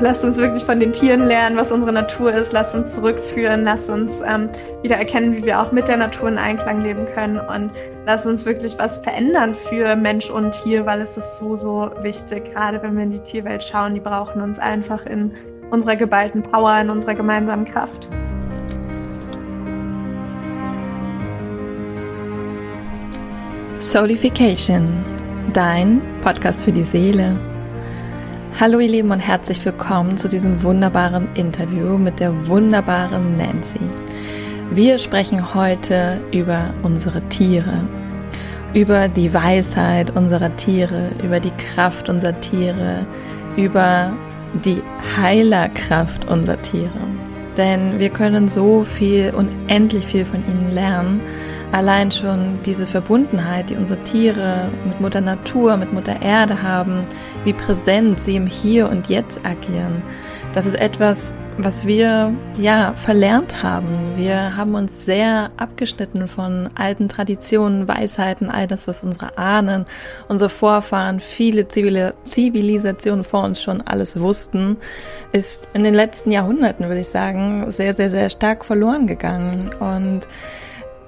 Lasst 0.00 0.22
uns 0.22 0.36
wirklich 0.36 0.62
von 0.62 0.78
den 0.78 0.92
Tieren 0.92 1.26
lernen, 1.26 1.56
was 1.56 1.72
unsere 1.72 1.92
Natur 1.92 2.32
ist. 2.32 2.52
Lasst 2.52 2.74
uns 2.74 2.94
zurückführen. 2.94 3.64
Lasst 3.64 3.90
uns 3.90 4.20
ähm, 4.20 4.48
wieder 4.82 4.96
erkennen, 4.96 5.36
wie 5.36 5.44
wir 5.44 5.60
auch 5.60 5.72
mit 5.72 5.88
der 5.88 5.96
Natur 5.96 6.28
in 6.28 6.38
Einklang 6.38 6.80
leben 6.80 7.06
können. 7.14 7.40
Und 7.40 7.72
lasst 8.06 8.24
uns 8.26 8.46
wirklich 8.46 8.78
was 8.78 8.98
verändern 8.98 9.54
für 9.54 9.96
Mensch 9.96 10.30
und 10.30 10.52
Tier, 10.52 10.86
weil 10.86 11.00
es 11.00 11.16
ist 11.16 11.38
so, 11.40 11.56
so 11.56 11.90
wichtig. 12.02 12.52
Gerade 12.52 12.80
wenn 12.82 12.96
wir 12.96 13.02
in 13.04 13.10
die 13.10 13.18
Tierwelt 13.18 13.64
schauen, 13.64 13.94
die 13.94 14.00
brauchen 14.00 14.40
uns 14.40 14.60
einfach 14.60 15.04
in 15.06 15.32
unserer 15.70 15.96
geballten 15.96 16.42
Power, 16.42 16.80
in 16.80 16.90
unserer 16.90 17.14
gemeinsamen 17.14 17.64
Kraft. 17.64 18.08
Soulification, 23.78 25.04
dein 25.52 26.02
Podcast 26.22 26.64
für 26.64 26.72
die 26.72 26.84
Seele. 26.84 27.57
Hallo 28.60 28.80
ihr 28.80 28.88
Lieben 28.88 29.12
und 29.12 29.20
herzlich 29.20 29.64
willkommen 29.64 30.16
zu 30.16 30.28
diesem 30.28 30.64
wunderbaren 30.64 31.28
Interview 31.36 31.96
mit 31.96 32.18
der 32.18 32.48
wunderbaren 32.48 33.36
Nancy. 33.36 33.78
Wir 34.72 34.98
sprechen 34.98 35.54
heute 35.54 36.20
über 36.32 36.74
unsere 36.82 37.22
Tiere, 37.28 37.86
über 38.74 39.06
die 39.06 39.32
Weisheit 39.32 40.10
unserer 40.16 40.56
Tiere, 40.56 41.10
über 41.22 41.38
die 41.38 41.52
Kraft 41.52 42.08
unserer 42.08 42.40
Tiere, 42.40 43.06
über 43.56 44.12
die 44.64 44.82
Heilerkraft 45.16 46.28
unserer 46.28 46.60
Tiere. 46.60 46.90
Denn 47.56 48.00
wir 48.00 48.10
können 48.10 48.48
so 48.48 48.82
viel, 48.82 49.34
unendlich 49.36 50.04
viel 50.04 50.24
von 50.24 50.44
ihnen 50.44 50.74
lernen 50.74 51.20
Allein 51.70 52.10
schon 52.10 52.58
diese 52.64 52.86
Verbundenheit, 52.86 53.68
die 53.68 53.76
unsere 53.76 54.02
Tiere 54.02 54.70
mit 54.86 55.00
Mutter 55.00 55.20
Natur, 55.20 55.76
mit 55.76 55.92
Mutter 55.92 56.22
Erde 56.22 56.62
haben, 56.62 57.04
wie 57.48 57.54
präsent 57.54 58.20
sie 58.20 58.36
im 58.36 58.46
Hier 58.46 58.90
und 58.90 59.08
Jetzt 59.08 59.40
agieren, 59.42 60.02
das 60.52 60.66
ist 60.66 60.74
etwas, 60.74 61.34
was 61.56 61.86
wir 61.86 62.36
ja 62.58 62.92
verlernt 62.94 63.62
haben. 63.62 64.12
Wir 64.16 64.54
haben 64.54 64.74
uns 64.74 65.06
sehr 65.06 65.50
abgeschnitten 65.56 66.28
von 66.28 66.68
alten 66.74 67.08
Traditionen, 67.08 67.88
Weisheiten, 67.88 68.50
all 68.50 68.66
das, 68.66 68.86
was 68.86 69.02
unsere 69.02 69.38
Ahnen, 69.38 69.86
unsere 70.28 70.50
Vorfahren, 70.50 71.20
viele 71.20 71.66
Zivilisationen 71.68 73.24
vor 73.24 73.44
uns 73.44 73.62
schon 73.62 73.80
alles 73.80 74.20
wussten, 74.20 74.76
ist 75.32 75.70
in 75.72 75.84
den 75.84 75.94
letzten 75.94 76.30
Jahrhunderten, 76.30 76.88
würde 76.88 77.00
ich 77.00 77.08
sagen, 77.08 77.70
sehr, 77.70 77.94
sehr, 77.94 78.10
sehr 78.10 78.28
stark 78.28 78.66
verloren 78.66 79.06
gegangen. 79.06 79.70
Und 79.80 80.28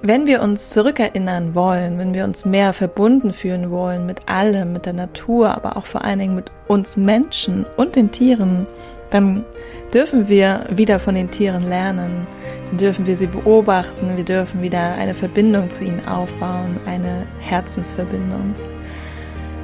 wenn 0.03 0.25
wir 0.25 0.41
uns 0.41 0.69
zurückerinnern 0.69 1.53
wollen, 1.53 1.99
wenn 1.99 2.13
wir 2.13 2.23
uns 2.23 2.43
mehr 2.43 2.73
verbunden 2.73 3.33
fühlen 3.33 3.69
wollen 3.69 4.05
mit 4.05 4.27
allem, 4.27 4.73
mit 4.73 4.85
der 4.85 4.93
Natur, 4.93 5.55
aber 5.55 5.77
auch 5.77 5.85
vor 5.85 6.03
allen 6.03 6.19
Dingen 6.19 6.35
mit 6.35 6.51
uns 6.67 6.97
Menschen 6.97 7.65
und 7.77 7.95
den 7.95 8.11
Tieren, 8.11 8.65
dann 9.11 9.45
dürfen 9.93 10.27
wir 10.27 10.65
wieder 10.69 10.97
von 10.97 11.15
den 11.15 11.29
Tieren 11.29 11.67
lernen. 11.67 12.25
Dann 12.69 12.77
dürfen 12.77 13.05
wir 13.05 13.15
sie 13.15 13.27
beobachten. 13.27 14.15
Wir 14.15 14.23
dürfen 14.23 14.61
wieder 14.61 14.93
eine 14.95 15.13
Verbindung 15.13 15.69
zu 15.69 15.83
ihnen 15.83 16.07
aufbauen, 16.07 16.79
eine 16.87 17.27
Herzensverbindung. 17.39 18.55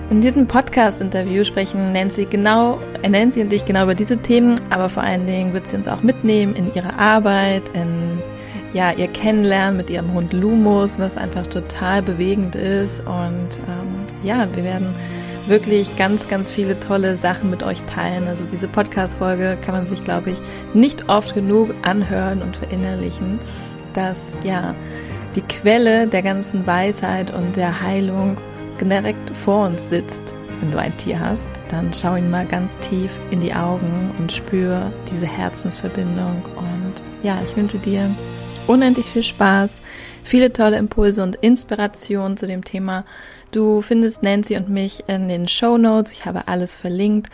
In 0.09 0.21
diesem 0.21 0.47
Podcast-Interview 0.47 1.43
sprechen 1.43 1.91
Nancy 1.93 2.25
genau, 2.25 2.79
äh, 3.01 3.09
Nancy 3.09 3.41
und 3.41 3.51
ich 3.51 3.65
genau 3.65 3.83
über 3.83 3.95
diese 3.95 4.17
Themen, 4.17 4.55
aber 4.69 4.87
vor 4.87 5.03
allen 5.03 5.25
Dingen 5.25 5.53
wird 5.53 5.67
sie 5.67 5.75
uns 5.75 5.87
auch 5.87 6.01
mitnehmen 6.01 6.55
in 6.55 6.73
ihre 6.73 6.93
Arbeit, 6.93 7.63
in 7.73 8.21
ja, 8.77 8.91
ihr 8.91 9.07
Kennenlernen 9.07 9.75
mit 9.75 9.89
ihrem 9.89 10.13
Hund 10.13 10.33
Lumus, 10.33 10.99
was 10.99 11.17
einfach 11.17 11.47
total 11.47 12.03
bewegend 12.03 12.53
ist. 12.53 12.99
Und 12.99 13.57
ähm, 13.67 14.05
ja, 14.21 14.47
wir 14.53 14.63
werden 14.63 14.93
wirklich 15.47 15.97
ganz, 15.97 16.27
ganz 16.27 16.51
viele 16.51 16.79
tolle 16.79 17.15
Sachen 17.15 17.49
mit 17.49 17.63
euch 17.63 17.81
teilen. 17.91 18.27
Also 18.27 18.43
diese 18.43 18.67
Podcast-Folge 18.67 19.57
kann 19.65 19.73
man 19.73 19.87
sich, 19.87 20.03
glaube 20.03 20.29
ich, 20.29 20.37
nicht 20.75 21.09
oft 21.09 21.33
genug 21.33 21.73
anhören 21.81 22.43
und 22.43 22.55
verinnerlichen, 22.55 23.39
dass 23.95 24.37
ja 24.43 24.75
die 25.35 25.41
Quelle 25.41 26.05
der 26.05 26.21
ganzen 26.21 26.67
Weisheit 26.67 27.33
und 27.33 27.55
der 27.55 27.81
Heilung 27.81 28.37
direkt 28.79 29.35
vor 29.35 29.65
uns 29.65 29.89
sitzt. 29.89 30.35
Wenn 30.59 30.71
du 30.71 30.77
ein 30.77 30.95
Tier 30.97 31.19
hast, 31.19 31.49
dann 31.69 31.91
schau 31.95 32.15
ihn 32.15 32.29
mal 32.29 32.45
ganz 32.45 32.77
tief 32.77 33.17
in 33.31 33.41
die 33.41 33.55
Augen 33.55 34.11
und 34.19 34.31
spür 34.31 34.91
diese 35.11 35.25
Herzensverbindung. 35.25 36.43
Und 36.55 37.01
ja, 37.23 37.39
ich 37.47 37.57
wünsche 37.57 37.79
dir 37.79 38.11
unendlich 38.67 39.05
viel 39.05 39.23
Spaß, 39.23 39.79
viele 40.23 40.53
tolle 40.53 40.77
Impulse 40.77 41.23
und 41.23 41.35
Inspirationen 41.37 42.37
zu 42.37 42.47
dem 42.47 42.63
Thema. 42.63 43.05
Du 43.51 43.81
findest 43.81 44.23
Nancy 44.23 44.57
und 44.57 44.69
mich 44.69 45.03
in 45.07 45.29
den 45.29 45.47
Show 45.47 45.77
Notes. 45.77 46.13
Ich 46.13 46.25
habe 46.25 46.47
alles 46.47 46.75
verlinkt. 46.75 47.29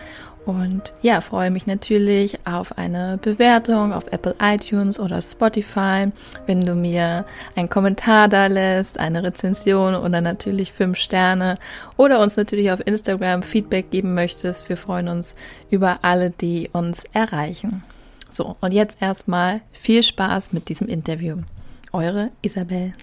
Und 0.45 0.93
ja, 1.01 1.21
freue 1.21 1.51
mich 1.51 1.67
natürlich 1.67 2.37
auf 2.45 2.77
eine 2.77 3.17
Bewertung 3.21 3.93
auf 3.93 4.11
Apple 4.11 4.35
iTunes 4.41 4.99
oder 4.99 5.21
Spotify, 5.21 6.11
wenn 6.45 6.59
du 6.59 6.75
mir 6.75 7.25
einen 7.55 7.69
Kommentar 7.69 8.27
da 8.27 8.47
lässt, 8.47 8.99
eine 8.99 9.23
Rezension 9.23 9.95
oder 9.95 10.19
natürlich 10.19 10.73
fünf 10.73 10.97
Sterne 10.97 11.55
oder 11.95 12.19
uns 12.19 12.35
natürlich 12.35 12.71
auf 12.71 12.85
Instagram 12.85 13.41
Feedback 13.41 13.89
geben 13.89 14.13
möchtest. 14.15 14.67
Wir 14.67 14.75
freuen 14.75 15.07
uns 15.07 15.37
über 15.69 15.99
alle, 16.01 16.31
die 16.31 16.69
uns 16.73 17.05
erreichen. 17.13 17.83
So, 18.33 18.57
und 18.61 18.73
jetzt 18.73 18.99
erstmal 18.99 19.61
viel 19.71 20.01
Spaß 20.01 20.53
mit 20.53 20.67
diesem 20.67 20.87
Interview. 20.87 21.43
Eure 21.91 22.31
Isabel. 22.41 22.93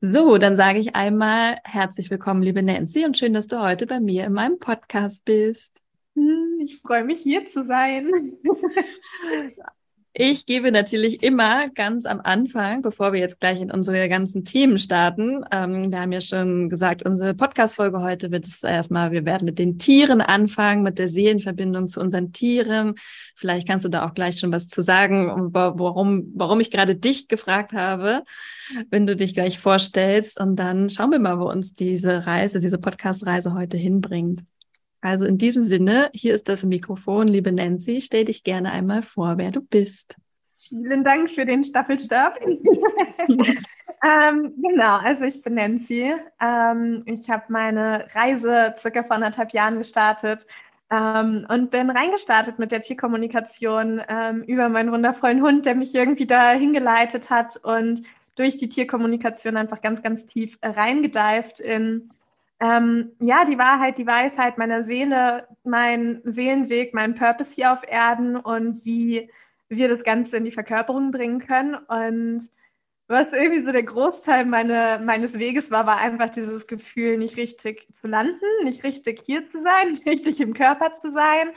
So, 0.00 0.38
dann 0.38 0.54
sage 0.54 0.78
ich 0.78 0.94
einmal 0.94 1.58
herzlich 1.64 2.08
willkommen, 2.08 2.44
liebe 2.44 2.62
Nancy, 2.62 3.04
und 3.04 3.18
schön, 3.18 3.32
dass 3.32 3.48
du 3.48 3.60
heute 3.60 3.88
bei 3.88 3.98
mir 3.98 4.24
in 4.24 4.34
meinem 4.34 4.60
Podcast 4.60 5.24
bist. 5.24 5.82
Hm, 6.14 6.60
ich 6.60 6.78
freue 6.78 7.02
mich, 7.02 7.18
hier 7.18 7.44
zu 7.46 7.66
sein. 7.66 8.08
Ich 10.18 10.46
gebe 10.46 10.72
natürlich 10.72 11.22
immer 11.22 11.68
ganz 11.68 12.06
am 12.06 12.22
Anfang, 12.24 12.80
bevor 12.80 13.12
wir 13.12 13.20
jetzt 13.20 13.38
gleich 13.38 13.60
in 13.60 13.70
unsere 13.70 14.08
ganzen 14.08 14.46
Themen 14.46 14.78
starten, 14.78 15.44
ähm, 15.52 15.92
wir 15.92 16.00
haben 16.00 16.10
ja 16.10 16.22
schon 16.22 16.70
gesagt, 16.70 17.02
unsere 17.04 17.34
Podcast-Folge 17.34 18.00
heute 18.00 18.30
wird 18.30 18.46
es 18.46 18.62
erstmal, 18.62 19.12
wir 19.12 19.26
werden 19.26 19.44
mit 19.44 19.58
den 19.58 19.76
Tieren 19.76 20.22
anfangen, 20.22 20.82
mit 20.82 20.98
der 20.98 21.08
Seelenverbindung 21.08 21.86
zu 21.86 22.00
unseren 22.00 22.32
Tieren. 22.32 22.94
Vielleicht 23.34 23.68
kannst 23.68 23.84
du 23.84 23.90
da 23.90 24.06
auch 24.06 24.14
gleich 24.14 24.38
schon 24.38 24.54
was 24.54 24.68
zu 24.68 24.80
sagen, 24.80 25.50
warum, 25.52 26.32
warum 26.34 26.60
ich 26.60 26.70
gerade 26.70 26.96
dich 26.96 27.28
gefragt 27.28 27.74
habe, 27.74 28.22
wenn 28.88 29.06
du 29.06 29.16
dich 29.16 29.34
gleich 29.34 29.58
vorstellst. 29.58 30.40
Und 30.40 30.56
dann 30.56 30.88
schauen 30.88 31.10
wir 31.10 31.18
mal, 31.18 31.38
wo 31.38 31.50
uns 31.50 31.74
diese 31.74 32.26
Reise, 32.26 32.58
diese 32.60 32.78
Podcast-Reise 32.78 33.52
heute 33.52 33.76
hinbringt. 33.76 34.40
Also 35.06 35.24
in 35.24 35.38
diesem 35.38 35.62
Sinne, 35.62 36.10
hier 36.12 36.34
ist 36.34 36.48
das 36.48 36.64
Mikrofon, 36.64 37.28
liebe 37.28 37.52
Nancy. 37.52 38.00
Stell 38.00 38.24
dich 38.24 38.42
gerne 38.42 38.72
einmal 38.72 39.02
vor, 39.02 39.38
wer 39.38 39.52
du 39.52 39.60
bist. 39.60 40.16
Vielen 40.56 41.04
Dank 41.04 41.30
für 41.30 41.46
den 41.46 41.62
Staffelstab. 41.62 42.40
ähm, 43.28 44.52
genau, 44.60 44.96
also 44.96 45.24
ich 45.24 45.40
bin 45.42 45.54
Nancy. 45.54 46.12
Ähm, 46.40 47.04
ich 47.06 47.30
habe 47.30 47.44
meine 47.50 48.04
Reise 48.16 48.74
circa 48.76 49.04
vor 49.04 49.14
anderthalb 49.14 49.52
Jahren 49.52 49.78
gestartet 49.78 50.44
ähm, 50.90 51.46
und 51.48 51.70
bin 51.70 51.88
reingestartet 51.88 52.58
mit 52.58 52.72
der 52.72 52.80
Tierkommunikation 52.80 54.02
ähm, 54.08 54.42
über 54.42 54.68
meinen 54.68 54.90
wundervollen 54.90 55.40
Hund, 55.40 55.66
der 55.66 55.76
mich 55.76 55.94
irgendwie 55.94 56.26
da 56.26 56.50
hingeleitet 56.50 57.30
hat 57.30 57.56
und 57.62 58.02
durch 58.34 58.56
die 58.56 58.68
Tierkommunikation 58.68 59.56
einfach 59.56 59.80
ganz, 59.82 60.02
ganz 60.02 60.26
tief 60.26 60.58
reingedeift 60.64 61.60
in 61.60 62.10
ähm, 62.60 63.12
ja, 63.20 63.44
die 63.44 63.58
Wahrheit, 63.58 63.98
die 63.98 64.06
Weisheit 64.06 64.56
meiner 64.56 64.82
Seele, 64.82 65.46
mein 65.64 66.22
Seelenweg, 66.24 66.94
mein 66.94 67.14
Purpose 67.14 67.54
hier 67.54 67.72
auf 67.72 67.82
Erden 67.86 68.36
und 68.36 68.84
wie 68.84 69.30
wir 69.68 69.88
das 69.88 70.04
Ganze 70.04 70.36
in 70.38 70.44
die 70.44 70.52
Verkörperung 70.52 71.10
bringen 71.10 71.40
können. 71.40 71.74
Und 71.74 72.48
was 73.08 73.32
irgendwie 73.32 73.62
so 73.62 73.72
der 73.72 73.82
Großteil 73.82 74.46
meine, 74.46 75.00
meines 75.04 75.38
Weges 75.38 75.70
war, 75.70 75.86
war 75.86 75.98
einfach 75.98 76.30
dieses 76.30 76.66
Gefühl, 76.66 77.18
nicht 77.18 77.36
richtig 77.36 77.88
zu 77.94 78.08
landen, 78.08 78.46
nicht 78.64 78.84
richtig 78.84 79.22
hier 79.24 79.48
zu 79.50 79.62
sein, 79.62 79.88
nicht 79.90 80.06
richtig 80.06 80.40
im 80.40 80.54
Körper 80.54 80.94
zu 80.94 81.12
sein. 81.12 81.50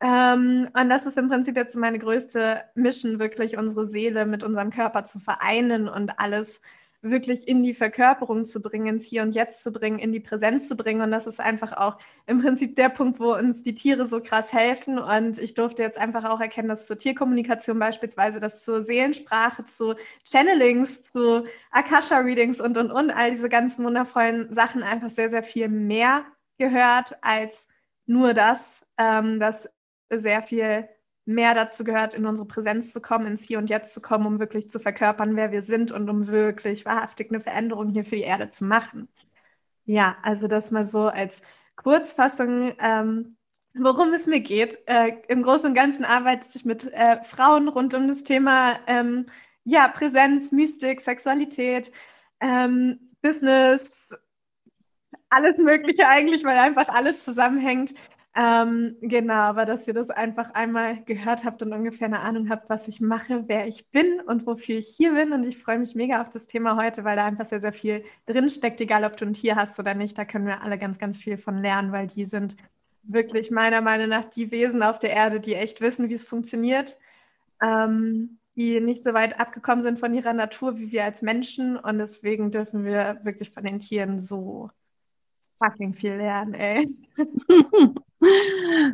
Ähm, 0.00 0.68
und 0.72 0.88
das 0.88 1.06
ist 1.06 1.18
im 1.18 1.28
Prinzip 1.28 1.56
jetzt 1.56 1.76
meine 1.76 1.98
größte 1.98 2.62
Mission, 2.74 3.18
wirklich 3.18 3.58
unsere 3.58 3.86
Seele 3.86 4.26
mit 4.26 4.42
unserem 4.42 4.70
Körper 4.70 5.04
zu 5.04 5.18
vereinen 5.18 5.88
und 5.88 6.18
alles 6.18 6.60
wirklich 7.00 7.46
in 7.46 7.62
die 7.62 7.74
Verkörperung 7.74 8.44
zu 8.44 8.60
bringen, 8.60 8.86
ins 8.86 9.06
Hier 9.06 9.22
und 9.22 9.34
Jetzt 9.34 9.62
zu 9.62 9.70
bringen, 9.70 9.98
in 9.98 10.12
die 10.12 10.20
Präsenz 10.20 10.68
zu 10.68 10.76
bringen. 10.76 11.00
Und 11.00 11.10
das 11.10 11.26
ist 11.26 11.40
einfach 11.40 11.72
auch 11.72 11.98
im 12.26 12.40
Prinzip 12.40 12.74
der 12.74 12.88
Punkt, 12.88 13.20
wo 13.20 13.34
uns 13.34 13.62
die 13.62 13.74
Tiere 13.74 14.06
so 14.08 14.20
krass 14.20 14.52
helfen. 14.52 14.98
Und 14.98 15.38
ich 15.38 15.54
durfte 15.54 15.82
jetzt 15.82 15.98
einfach 15.98 16.24
auch 16.24 16.40
erkennen, 16.40 16.68
dass 16.68 16.86
zur 16.86 16.98
Tierkommunikation 16.98 17.78
beispielsweise, 17.78 18.40
dass 18.40 18.64
zur 18.64 18.82
Seelensprache, 18.82 19.64
zu 19.64 19.94
Channelings, 20.24 21.02
zu 21.02 21.44
Akasha-Readings 21.70 22.60
und, 22.60 22.76
und, 22.76 22.90
und, 22.90 23.10
all 23.10 23.30
diese 23.30 23.48
ganzen 23.48 23.84
wundervollen 23.84 24.52
Sachen 24.52 24.82
einfach 24.82 25.10
sehr, 25.10 25.30
sehr 25.30 25.42
viel 25.42 25.68
mehr 25.68 26.24
gehört 26.58 27.16
als 27.22 27.68
nur 28.06 28.34
das, 28.34 28.86
ähm, 28.98 29.38
dass 29.38 29.68
sehr 30.10 30.42
viel 30.42 30.88
mehr 31.28 31.54
dazu 31.54 31.84
gehört, 31.84 32.14
in 32.14 32.26
unsere 32.26 32.48
Präsenz 32.48 32.92
zu 32.92 33.00
kommen, 33.00 33.26
ins 33.26 33.44
Hier 33.44 33.58
und 33.58 33.70
Jetzt 33.70 33.94
zu 33.94 34.00
kommen, 34.00 34.26
um 34.26 34.38
wirklich 34.40 34.68
zu 34.70 34.80
verkörpern, 34.80 35.36
wer 35.36 35.52
wir 35.52 35.62
sind 35.62 35.92
und 35.92 36.08
um 36.08 36.26
wirklich 36.26 36.84
wahrhaftig 36.84 37.30
eine 37.30 37.40
Veränderung 37.40 37.90
hier 37.90 38.04
für 38.04 38.16
die 38.16 38.22
Erde 38.22 38.50
zu 38.50 38.64
machen. 38.64 39.08
Ja, 39.84 40.16
also 40.22 40.48
das 40.48 40.70
mal 40.70 40.86
so 40.86 41.06
als 41.08 41.42
Kurzfassung 41.76 42.72
ähm, 42.78 43.36
worum 43.74 44.12
es 44.12 44.26
mir 44.26 44.40
geht. 44.40 44.78
Äh, 44.86 45.12
Im 45.28 45.42
Großen 45.42 45.68
und 45.68 45.74
Ganzen 45.74 46.04
arbeite 46.04 46.48
ich 46.54 46.64
mit 46.64 46.92
äh, 46.92 47.22
Frauen 47.22 47.68
rund 47.68 47.94
um 47.94 48.08
das 48.08 48.22
Thema 48.24 48.78
ähm, 48.86 49.26
ja, 49.64 49.88
Präsenz, 49.88 50.52
Mystik, 50.52 51.00
Sexualität, 51.00 51.92
ähm, 52.40 53.00
Business, 53.20 54.08
alles 55.28 55.58
Mögliche 55.58 56.06
eigentlich, 56.08 56.44
weil 56.44 56.58
einfach 56.58 56.88
alles 56.88 57.24
zusammenhängt. 57.24 57.94
Ähm, 58.40 58.96
genau, 59.00 59.34
aber 59.34 59.64
dass 59.64 59.88
ihr 59.88 59.94
das 59.94 60.10
einfach 60.10 60.52
einmal 60.54 61.02
gehört 61.02 61.44
habt 61.44 61.60
und 61.60 61.72
ungefähr 61.72 62.06
eine 62.06 62.20
Ahnung 62.20 62.48
habt, 62.50 62.70
was 62.70 62.86
ich 62.86 63.00
mache, 63.00 63.42
wer 63.48 63.66
ich 63.66 63.90
bin 63.90 64.20
und 64.20 64.46
wofür 64.46 64.78
ich 64.78 64.94
hier 64.96 65.12
bin. 65.14 65.32
Und 65.32 65.42
ich 65.42 65.58
freue 65.58 65.80
mich 65.80 65.96
mega 65.96 66.20
auf 66.20 66.30
das 66.30 66.46
Thema 66.46 66.76
heute, 66.76 67.02
weil 67.02 67.16
da 67.16 67.26
einfach 67.26 67.48
sehr, 67.48 67.60
sehr 67.60 67.72
viel 67.72 68.04
drinsteckt, 68.26 68.80
egal 68.80 69.02
ob 69.02 69.16
du 69.16 69.26
ein 69.26 69.32
Tier 69.32 69.56
hast 69.56 69.80
oder 69.80 69.94
nicht. 69.94 70.16
Da 70.16 70.24
können 70.24 70.46
wir 70.46 70.62
alle 70.62 70.78
ganz, 70.78 71.00
ganz 71.00 71.18
viel 71.18 71.36
von 71.36 71.58
lernen, 71.58 71.90
weil 71.90 72.06
die 72.06 72.26
sind 72.26 72.56
wirklich 73.02 73.50
meiner 73.50 73.80
Meinung 73.80 74.08
nach 74.08 74.24
die 74.26 74.52
Wesen 74.52 74.84
auf 74.84 75.00
der 75.00 75.10
Erde, 75.10 75.40
die 75.40 75.54
echt 75.56 75.80
wissen, 75.80 76.08
wie 76.08 76.14
es 76.14 76.24
funktioniert. 76.24 76.96
Ähm, 77.60 78.38
die 78.54 78.80
nicht 78.80 79.02
so 79.02 79.14
weit 79.14 79.40
abgekommen 79.40 79.82
sind 79.82 79.98
von 79.98 80.14
ihrer 80.14 80.32
Natur 80.32 80.78
wie 80.78 80.92
wir 80.92 81.04
als 81.04 81.22
Menschen. 81.22 81.76
Und 81.76 81.98
deswegen 81.98 82.52
dürfen 82.52 82.84
wir 82.84 83.18
wirklich 83.24 83.50
von 83.50 83.64
den 83.64 83.80
Tieren 83.80 84.24
so 84.24 84.70
fucking 85.58 85.92
viel 85.92 86.14
lernen, 86.14 86.54
ey. 86.54 86.86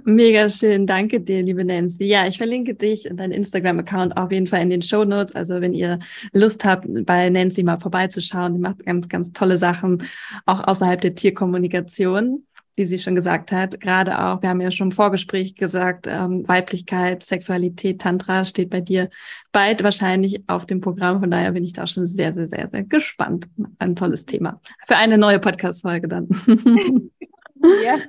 Mega 0.04 0.50
schön, 0.50 0.86
danke 0.86 1.20
dir, 1.20 1.42
liebe 1.42 1.64
Nancy. 1.64 2.04
Ja, 2.04 2.26
ich 2.26 2.36
verlinke 2.36 2.74
dich 2.74 3.10
und 3.10 3.16
deinen 3.16 3.32
Instagram-Account 3.32 4.16
auf 4.16 4.30
jeden 4.30 4.46
Fall 4.46 4.60
in 4.60 4.70
den 4.70 4.82
Show 4.82 5.04
Notes. 5.04 5.34
Also 5.34 5.60
wenn 5.60 5.72
ihr 5.72 5.98
Lust 6.32 6.64
habt, 6.64 6.86
bei 7.06 7.30
Nancy 7.30 7.62
mal 7.62 7.78
vorbeizuschauen, 7.78 8.54
die 8.54 8.60
macht 8.60 8.84
ganz, 8.84 9.08
ganz 9.08 9.32
tolle 9.32 9.58
Sachen, 9.58 10.02
auch 10.46 10.66
außerhalb 10.66 11.00
der 11.00 11.14
Tierkommunikation 11.14 12.44
wie 12.76 12.86
sie 12.86 12.98
schon 12.98 13.14
gesagt 13.14 13.52
hat, 13.52 13.80
gerade 13.80 14.18
auch, 14.18 14.42
wir 14.42 14.48
haben 14.48 14.60
ja 14.60 14.70
schon 14.70 14.88
im 14.88 14.92
Vorgespräch 14.92 15.54
gesagt, 15.54 16.06
ähm, 16.08 16.46
Weiblichkeit, 16.48 17.22
Sexualität, 17.22 18.00
Tantra 18.00 18.44
steht 18.44 18.70
bei 18.70 18.80
dir 18.80 19.10
bald 19.52 19.84
wahrscheinlich 19.84 20.42
auf 20.48 20.66
dem 20.66 20.80
Programm. 20.80 21.20
Von 21.20 21.30
daher 21.30 21.52
bin 21.52 21.64
ich 21.64 21.72
da 21.72 21.86
schon 21.86 22.06
sehr, 22.06 22.32
sehr, 22.34 22.48
sehr, 22.48 22.68
sehr 22.68 22.82
gespannt. 22.82 23.46
Ein 23.78 23.94
tolles 23.94 24.26
Thema. 24.26 24.60
Für 24.86 24.96
eine 24.96 25.18
neue 25.18 25.38
Podcast-Folge 25.38 26.08
dann. 26.08 26.28
Ja. 27.84 27.98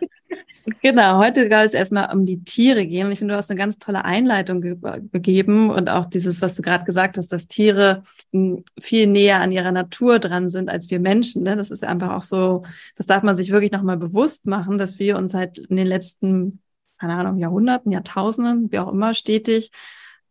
Genau, 0.81 1.19
heute 1.19 1.41
soll 1.41 1.65
es 1.65 1.73
erstmal 1.73 2.13
um 2.13 2.25
die 2.25 2.43
Tiere 2.43 2.85
gehen. 2.85 3.05
Und 3.07 3.13
ich 3.13 3.19
finde, 3.19 3.33
du 3.33 3.37
hast 3.37 3.49
eine 3.51 3.57
ganz 3.57 3.77
tolle 3.77 4.03
Einleitung 4.03 4.61
ge 4.61 4.75
gegeben 5.11 5.69
und 5.69 5.89
auch 5.89 6.05
dieses, 6.05 6.41
was 6.41 6.55
du 6.55 6.61
gerade 6.61 6.85
gesagt 6.85 7.17
hast, 7.17 7.31
dass 7.31 7.47
Tiere 7.47 8.03
hm, 8.31 8.63
viel 8.79 9.07
näher 9.07 9.41
an 9.41 9.51
ihrer 9.51 9.71
Natur 9.71 10.19
dran 10.19 10.49
sind 10.49 10.69
als 10.69 10.89
wir 10.89 10.99
Menschen. 10.99 11.43
Ne? 11.43 11.55
Das 11.55 11.71
ist 11.71 11.83
einfach 11.83 12.13
auch 12.13 12.21
so, 12.21 12.63
das 12.95 13.05
darf 13.05 13.23
man 13.23 13.37
sich 13.37 13.51
wirklich 13.51 13.71
nochmal 13.71 13.97
bewusst 13.97 14.45
machen, 14.45 14.77
dass 14.77 14.99
wir 14.99 15.17
uns 15.17 15.33
halt 15.33 15.57
in 15.59 15.75
den 15.75 15.87
letzten, 15.87 16.61
keine 16.97 17.13
Ahnung, 17.13 17.37
Jahrhunderten, 17.37 17.91
Jahrtausenden, 17.91 18.71
wie 18.71 18.79
auch 18.79 18.91
immer, 18.91 19.13
stetig 19.13 19.71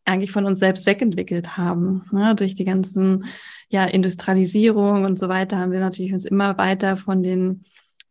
eigentlich 0.05 0.33
von 0.33 0.47
uns 0.47 0.59
selbst 0.59 0.87
wegentwickelt 0.87 1.57
haben. 1.57 2.05
Ne? 2.13 2.35
Durch 2.35 2.55
die 2.55 2.65
ganzen 2.65 3.25
ja, 3.69 3.85
Industrialisierung 3.85 5.05
und 5.05 5.19
so 5.19 5.29
weiter 5.29 5.59
haben 5.59 5.73
wir 5.73 5.81
natürlich 5.81 6.13
uns 6.13 6.25
immer 6.25 6.59
weiter 6.59 6.97
von 6.97 7.23
den 7.23 7.65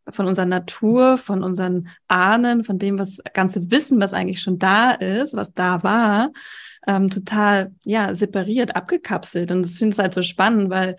von 0.09 0.27
unserer 0.27 0.45
Natur, 0.45 1.17
von 1.17 1.43
unseren 1.43 1.87
Ahnen, 2.07 2.63
von 2.63 2.77
dem, 2.77 2.99
was 2.99 3.21
ganze 3.33 3.71
Wissen, 3.71 4.01
was 4.01 4.13
eigentlich 4.13 4.41
schon 4.41 4.59
da 4.59 4.91
ist, 4.91 5.35
was 5.35 5.53
da 5.53 5.83
war, 5.83 6.31
ähm, 6.87 7.09
total 7.09 7.73
ja 7.85 8.13
separiert, 8.15 8.75
abgekapselt. 8.75 9.51
Und 9.51 9.63
das 9.63 9.77
finde 9.77 9.93
ich 9.93 9.99
halt 9.99 10.13
so 10.13 10.21
spannend, 10.21 10.69
weil 10.69 10.97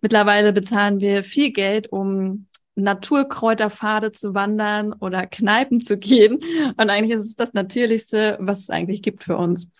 mittlerweile 0.00 0.52
bezahlen 0.52 1.00
wir 1.00 1.24
viel 1.24 1.52
Geld, 1.52 1.90
um 1.92 2.46
Naturkräuterpfade 2.76 4.12
zu 4.12 4.34
wandern 4.34 4.92
oder 4.92 5.26
Kneipen 5.26 5.80
zu 5.80 5.98
gehen. 5.98 6.38
Und 6.76 6.90
eigentlich 6.90 7.18
ist 7.18 7.26
es 7.26 7.36
das 7.36 7.54
Natürlichste, 7.54 8.36
was 8.40 8.60
es 8.60 8.70
eigentlich 8.70 9.02
gibt 9.02 9.24
für 9.24 9.36
uns. 9.36 9.72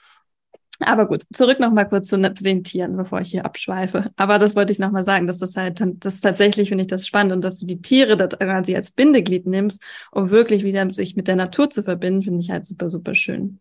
Aber 0.81 1.07
gut, 1.07 1.25
zurück 1.33 1.61
noch 1.61 1.73
mal 1.73 1.85
kurz 1.85 2.09
zu, 2.09 2.21
zu, 2.35 2.45
den 2.45 2.65
Tieren, 2.65 2.97
bevor 2.97 3.21
ich 3.21 3.31
hier 3.31 3.45
abschweife. 3.45 4.11
Aber 4.17 4.39
das 4.39 4.55
wollte 4.55 4.73
ich 4.73 4.79
noch 4.79 4.91
mal 4.91 5.05
sagen, 5.05 5.27
dass 5.27 5.39
das 5.39 5.57
halt, 5.57 5.83
das 6.05 6.21
tatsächlich 6.21 6.69
finde 6.69 6.83
ich 6.83 6.89
das 6.89 7.07
spannend 7.07 7.33
und 7.33 7.45
dass 7.45 7.57
du 7.57 7.67
die 7.67 7.81
Tiere 7.81 8.17
das 8.17 8.39
quasi 8.39 8.77
als 8.77 8.91
Bindeglied 8.91 9.47
nimmst, 9.47 9.83
um 10.13 10.31
wirklich 10.31 10.65
wieder 10.65 10.93
sich 10.93 11.17
mit 11.17 11.29
der 11.29 11.37
Natur 11.37 11.71
zu 11.71 11.83
verbinden, 11.83 12.23
finde 12.23 12.41
ich 12.41 12.51
halt 12.51 12.67
super, 12.67 12.91
super 12.91 13.15
schön. 13.15 13.61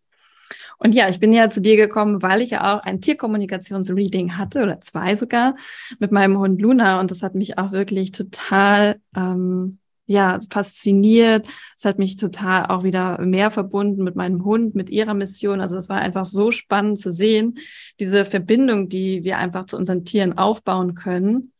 Und 0.78 0.94
ja, 0.94 1.10
ich 1.10 1.20
bin 1.20 1.32
ja 1.34 1.50
zu 1.50 1.62
dir 1.62 1.78
gekommen, 1.78 2.22
weil 2.22 2.42
ich 2.42 2.52
ja 2.52 2.76
auch 2.76 2.84
ein 2.84 3.02
Tierkommunikationsreading 3.02 4.38
hatte 4.38 4.62
oder 4.62 4.82
zwei 4.82 5.16
sogar 5.16 5.56
mit 6.00 6.12
meinem 6.12 6.38
Hund 6.38 6.62
Luna 6.62 7.00
und 7.00 7.12
das 7.12 7.24
hat 7.24 7.36
mich 7.36 7.58
auch 7.58 7.72
wirklich 7.72 8.12
total 8.12 9.00
ähm, 9.16 9.80
ja, 10.06 10.40
fasziniert. 10.50 11.48
Es 11.78 11.86
hat 11.86 11.98
mich 11.98 12.16
total 12.16 12.68
auch 12.68 12.84
wieder 12.84 13.20
mehr 13.22 13.52
verbunden 13.52 14.04
mit 14.04 14.16
meinem 14.16 14.46
Hund, 14.46 14.76
mit 14.76 14.90
ihrer 14.90 15.14
Mission. 15.14 15.62
Also 15.62 15.78
es 15.78 15.90
war 15.90 16.00
einfach 16.00 16.26
so 16.26 16.52
spannend 16.52 17.00
zu 17.00 17.12
sehen, 17.12 17.58
diese 18.00 18.26
Verbindung, 18.26 18.90
die 18.90 19.24
wir 19.24 19.38
einfach 19.40 19.66
zu 19.66 19.78
unseren 19.78 20.06
Tieren 20.06 20.38
aufbauen 20.38 20.96
können. 20.96 21.54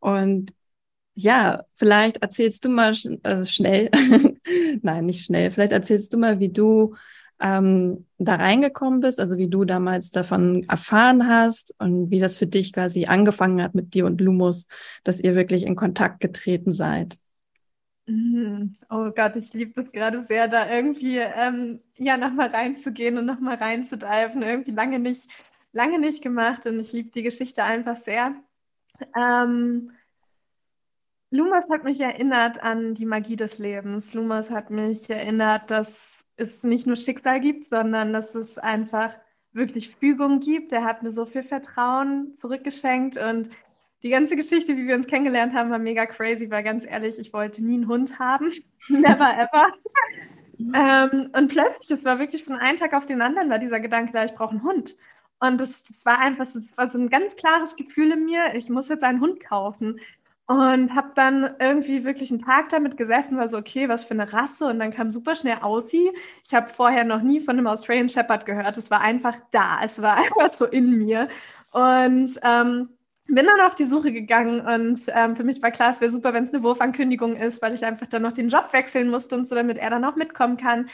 Und 0.00 0.52
ja, 1.14 1.64
vielleicht 1.76 2.18
erzählst 2.18 2.64
du 2.64 2.68
mal 2.68 2.94
sch 2.94 3.08
also 3.22 3.50
schnell, 3.50 3.90
nein, 4.82 5.06
nicht 5.06 5.24
schnell, 5.24 5.50
vielleicht 5.50 5.72
erzählst 5.72 6.12
du 6.12 6.18
mal, 6.18 6.40
wie 6.40 6.50
du 6.50 6.96
ähm, 7.40 8.06
da 8.18 8.36
reingekommen 8.36 9.00
bist, 9.00 9.20
also 9.20 9.36
wie 9.36 9.48
du 9.48 9.64
damals 9.64 10.10
davon 10.10 10.64
erfahren 10.68 11.28
hast 11.28 11.74
und 11.78 12.10
wie 12.10 12.20
das 12.20 12.38
für 12.38 12.46
dich 12.46 12.72
quasi 12.72 13.06
angefangen 13.06 13.62
hat 13.62 13.74
mit 13.74 13.94
dir 13.94 14.06
und 14.06 14.20
Lumus, 14.20 14.68
dass 15.04 15.20
ihr 15.20 15.34
wirklich 15.34 15.64
in 15.64 15.76
Kontakt 15.76 16.20
getreten 16.20 16.72
seid. 16.72 17.16
Mhm. 18.06 18.76
Oh 18.90 19.10
Gott, 19.10 19.34
ich 19.36 19.52
liebe 19.54 19.82
das 19.82 19.90
gerade 19.90 20.20
sehr, 20.20 20.46
da 20.48 20.70
irgendwie 20.70 21.18
ähm, 21.18 21.80
ja 21.96 22.16
nochmal 22.16 22.48
reinzugehen 22.48 23.16
und 23.18 23.26
nochmal 23.26 23.56
reinzudiven. 23.56 24.42
Irgendwie 24.42 24.72
lange 24.72 24.98
nicht, 24.98 25.30
lange 25.72 25.98
nicht 25.98 26.22
gemacht 26.22 26.66
und 26.66 26.78
ich 26.78 26.92
liebe 26.92 27.10
die 27.10 27.22
Geschichte 27.22 27.62
einfach 27.62 27.96
sehr. 27.96 28.34
Ähm, 29.16 29.92
Lumas 31.30 31.68
hat 31.70 31.82
mich 31.84 32.00
erinnert 32.00 32.62
an 32.62 32.94
die 32.94 33.06
Magie 33.06 33.36
des 33.36 33.58
Lebens. 33.58 34.14
Lumas 34.14 34.50
hat 34.50 34.70
mich 34.70 35.08
erinnert, 35.10 35.70
dass 35.70 36.24
es 36.36 36.62
nicht 36.62 36.86
nur 36.86 36.96
Schicksal 36.96 37.40
gibt, 37.40 37.64
sondern 37.66 38.12
dass 38.12 38.34
es 38.34 38.58
einfach 38.58 39.16
wirklich 39.52 39.96
Fügung 39.96 40.40
gibt. 40.40 40.72
Er 40.72 40.84
hat 40.84 41.02
mir 41.02 41.10
so 41.10 41.26
viel 41.26 41.42
Vertrauen 41.42 42.36
zurückgeschenkt 42.36 43.16
und 43.16 43.50
die 44.04 44.10
ganze 44.10 44.36
Geschichte, 44.36 44.76
wie 44.76 44.86
wir 44.86 44.96
uns 44.96 45.06
kennengelernt 45.06 45.54
haben, 45.54 45.70
war 45.70 45.78
mega 45.78 46.04
crazy, 46.04 46.50
weil 46.50 46.62
ganz 46.62 46.84
ehrlich, 46.84 47.18
ich 47.18 47.32
wollte 47.32 47.64
nie 47.64 47.74
einen 47.74 47.88
Hund 47.88 48.18
haben. 48.18 48.52
Never 48.88 49.32
ever. 49.38 49.72
ähm, 50.58 51.30
und 51.34 51.48
plötzlich, 51.48 51.98
es 51.98 52.04
war 52.04 52.18
wirklich 52.18 52.44
von 52.44 52.56
einem 52.56 52.76
Tag 52.76 52.92
auf 52.92 53.06
den 53.06 53.22
anderen, 53.22 53.48
war 53.48 53.58
dieser 53.58 53.80
Gedanke 53.80 54.12
da, 54.12 54.24
ich 54.24 54.34
brauche 54.34 54.50
einen 54.50 54.62
Hund. 54.62 54.94
Und 55.40 55.58
das, 55.58 55.82
das 55.82 56.04
war 56.04 56.18
einfach 56.18 56.44
das 56.44 56.62
war 56.76 56.90
so 56.90 56.98
ein 56.98 57.08
ganz 57.08 57.34
klares 57.36 57.76
Gefühl 57.76 58.12
in 58.12 58.26
mir, 58.26 58.54
ich 58.54 58.68
muss 58.68 58.88
jetzt 58.88 59.04
einen 59.04 59.20
Hund 59.20 59.40
kaufen. 59.40 59.98
Und 60.46 60.94
habe 60.94 61.12
dann 61.14 61.54
irgendwie 61.58 62.04
wirklich 62.04 62.30
einen 62.30 62.42
Tag 62.42 62.68
damit 62.68 62.98
gesessen, 62.98 63.38
war 63.38 63.48
so, 63.48 63.56
okay, 63.56 63.88
was 63.88 64.04
für 64.04 64.12
eine 64.12 64.30
Rasse. 64.30 64.66
Und 64.66 64.78
dann 64.78 64.90
kam 64.90 65.10
super 65.10 65.34
schnell 65.34 65.56
Aussie. 65.62 66.10
Ich 66.44 66.52
habe 66.52 66.66
vorher 66.66 67.04
noch 67.04 67.22
nie 67.22 67.40
von 67.40 67.56
einem 67.56 67.66
Australian 67.66 68.10
Shepherd 68.10 68.44
gehört. 68.44 68.76
Es 68.76 68.90
war 68.90 69.00
einfach 69.00 69.36
da. 69.52 69.78
Es 69.82 70.02
war 70.02 70.16
einfach 70.18 70.50
so 70.50 70.66
in 70.66 70.98
mir. 70.98 71.28
Und 71.72 72.38
ähm, 72.42 72.90
bin 73.26 73.46
dann 73.46 73.60
auf 73.66 73.74
die 73.74 73.84
Suche 73.84 74.12
gegangen 74.12 74.60
und 74.60 75.00
ähm, 75.14 75.34
für 75.34 75.44
mich 75.44 75.62
war 75.62 75.70
klar, 75.70 75.90
es 75.90 76.00
wäre 76.00 76.10
super, 76.10 76.34
wenn 76.34 76.44
es 76.44 76.52
eine 76.52 76.62
Wurfankündigung 76.62 77.36
ist, 77.36 77.62
weil 77.62 77.74
ich 77.74 77.84
einfach 77.84 78.06
dann 78.06 78.22
noch 78.22 78.32
den 78.32 78.48
Job 78.48 78.72
wechseln 78.72 79.10
musste 79.10 79.34
und 79.34 79.46
so, 79.46 79.54
damit 79.54 79.78
er 79.78 79.90
dann 79.90 80.04
auch 80.04 80.16
mitkommen 80.16 80.56
kann. 80.56 80.90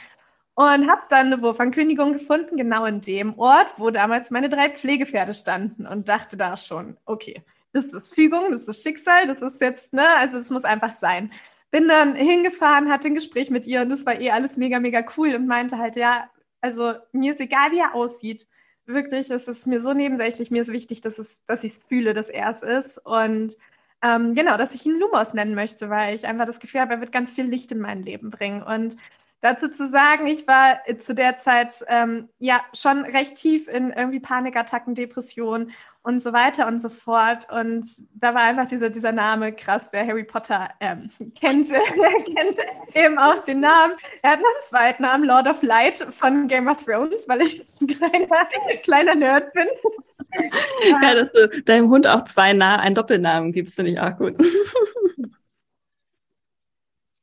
Und 0.53 0.89
habe 0.89 1.01
dann 1.09 1.27
eine 1.27 1.41
Wurfankündigung 1.41 2.13
gefunden, 2.13 2.57
genau 2.57 2.85
in 2.85 3.01
dem 3.01 3.37
Ort, 3.39 3.73
wo 3.77 3.89
damals 3.89 4.31
meine 4.31 4.49
drei 4.49 4.69
Pflegepferde 4.69 5.33
standen 5.33 5.87
und 5.87 6.09
dachte 6.09 6.37
da 6.37 6.57
schon, 6.57 6.97
okay, 7.05 7.41
das 7.73 7.93
ist 7.93 8.13
Fügung, 8.13 8.51
das 8.51 8.65
ist 8.65 8.83
Schicksal, 8.83 9.27
das 9.27 9.41
ist 9.41 9.61
jetzt, 9.61 9.93
ne, 9.93 10.05
also 10.17 10.37
das 10.37 10.49
muss 10.49 10.65
einfach 10.65 10.91
sein. 10.91 11.31
Bin 11.71 11.87
dann 11.87 12.15
hingefahren, 12.15 12.91
hatte 12.91 13.07
ein 13.07 13.15
Gespräch 13.15 13.49
mit 13.49 13.65
ihr 13.65 13.81
und 13.81 13.89
das 13.89 14.05
war 14.05 14.19
eh 14.19 14.31
alles 14.31 14.57
mega, 14.57 14.79
mega 14.79 15.03
cool 15.17 15.33
und 15.35 15.47
meinte 15.47 15.77
halt, 15.77 15.95
ja, 15.95 16.29
also 16.59 16.93
mir 17.13 17.31
ist 17.31 17.39
egal, 17.39 17.71
wie 17.71 17.79
er 17.79 17.95
aussieht 17.95 18.45
wirklich, 18.85 19.29
es 19.29 19.47
ist 19.47 19.67
mir 19.67 19.81
so 19.81 19.93
nebensächlich, 19.93 20.51
mir 20.51 20.61
ist 20.61 20.71
wichtig, 20.71 21.01
dass, 21.01 21.17
es, 21.17 21.27
dass 21.45 21.63
ich 21.63 21.73
fühle, 21.89 22.13
dass 22.13 22.29
er 22.29 22.49
es 22.49 22.61
ist. 22.61 22.97
Und 23.05 23.55
ähm, 24.03 24.33
genau, 24.35 24.57
dass 24.57 24.73
ich 24.73 24.85
ihn 24.85 24.99
Lumos 24.99 25.33
nennen 25.33 25.55
möchte, 25.55 25.89
weil 25.89 26.15
ich 26.15 26.25
einfach 26.25 26.45
das 26.45 26.59
Gefühl 26.59 26.81
habe, 26.81 26.93
er 26.95 27.01
wird 27.01 27.11
ganz 27.11 27.31
viel 27.31 27.45
Licht 27.45 27.71
in 27.71 27.79
mein 27.79 28.03
Leben 28.03 28.29
bringen. 28.29 28.63
Und 28.63 28.95
dazu 29.41 29.67
zu 29.67 29.89
sagen, 29.89 30.27
ich 30.27 30.47
war 30.47 30.79
zu 30.97 31.13
der 31.13 31.37
Zeit 31.37 31.83
ähm, 31.87 32.29
ja 32.39 32.61
schon 32.73 33.03
recht 33.03 33.35
tief 33.35 33.67
in 33.67 33.91
irgendwie 33.91 34.19
Panikattacken, 34.19 34.95
Depressionen 34.95 35.71
und 36.03 36.21
so 36.21 36.33
weiter 36.33 36.67
und 36.67 36.79
so 36.79 36.89
fort. 36.89 37.47
Und 37.51 37.85
da 38.13 38.33
war 38.33 38.41
einfach 38.41 38.67
dieser, 38.67 38.89
dieser 38.89 39.11
Name 39.11 39.51
krass, 39.51 39.89
wer 39.91 40.05
Harry 40.05 40.23
Potter 40.23 40.69
ähm, 40.79 41.07
kennt, 41.39 41.69
kennt 41.69 42.57
eben 42.93 43.17
auch 43.17 43.43
den 43.45 43.59
Namen. 43.59 43.93
Er 44.21 44.31
hat 44.31 44.39
noch 44.39 44.45
einen 44.45 44.63
zweiten 44.63 45.03
Namen, 45.03 45.25
Lord 45.25 45.47
of 45.47 45.61
Light 45.63 45.97
von 45.97 46.47
Game 46.47 46.67
of 46.67 46.83
Thrones, 46.83 47.27
weil 47.27 47.41
ich 47.41 47.65
ein 47.81 47.87
kleiner, 47.87 48.47
kleiner 48.83 49.15
Nerd 49.15 49.53
bin. 49.53 49.67
Ja, 50.83 51.15
dass 51.15 51.31
du 51.31 51.61
deinem 51.63 51.89
Hund 51.89 52.07
auch 52.07 52.23
zwei 52.23 52.53
Na 52.53 52.79
einen 52.79 52.95
Doppelnamen 52.95 53.51
gibst, 53.51 53.75
finde 53.75 53.91
ich 53.91 53.99
auch 53.99 54.15
gut. 54.17 54.35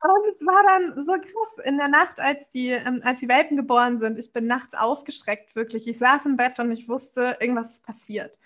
Und 0.01 0.33
es 0.33 0.47
war 0.47 0.63
dann 0.63 1.05
so 1.05 1.13
krass 1.13 1.59
in 1.65 1.77
der 1.77 1.89
Nacht, 1.89 2.21
als 2.21 2.51
die, 2.51 2.71
ähm, 2.71 3.01
als 3.03 3.21
die 3.21 3.29
Welpen 3.29 3.57
geboren 3.57 3.99
sind. 3.99 4.19
Ich 4.19 4.33
bin 4.33 4.47
nachts 4.47 4.75
aufgeschreckt, 4.75 5.57
wirklich. 5.57 5.89
Ich 5.89 5.99
saß 5.99 6.27
im 6.27 6.37
Bett 6.37 6.59
und 6.61 6.71
ich 6.71 6.89
wusste, 6.89 7.37
irgendwas 7.41 7.71
ist 7.71 7.87
passiert. 7.87 8.39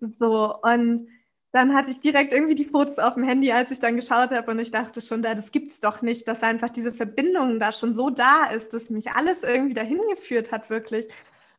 So, 0.00 0.54
und 0.62 1.08
dann 1.52 1.74
hatte 1.74 1.90
ich 1.90 2.00
direkt 2.00 2.32
irgendwie 2.32 2.54
die 2.54 2.66
Fotos 2.66 2.98
auf 2.98 3.14
dem 3.14 3.24
Handy, 3.24 3.52
als 3.52 3.70
ich 3.70 3.80
dann 3.80 3.96
geschaut 3.96 4.32
habe 4.32 4.50
und 4.50 4.58
ich 4.58 4.70
dachte 4.70 5.00
schon, 5.00 5.22
da, 5.22 5.34
das 5.34 5.50
gibt's 5.50 5.80
doch 5.80 6.02
nicht, 6.02 6.28
dass 6.28 6.42
einfach 6.42 6.68
diese 6.68 6.92
Verbindung 6.92 7.58
da 7.58 7.72
schon 7.72 7.94
so 7.94 8.10
da 8.10 8.44
ist, 8.44 8.74
dass 8.74 8.90
mich 8.90 9.12
alles 9.12 9.42
irgendwie 9.42 9.74
dahin 9.74 10.00
geführt 10.10 10.52
hat, 10.52 10.68
wirklich. 10.68 11.08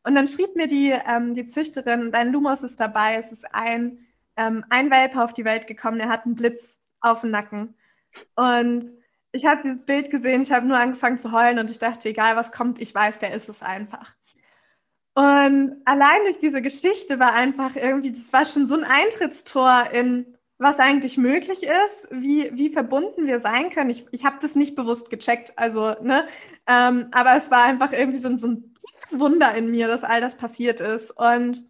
Und 0.04 0.14
dann 0.14 0.28
schrieb 0.28 0.54
mir 0.54 0.68
die, 0.68 0.90
ähm, 0.90 1.34
die 1.34 1.44
Züchterin, 1.44 2.12
dein 2.12 2.32
Lumos 2.32 2.62
ist 2.62 2.78
dabei, 2.78 3.16
es 3.16 3.32
ist 3.32 3.52
ein, 3.52 4.06
ähm, 4.36 4.64
ein 4.70 4.90
Welpe 4.90 5.22
auf 5.22 5.32
die 5.32 5.44
Welt 5.44 5.66
gekommen, 5.66 5.98
der 5.98 6.08
hat 6.08 6.24
einen 6.24 6.36
Blitz 6.36 6.78
auf 7.00 7.22
dem 7.22 7.30
Nacken. 7.30 7.74
Und 8.36 8.99
ich 9.32 9.44
habe 9.44 9.62
dieses 9.62 9.84
Bild 9.84 10.10
gesehen, 10.10 10.42
ich 10.42 10.52
habe 10.52 10.66
nur 10.66 10.78
angefangen 10.78 11.18
zu 11.18 11.32
heulen 11.32 11.58
und 11.58 11.70
ich 11.70 11.78
dachte, 11.78 12.08
egal 12.08 12.36
was 12.36 12.52
kommt, 12.52 12.80
ich 12.80 12.94
weiß, 12.94 13.18
der 13.20 13.32
ist 13.32 13.48
es 13.48 13.62
einfach. 13.62 14.14
Und 15.14 15.82
allein 15.84 16.24
durch 16.24 16.38
diese 16.38 16.62
Geschichte 16.62 17.18
war 17.18 17.34
einfach 17.34 17.76
irgendwie, 17.76 18.12
das 18.12 18.32
war 18.32 18.46
schon 18.46 18.66
so 18.66 18.76
ein 18.76 18.84
Eintrittstor 18.84 19.90
in, 19.92 20.36
was 20.58 20.78
eigentlich 20.78 21.16
möglich 21.16 21.62
ist, 21.62 22.08
wie, 22.10 22.50
wie 22.52 22.70
verbunden 22.70 23.26
wir 23.26 23.40
sein 23.40 23.70
können. 23.70 23.90
Ich, 23.90 24.06
ich 24.12 24.24
habe 24.24 24.36
das 24.40 24.54
nicht 24.54 24.76
bewusst 24.76 25.10
gecheckt, 25.10 25.52
also, 25.56 25.94
ne, 26.00 26.26
ähm, 26.66 27.08
aber 27.12 27.36
es 27.36 27.50
war 27.50 27.64
einfach 27.64 27.92
irgendwie 27.92 28.18
so, 28.18 28.34
so 28.36 28.48
ein 28.48 28.74
Wunder 29.10 29.54
in 29.54 29.70
mir, 29.70 29.88
dass 29.88 30.04
all 30.04 30.20
das 30.20 30.36
passiert 30.36 30.80
ist. 30.80 31.10
Und 31.10 31.69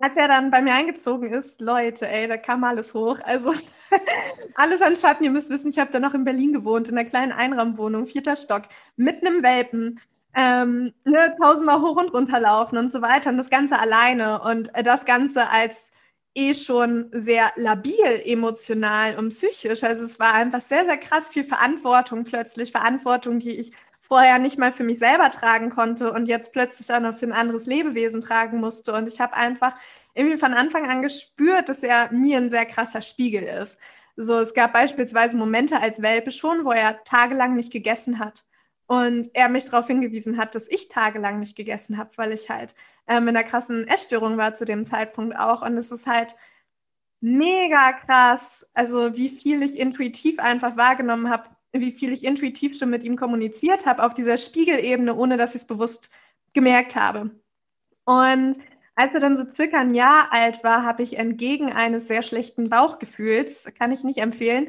als 0.00 0.16
er 0.16 0.28
dann 0.28 0.50
bei 0.50 0.62
mir 0.62 0.74
eingezogen 0.74 1.32
ist, 1.32 1.60
Leute, 1.60 2.08
ey, 2.08 2.28
da 2.28 2.36
kam 2.36 2.62
alles 2.64 2.94
hoch. 2.94 3.18
Also 3.24 3.52
alles 4.54 4.80
an 4.82 4.96
Schatten. 4.96 5.24
Ihr 5.24 5.30
müsst 5.30 5.50
wissen, 5.50 5.70
ich 5.70 5.78
habe 5.78 5.90
da 5.90 5.98
noch 5.98 6.14
in 6.14 6.24
Berlin 6.24 6.52
gewohnt, 6.52 6.88
in 6.88 6.96
einer 6.96 7.08
kleinen 7.08 7.32
Einraumwohnung, 7.32 8.06
vierter 8.06 8.36
Stock, 8.36 8.62
mit 8.96 9.26
einem 9.26 9.42
Welpen. 9.42 10.00
Ähm, 10.34 10.92
ne, 11.04 11.34
tausendmal 11.40 11.80
hoch 11.80 11.96
und 11.96 12.12
runter 12.12 12.38
laufen 12.38 12.78
und 12.78 12.92
so 12.92 13.02
weiter. 13.02 13.30
Und 13.30 13.38
das 13.38 13.50
Ganze 13.50 13.78
alleine. 13.78 14.40
Und 14.42 14.70
das 14.84 15.04
Ganze 15.04 15.50
als 15.50 15.90
eh 16.38 16.54
schon 16.54 17.08
sehr 17.12 17.50
labil 17.56 18.22
emotional 18.24 19.16
und 19.16 19.30
psychisch. 19.30 19.82
Also 19.82 20.04
es 20.04 20.20
war 20.20 20.34
einfach 20.34 20.60
sehr, 20.60 20.84
sehr 20.84 20.96
krass 20.96 21.28
viel 21.28 21.44
Verantwortung 21.44 22.24
plötzlich. 22.24 22.70
Verantwortung, 22.70 23.40
die 23.40 23.58
ich 23.58 23.72
vorher 24.00 24.38
nicht 24.38 24.56
mal 24.56 24.72
für 24.72 24.84
mich 24.84 24.98
selber 24.98 25.30
tragen 25.30 25.70
konnte 25.70 26.12
und 26.12 26.28
jetzt 26.28 26.52
plötzlich 26.52 26.90
auch 26.92 27.00
noch 27.00 27.14
für 27.14 27.26
ein 27.26 27.32
anderes 27.32 27.66
Lebewesen 27.66 28.20
tragen 28.20 28.60
musste. 28.60 28.94
Und 28.94 29.08
ich 29.08 29.20
habe 29.20 29.34
einfach 29.34 29.74
irgendwie 30.14 30.38
von 30.38 30.54
Anfang 30.54 30.88
an 30.88 31.02
gespürt, 31.02 31.68
dass 31.68 31.82
er 31.82 32.10
mir 32.12 32.38
ein 32.38 32.50
sehr 32.50 32.66
krasser 32.66 33.02
Spiegel 33.02 33.42
ist. 33.42 33.78
So, 34.16 34.38
es 34.40 34.54
gab 34.54 34.72
beispielsweise 34.72 35.36
Momente 35.36 35.80
als 35.80 36.02
Welpe 36.02 36.30
schon, 36.30 36.64
wo 36.64 36.72
er 36.72 37.02
tagelang 37.04 37.54
nicht 37.54 37.72
gegessen 37.72 38.18
hat. 38.18 38.44
Und 38.88 39.28
er 39.34 39.50
mich 39.50 39.66
darauf 39.66 39.86
hingewiesen 39.86 40.38
hat, 40.38 40.54
dass 40.54 40.66
ich 40.66 40.88
tagelang 40.88 41.40
nicht 41.40 41.56
gegessen 41.56 41.98
habe, 41.98 42.10
weil 42.16 42.32
ich 42.32 42.48
halt 42.48 42.74
ähm, 43.06 43.28
in 43.28 43.36
einer 43.36 43.44
krassen 43.44 43.86
Essstörung 43.86 44.38
war 44.38 44.54
zu 44.54 44.64
dem 44.64 44.86
Zeitpunkt 44.86 45.38
auch. 45.38 45.60
Und 45.60 45.76
es 45.76 45.92
ist 45.92 46.06
halt 46.06 46.34
mega 47.20 47.92
krass, 47.92 48.70
also 48.72 49.14
wie 49.14 49.28
viel 49.28 49.62
ich 49.62 49.78
intuitiv 49.78 50.38
einfach 50.38 50.78
wahrgenommen 50.78 51.28
habe, 51.28 51.50
wie 51.72 51.92
viel 51.92 52.12
ich 52.12 52.24
intuitiv 52.24 52.78
schon 52.78 52.88
mit 52.88 53.04
ihm 53.04 53.16
kommuniziert 53.16 53.84
habe 53.84 54.02
auf 54.02 54.14
dieser 54.14 54.38
Spiegelebene, 54.38 55.14
ohne 55.14 55.36
dass 55.36 55.54
ich 55.54 55.62
es 55.62 55.66
bewusst 55.66 56.10
gemerkt 56.54 56.96
habe. 56.96 57.30
Und 58.06 58.56
als 58.94 59.12
er 59.12 59.20
dann 59.20 59.36
so 59.36 59.44
circa 59.54 59.80
ein 59.80 59.94
Jahr 59.94 60.32
alt 60.32 60.64
war, 60.64 60.82
habe 60.82 61.02
ich 61.02 61.18
entgegen 61.18 61.70
eines 61.72 62.08
sehr 62.08 62.22
schlechten 62.22 62.70
Bauchgefühls, 62.70 63.68
kann 63.78 63.92
ich 63.92 64.02
nicht 64.02 64.18
empfehlen, 64.18 64.68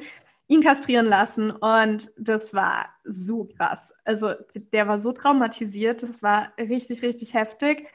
ihn 0.50 0.62
kastrieren 0.62 1.06
lassen. 1.06 1.52
Und 1.52 2.12
das 2.18 2.54
war 2.54 2.90
so 3.06 3.46
krass. 3.46 3.94
Also 4.04 4.34
der 4.74 4.90
war 4.90 5.00
so 5.00 5.14
traumatisiert, 5.14 6.04
das 6.04 6.22
war 6.22 6.52
richtig, 6.58 7.02
richtig 7.02 7.34
heftig. 7.34 7.88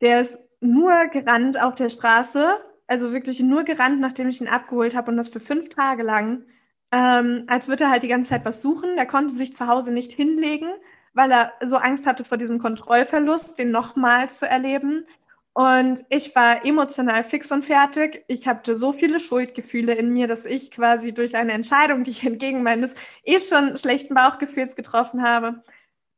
Der 0.00 0.22
ist 0.22 0.38
nur 0.60 1.06
gerannt 1.12 1.60
auf 1.62 1.76
der 1.76 1.88
Straße, 1.88 2.48
also 2.88 3.12
wirklich 3.12 3.38
nur 3.38 3.62
gerannt, 3.62 4.00
nachdem 4.00 4.28
ich 4.28 4.40
ihn 4.40 4.48
abgeholt 4.48 4.96
habe 4.96 5.12
und 5.12 5.16
das 5.16 5.28
für 5.28 5.40
fünf 5.40 5.68
Tage 5.68 6.02
lang 6.02 6.44
ähm, 6.90 7.44
als 7.48 7.68
würde 7.68 7.84
er 7.84 7.90
halt 7.90 8.02
die 8.02 8.08
ganze 8.08 8.30
Zeit 8.30 8.44
was 8.44 8.62
suchen. 8.62 8.96
Der 8.96 9.06
konnte 9.06 9.32
sich 9.32 9.52
zu 9.54 9.66
Hause 9.66 9.92
nicht 9.92 10.12
hinlegen, 10.12 10.68
weil 11.12 11.30
er 11.30 11.52
so 11.66 11.76
Angst 11.76 12.06
hatte 12.06 12.24
vor 12.24 12.38
diesem 12.38 12.58
Kontrollverlust, 12.58 13.58
den 13.58 13.70
nochmal 13.70 14.30
zu 14.30 14.48
erleben. 14.48 15.04
Und 15.58 16.04
ich 16.08 16.36
war 16.36 16.64
emotional 16.64 17.24
fix 17.24 17.50
und 17.50 17.64
fertig. 17.64 18.24
Ich 18.28 18.46
hatte 18.46 18.76
so 18.76 18.92
viele 18.92 19.18
Schuldgefühle 19.18 19.92
in 19.92 20.12
mir, 20.12 20.28
dass 20.28 20.46
ich 20.46 20.70
quasi 20.70 21.12
durch 21.12 21.34
eine 21.34 21.50
Entscheidung, 21.50 22.04
die 22.04 22.12
ich 22.12 22.22
entgegen 22.24 22.62
meines 22.62 22.94
eh 23.24 23.40
schon 23.40 23.76
schlechten 23.76 24.14
Bauchgefühls 24.14 24.76
getroffen 24.76 25.20
habe, 25.24 25.64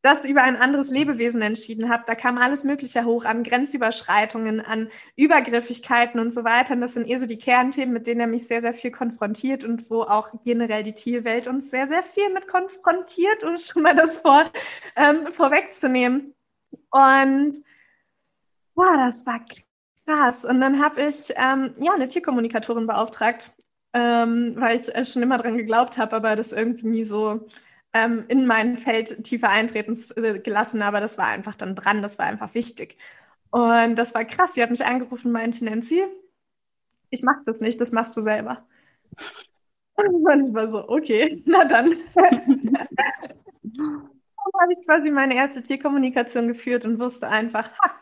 das 0.02 0.26
über 0.26 0.42
ein 0.42 0.56
anderes 0.56 0.90
Lebewesen 0.90 1.40
entschieden 1.40 1.88
habe. 1.88 2.04
Da 2.06 2.14
kam 2.14 2.36
alles 2.36 2.64
Mögliche 2.64 3.06
hoch 3.06 3.24
an 3.24 3.42
Grenzüberschreitungen, 3.42 4.60
an 4.60 4.90
Übergriffigkeiten 5.16 6.20
und 6.20 6.32
so 6.32 6.44
weiter. 6.44 6.74
Und 6.74 6.82
das 6.82 6.92
sind 6.92 7.08
eher 7.08 7.18
so 7.18 7.24
die 7.24 7.38
Kernthemen, 7.38 7.94
mit 7.94 8.06
denen 8.06 8.20
er 8.20 8.26
mich 8.26 8.46
sehr, 8.46 8.60
sehr 8.60 8.74
viel 8.74 8.90
konfrontiert 8.90 9.64
und 9.64 9.90
wo 9.90 10.02
auch 10.02 10.34
generell 10.44 10.82
die 10.82 10.94
Tierwelt 10.94 11.48
uns 11.48 11.70
sehr, 11.70 11.88
sehr 11.88 12.02
viel 12.02 12.28
mit 12.34 12.46
konfrontiert, 12.46 13.42
um 13.42 13.56
schon 13.56 13.84
mal 13.84 13.96
das 13.96 14.18
vor, 14.18 14.50
ähm, 14.96 15.28
vorwegzunehmen. 15.32 16.34
Und 16.90 17.62
wow, 18.80 18.96
das 18.96 19.26
war 19.26 19.40
krass. 20.06 20.44
Und 20.44 20.60
dann 20.60 20.82
habe 20.82 21.02
ich 21.02 21.32
ähm, 21.36 21.74
ja 21.78 21.92
eine 21.92 22.08
Tierkommunikatorin 22.08 22.86
beauftragt, 22.86 23.52
ähm, 23.92 24.54
weil 24.56 24.76
ich 24.80 24.94
äh, 24.94 25.04
schon 25.04 25.22
immer 25.22 25.36
dran 25.38 25.56
geglaubt 25.56 25.98
habe, 25.98 26.16
aber 26.16 26.36
das 26.36 26.52
irgendwie 26.52 26.86
nie 26.86 27.04
so 27.04 27.46
ähm, 27.92 28.24
in 28.28 28.46
mein 28.46 28.76
Feld 28.76 29.24
tiefer 29.24 29.50
eintreten 29.50 29.98
äh, 30.16 30.38
gelassen, 30.40 30.82
aber 30.82 31.00
das 31.00 31.18
war 31.18 31.26
einfach 31.26 31.54
dann 31.54 31.74
dran, 31.74 32.02
das 32.02 32.18
war 32.18 32.26
einfach 32.26 32.54
wichtig. 32.54 32.96
Und 33.50 33.96
das 33.96 34.14
war 34.14 34.24
krass. 34.24 34.54
Sie 34.54 34.62
hat 34.62 34.70
mich 34.70 34.84
angerufen 34.84 35.28
und 35.28 35.32
meinte, 35.32 35.64
Nancy, 35.64 36.04
ich 37.10 37.22
mach 37.22 37.44
das 37.44 37.60
nicht, 37.60 37.80
das 37.80 37.92
machst 37.92 38.16
du 38.16 38.22
selber. 38.22 38.66
Und 39.96 40.48
ich 40.48 40.54
war 40.54 40.66
so, 40.66 40.88
okay, 40.88 41.42
na 41.44 41.66
dann. 41.66 41.94
dann 42.14 42.88
habe 44.62 44.72
ich 44.72 44.86
quasi 44.86 45.10
meine 45.10 45.34
erste 45.34 45.62
Tierkommunikation 45.62 46.48
geführt 46.48 46.86
und 46.86 46.98
wusste 46.98 47.28
einfach, 47.28 47.70
ha, 47.78 47.94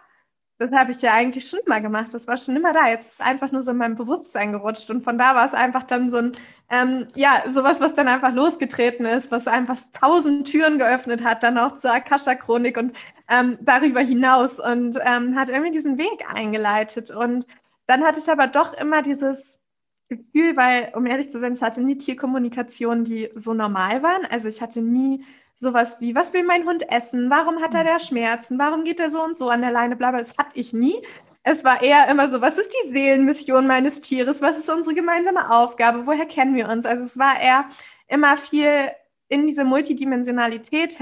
das 0.59 0.73
habe 0.73 0.91
ich 0.91 1.01
ja 1.03 1.13
eigentlich 1.13 1.49
schon 1.49 1.61
immer 1.65 1.81
gemacht. 1.81 2.13
Das 2.13 2.27
war 2.27 2.37
schon 2.37 2.57
immer 2.57 2.73
da. 2.73 2.89
Jetzt 2.89 3.07
ist 3.07 3.13
es 3.15 3.21
einfach 3.21 3.53
nur 3.53 3.63
so 3.63 3.71
in 3.71 3.77
meinem 3.77 3.95
Bewusstsein 3.95 4.51
gerutscht. 4.51 4.91
Und 4.91 5.03
von 5.03 5.17
da 5.17 5.37
war 5.37 5.47
es 5.47 5.55
einfach 5.55 5.85
dann 5.85 6.11
so 6.11 6.17
ein, 6.17 6.33
ähm, 6.69 7.07
ja, 7.15 7.45
sowas, 7.49 7.81
was 7.81 7.95
dann 7.95 8.09
einfach 8.09 8.33
losgetreten 8.33 9.07
ist, 9.07 9.31
was 9.31 9.47
einfach 9.47 9.77
tausend 9.93 10.51
Türen 10.51 10.79
geöffnet 10.79 11.23
hat, 11.23 11.45
dann 11.45 11.59
auch 11.59 11.75
zur 11.75 11.93
Akasha-Chronik 11.93 12.77
und 12.77 12.93
ähm, 13.29 13.59
darüber 13.61 14.01
hinaus 14.01 14.59
und 14.59 14.99
ähm, 15.05 15.37
hat 15.37 15.49
irgendwie 15.49 15.71
diesen 15.71 15.97
Weg 15.97 16.25
eingeleitet. 16.29 17.13
Und 17.13 17.47
dann 17.87 18.03
hatte 18.03 18.19
ich 18.19 18.29
aber 18.29 18.49
doch 18.49 18.75
immer 18.75 19.03
dieses 19.03 19.61
Gefühl, 20.09 20.57
weil, 20.57 20.93
um 20.97 21.07
ehrlich 21.07 21.31
zu 21.31 21.39
sein, 21.39 21.53
ich 21.53 21.63
hatte 21.63 21.83
nie 21.83 21.99
Tierkommunikation, 21.99 23.05
die 23.05 23.31
so 23.37 23.55
normal 23.55 24.03
waren. 24.03 24.27
Also 24.31 24.49
ich 24.49 24.61
hatte 24.61 24.83
nie 24.83 25.25
sowas 25.61 26.01
wie, 26.01 26.15
was 26.15 26.33
will 26.33 26.45
mein 26.45 26.67
Hund 26.67 26.91
essen? 26.91 27.31
Warum 27.31 27.61
hat 27.61 27.75
er 27.75 27.85
da 27.85 27.99
Schmerzen? 27.99 28.59
Warum 28.59 28.85
geht 28.85 29.01
er 29.01 29.11
so 29.11 29.23
und 29.23 29.37
so 29.37 29.51
an 29.51 29.61
der 29.61 29.71
Leine? 29.71 29.97
Blablabla. 29.97 30.21
Das 30.21 30.39
hatte 30.39 30.59
ich 30.59 30.73
nie. 30.73 30.97
Es 31.43 31.65
war 31.65 31.83
eher 31.83 32.09
immer 32.09 32.31
so, 32.31 32.41
was 32.41 32.59
ist 32.59 32.69
die 32.69 32.93
Seelenmission 32.93 33.67
meines 33.67 34.01
Tieres? 34.01 34.43
Was 34.43 34.59
ist 34.59 34.69
unsere 34.69 34.95
gemeinsame 34.95 35.51
Aufgabe? 35.51 36.07
Woher 36.07 36.27
kennen 36.27 36.55
wir 36.55 36.69
uns? 36.69 36.85
Also 36.87 37.05
es 37.05 37.19
war 37.19 37.41
eher 37.41 37.69
immer 38.09 38.37
viel 38.37 38.91
in 39.29 39.47
diese 39.47 39.65
Multidimensionalität 39.65 40.99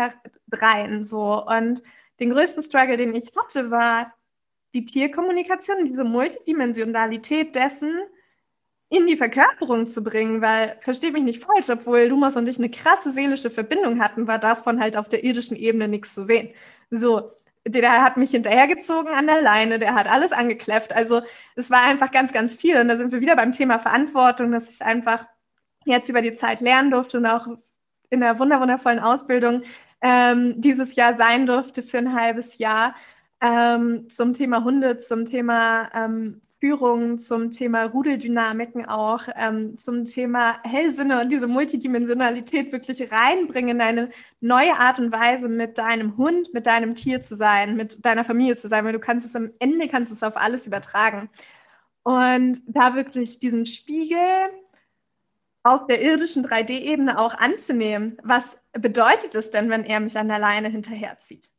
rein, 0.53 1.05
so. 1.05 1.45
Und 1.45 1.83
den 2.21 2.31
größten 2.31 2.63
Struggle, 2.63 2.97
den 2.97 3.15
ich 3.15 3.33
hatte, 3.37 3.71
war 3.71 4.13
die 4.75 4.85
Tierkommunikation, 4.85 5.85
diese 5.85 6.05
Multidimensionalität 6.05 7.55
dessen, 7.55 8.01
in 8.89 9.07
die 9.07 9.17
Verkörperung 9.17 9.87
zu 9.87 10.03
bringen, 10.03 10.41
weil, 10.41 10.77
versteht 10.81 11.13
mich 11.13 11.25
nicht 11.25 11.43
falsch, 11.45 11.69
obwohl 11.71 12.05
Lumas 12.05 12.37
und 12.37 12.49
ich 12.49 12.59
eine 12.59 12.71
krasse 12.71 13.11
seelische 13.11 13.51
Verbindung 13.51 14.01
hatten, 14.01 14.29
war 14.29 14.39
davon 14.39 14.81
halt 14.81 14.97
auf 14.97 15.09
der 15.09 15.25
irdischen 15.25 15.57
Ebene 15.57 15.89
nichts 15.89 16.15
zu 16.15 16.25
sehen. 16.25 16.51
So, 16.91 17.33
der 17.67 18.03
hat 18.03 18.17
mich 18.17 18.31
hinterhergezogen 18.31 19.13
an 19.13 19.27
der 19.27 19.43
Leine, 19.43 19.79
der 19.81 19.95
hat 19.95 20.09
alles 20.09 20.33
angekläfft. 20.33 20.95
Also 20.95 21.23
es 21.57 21.71
war 21.71 21.83
einfach 21.83 22.13
ganz, 22.13 22.33
ganz 22.33 22.55
viel. 22.55 22.79
Und 22.81 22.89
da 22.89 22.97
sind 22.97 23.11
wir 23.13 23.21
wieder 23.21 23.35
beim 23.35 23.53
Thema 23.53 23.79
Verantwortung, 23.79 24.53
dass 24.53 24.71
ich 24.71 24.83
einfach 24.83 25.27
jetzt 25.85 26.09
über 26.09 26.23
die 26.23 26.33
Zeit 26.33 26.61
lernen 26.61 26.91
durfte 26.93 27.19
und 27.19 27.27
auch 27.27 27.49
in 28.11 28.21
der 28.21 28.39
wunderwundervollen 28.39 29.01
Ausbildung 29.01 29.63
ähm, 30.01 30.55
dieses 30.59 30.95
Jahr 30.95 31.17
sein 31.17 31.47
durfte 31.47 31.83
für 31.83 31.99
ein 31.99 32.15
halbes 32.15 32.59
Jahr 32.59 32.95
ähm, 33.41 34.09
zum 34.11 34.33
Thema 34.33 34.63
Hunde, 34.63 34.99
zum 34.99 35.25
Thema 35.25 35.91
ähm, 35.95 36.41
Führung, 36.59 37.19
zum 37.19 37.51
Thema 37.51 37.85
Rudeldynamiken 37.85 38.87
auch, 38.87 39.29
ähm, 39.37 39.77
zum 39.77 40.05
Thema 40.05 40.63
Hellsinne 40.63 41.21
und 41.21 41.31
diese 41.31 41.47
Multidimensionalität 41.47 42.73
wirklich 42.73 43.13
reinbringen, 43.13 43.77
in 43.77 43.81
eine 43.83 44.11
neue 44.41 44.75
Art 44.75 44.99
und 44.99 45.13
Weise 45.13 45.49
mit 45.49 45.77
deinem 45.77 46.17
Hund, 46.17 46.55
mit 46.55 46.67
deinem 46.67 46.95
Tier 46.95 47.21
zu 47.21 47.37
sein, 47.37 47.77
mit 47.77 48.05
deiner 48.05 48.25
Familie 48.25 48.57
zu 48.57 48.69
sein, 48.69 48.85
weil 48.85 48.93
du 48.93 48.99
kannst 48.99 49.27
es 49.27 49.37
am 49.37 49.51
Ende 49.59 49.89
kannst 49.89 50.13
es 50.13 50.23
auf 50.23 50.37
alles 50.37 50.67
übertragen. 50.67 51.29
Und 52.03 52.63
da 52.67 52.95
wirklich 52.95 53.39
diesen 53.41 53.67
Spiegel 53.67 54.21
auf 55.63 55.87
der 55.87 56.01
irdischen 56.01 56.47
3D-Ebene 56.47 57.19
auch 57.19 57.35
anzunehmen. 57.35 58.17
Was 58.23 58.57
bedeutet 58.73 59.35
es 59.35 59.51
denn, 59.51 59.69
wenn 59.69 59.85
er 59.85 60.01
mich 60.01 60.17
an 60.17 60.29
der 60.29 60.39
Leine 60.39 60.69
hinterherzieht? 60.69 61.51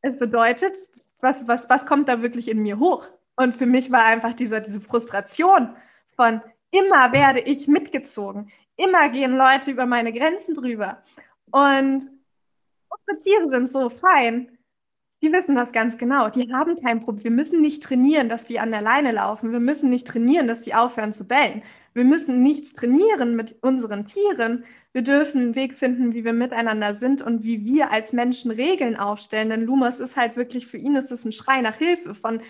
Es 0.00 0.18
bedeutet, 0.18 0.76
was, 1.20 1.46
was, 1.46 1.70
was 1.70 1.86
kommt 1.86 2.08
da 2.08 2.20
wirklich 2.20 2.50
in 2.50 2.60
mir 2.60 2.80
hoch? 2.80 3.08
Und 3.36 3.54
für 3.54 3.66
mich 3.66 3.90
war 3.90 4.04
einfach 4.04 4.34
diese, 4.34 4.60
diese 4.60 4.80
Frustration 4.80 5.74
von, 6.16 6.40
immer 6.70 7.12
werde 7.12 7.40
ich 7.40 7.68
mitgezogen, 7.68 8.50
immer 8.76 9.08
gehen 9.08 9.36
Leute 9.36 9.70
über 9.70 9.86
meine 9.86 10.12
Grenzen 10.12 10.54
drüber. 10.54 11.02
Und 11.50 12.08
unsere 12.88 13.22
Tiere 13.22 13.48
sind 13.50 13.70
so 13.70 13.88
fein, 13.88 14.58
die 15.22 15.32
wissen 15.32 15.54
das 15.54 15.70
ganz 15.70 15.98
genau. 15.98 16.30
Die 16.30 16.52
haben 16.52 16.74
kein 16.82 17.00
Problem. 17.00 17.22
Wir 17.22 17.30
müssen 17.30 17.60
nicht 17.60 17.80
trainieren, 17.84 18.28
dass 18.28 18.44
die 18.44 18.58
an 18.58 18.72
der 18.72 18.82
Leine 18.82 19.12
laufen. 19.12 19.52
Wir 19.52 19.60
müssen 19.60 19.88
nicht 19.88 20.08
trainieren, 20.08 20.48
dass 20.48 20.62
die 20.62 20.74
aufhören 20.74 21.12
zu 21.12 21.28
bellen. 21.28 21.62
Wir 21.94 22.02
müssen 22.02 22.42
nichts 22.42 22.74
trainieren 22.74 23.36
mit 23.36 23.54
unseren 23.62 24.06
Tieren. 24.06 24.64
Wir 24.92 25.02
dürfen 25.02 25.40
einen 25.40 25.54
Weg 25.54 25.74
finden, 25.74 26.12
wie 26.12 26.24
wir 26.24 26.32
miteinander 26.32 26.96
sind 26.96 27.22
und 27.22 27.44
wie 27.44 27.64
wir 27.64 27.92
als 27.92 28.12
Menschen 28.12 28.50
Regeln 28.50 28.96
aufstellen. 28.96 29.50
Denn 29.50 29.64
Lumas 29.64 30.00
ist 30.00 30.16
halt 30.16 30.36
wirklich, 30.36 30.66
für 30.66 30.78
ihn 30.78 30.96
ist 30.96 31.12
es 31.12 31.24
ein 31.24 31.30
Schrei 31.30 31.60
nach 31.60 31.76
Hilfe 31.76 32.16
von, 32.16 32.40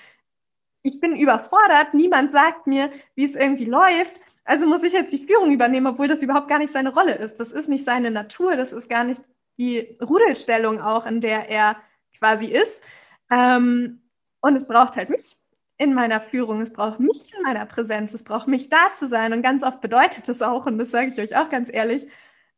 ich 0.83 1.01
bin 1.01 1.17
überfordert, 1.17 1.95
niemand 1.95 2.33
sagt 2.33 2.67
mir, 2.67 2.91
wie 3.15 3.25
es 3.25 3.35
irgendwie 3.35 3.65
läuft. 3.65 4.21
Also 4.45 4.67
muss 4.67 4.83
ich 4.83 4.93
jetzt 4.93 5.13
die 5.13 5.25
Führung 5.25 5.53
übernehmen, 5.53 5.87
obwohl 5.87 6.09
das 6.09 6.23
überhaupt 6.23 6.49
gar 6.49 6.59
nicht 6.59 6.73
seine 6.73 6.93
Rolle 6.93 7.15
ist. 7.15 7.39
Das 7.39 7.53
ist 7.53 7.69
nicht 7.69 7.85
seine 7.85 8.11
Natur, 8.11 8.57
das 8.57 8.73
ist 8.73 8.89
gar 8.89 9.05
nicht 9.05 9.23
die 9.59 9.97
Rudelstellung 10.01 10.81
auch, 10.81 11.07
in 11.07 11.21
der 11.21 11.49
er 11.49 11.77
quasi 12.19 12.47
ist. 12.47 12.83
Ähm, 13.31 14.03
und 14.41 14.57
es 14.57 14.67
braucht 14.67 14.97
halt 14.97 15.11
mich 15.11 15.37
in 15.79 15.95
meiner 15.95 16.21
Führung, 16.21 16.61
es 16.61 16.73
braucht 16.73 17.01
mich 17.01 17.33
in 17.37 17.43
meiner 17.43 17.67
Präsenz, 17.67 18.13
es 18.13 18.25
braucht 18.25 18.49
mich 18.49 18.69
da 18.69 18.93
zu 18.95 19.09
sein. 19.09 19.33
Und 19.33 19.43
ganz 19.43 19.63
oft 19.63 19.81
bedeutet 19.81 20.29
es 20.29 20.43
auch, 20.43 20.67
und 20.67 20.79
das 20.79 20.91
sage 20.91 21.09
ich 21.09 21.21
euch 21.21 21.37
auch 21.37 21.49
ganz 21.49 21.71
ehrlich, 21.73 22.07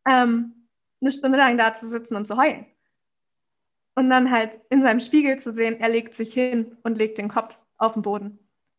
ähm, 0.09 0.69
eine 1.01 1.11
Stunde 1.11 1.37
lang 1.37 1.59
da 1.59 1.75
zu 1.75 1.89
sitzen 1.89 2.17
und 2.17 2.27
zu 2.27 2.37
heulen. 2.37 2.67
Und 3.95 4.11
dann 4.11 4.31
halt 4.31 4.61
in 4.71 4.83
seinem 4.83 5.01
Spiegel 5.01 5.39
zu 5.39 5.53
sehen, 5.53 5.79
er 5.79 5.89
legt 5.89 6.15
sich 6.15 6.33
hin 6.33 6.77
und 6.83 6.99
legt 6.99 7.19
den 7.19 7.29
Kopf 7.29 7.61
auf 7.87 7.95
den 7.95 8.03
Boden. 8.03 8.39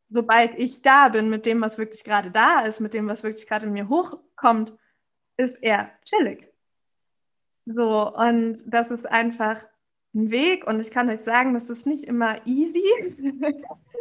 Sobald 0.10 0.58
ich 0.58 0.82
da 0.82 1.10
bin 1.10 1.30
mit 1.30 1.46
dem, 1.46 1.62
was 1.62 1.78
wirklich 1.78 2.04
gerade 2.04 2.32
da 2.32 2.62
ist, 2.62 2.80
mit 2.80 2.94
dem, 2.94 3.10
was 3.10 3.24
wirklich 3.24 3.48
gerade 3.48 3.66
in 3.66 3.74
mir 3.74 3.90
hochkommt, 3.90 4.74
ist 5.38 5.62
er 5.64 5.90
chillig. 6.04 6.48
So, 7.66 8.14
und 8.14 8.58
das 8.68 8.92
ist 8.92 9.08
einfach 9.08 9.66
ein 10.14 10.30
Weg 10.30 10.66
und 10.68 10.80
ich 10.80 10.92
kann 10.92 11.10
euch 11.10 11.22
sagen, 11.22 11.54
das 11.54 11.70
ist 11.70 11.88
nicht 11.88 12.06
immer 12.06 12.38
easy 12.46 12.84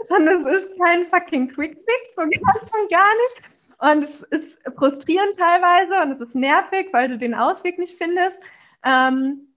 und 0.09 0.29
es 0.29 0.45
ist 0.45 0.79
kein 0.79 1.07
fucking 1.07 1.49
Quick 1.49 1.75
Fix, 1.75 2.15
so 2.15 2.23
ganz 2.23 2.63
und 2.63 2.91
gar 2.91 3.15
nicht. 3.15 3.55
Und 3.79 4.05
es 4.05 4.23
ist 4.23 4.63
frustrierend 4.77 5.37
teilweise 5.37 6.03
und 6.03 6.13
es 6.13 6.29
ist 6.29 6.35
nervig, 6.35 6.89
weil 6.93 7.09
du 7.09 7.19
den 7.19 7.35
Ausweg 7.35 7.79
nicht 7.79 7.99
findest. 7.99 8.41
Ähm, 8.85 9.49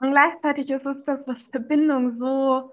und 0.00 0.10
gleichzeitig 0.10 0.70
ist 0.70 0.86
es 0.86 1.04
das, 1.04 1.20
was 1.26 1.42
Verbindung 1.42 2.10
so, 2.10 2.72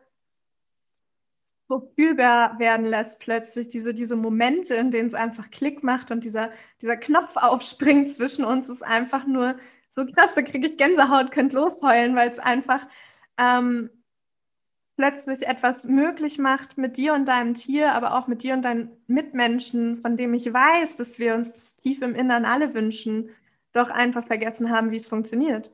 fühlbar 1.95 2.59
werden 2.59 2.85
lässt, 2.85 3.19
plötzlich 3.19 3.69
diese, 3.69 3.93
diese 3.93 4.15
Momente, 4.15 4.75
in 4.75 4.91
denen 4.91 5.07
es 5.07 5.13
einfach 5.13 5.49
Klick 5.49 5.83
macht 5.83 6.11
und 6.11 6.23
dieser, 6.23 6.51
dieser 6.81 6.97
Knopf 6.97 7.35
aufspringt 7.37 8.13
zwischen 8.13 8.45
uns, 8.45 8.69
ist 8.69 8.83
einfach 8.83 9.25
nur 9.25 9.55
so 9.89 10.05
krass, 10.05 10.35
da 10.35 10.41
kriege 10.41 10.67
ich 10.67 10.77
Gänsehaut, 10.77 11.31
könnt 11.31 11.53
losheulen, 11.53 12.15
weil 12.15 12.29
es 12.29 12.39
einfach 12.39 12.85
ähm, 13.37 13.89
plötzlich 14.97 15.47
etwas 15.47 15.85
möglich 15.85 16.37
macht 16.37 16.77
mit 16.77 16.97
dir 16.97 17.13
und 17.13 17.27
deinem 17.27 17.53
Tier, 17.53 17.93
aber 17.93 18.17
auch 18.17 18.27
mit 18.27 18.43
dir 18.43 18.53
und 18.53 18.63
deinen 18.63 18.91
Mitmenschen, 19.07 19.95
von 19.95 20.17
dem 20.17 20.33
ich 20.33 20.53
weiß, 20.53 20.97
dass 20.97 21.19
wir 21.19 21.35
uns 21.35 21.75
tief 21.77 22.01
im 22.01 22.15
Innern 22.15 22.45
alle 22.45 22.73
wünschen, 22.73 23.29
doch 23.73 23.89
einfach 23.89 24.25
vergessen 24.25 24.69
haben, 24.69 24.91
wie 24.91 24.97
es 24.97 25.07
funktioniert. 25.07 25.71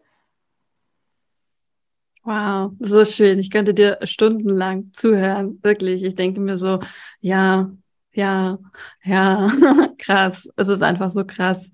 Wow, 2.23 2.73
so 2.79 3.03
schön. 3.03 3.39
Ich 3.39 3.49
könnte 3.49 3.73
dir 3.73 3.97
stundenlang 4.03 4.91
zuhören. 4.93 5.59
Wirklich. 5.63 6.03
Ich 6.03 6.15
denke 6.15 6.39
mir 6.39 6.55
so, 6.57 6.79
ja, 7.19 7.71
ja, 8.13 8.59
ja, 9.03 9.47
krass. 9.97 10.47
Es 10.55 10.67
ist 10.67 10.83
einfach 10.83 11.09
so 11.11 11.25
krass 11.25 11.71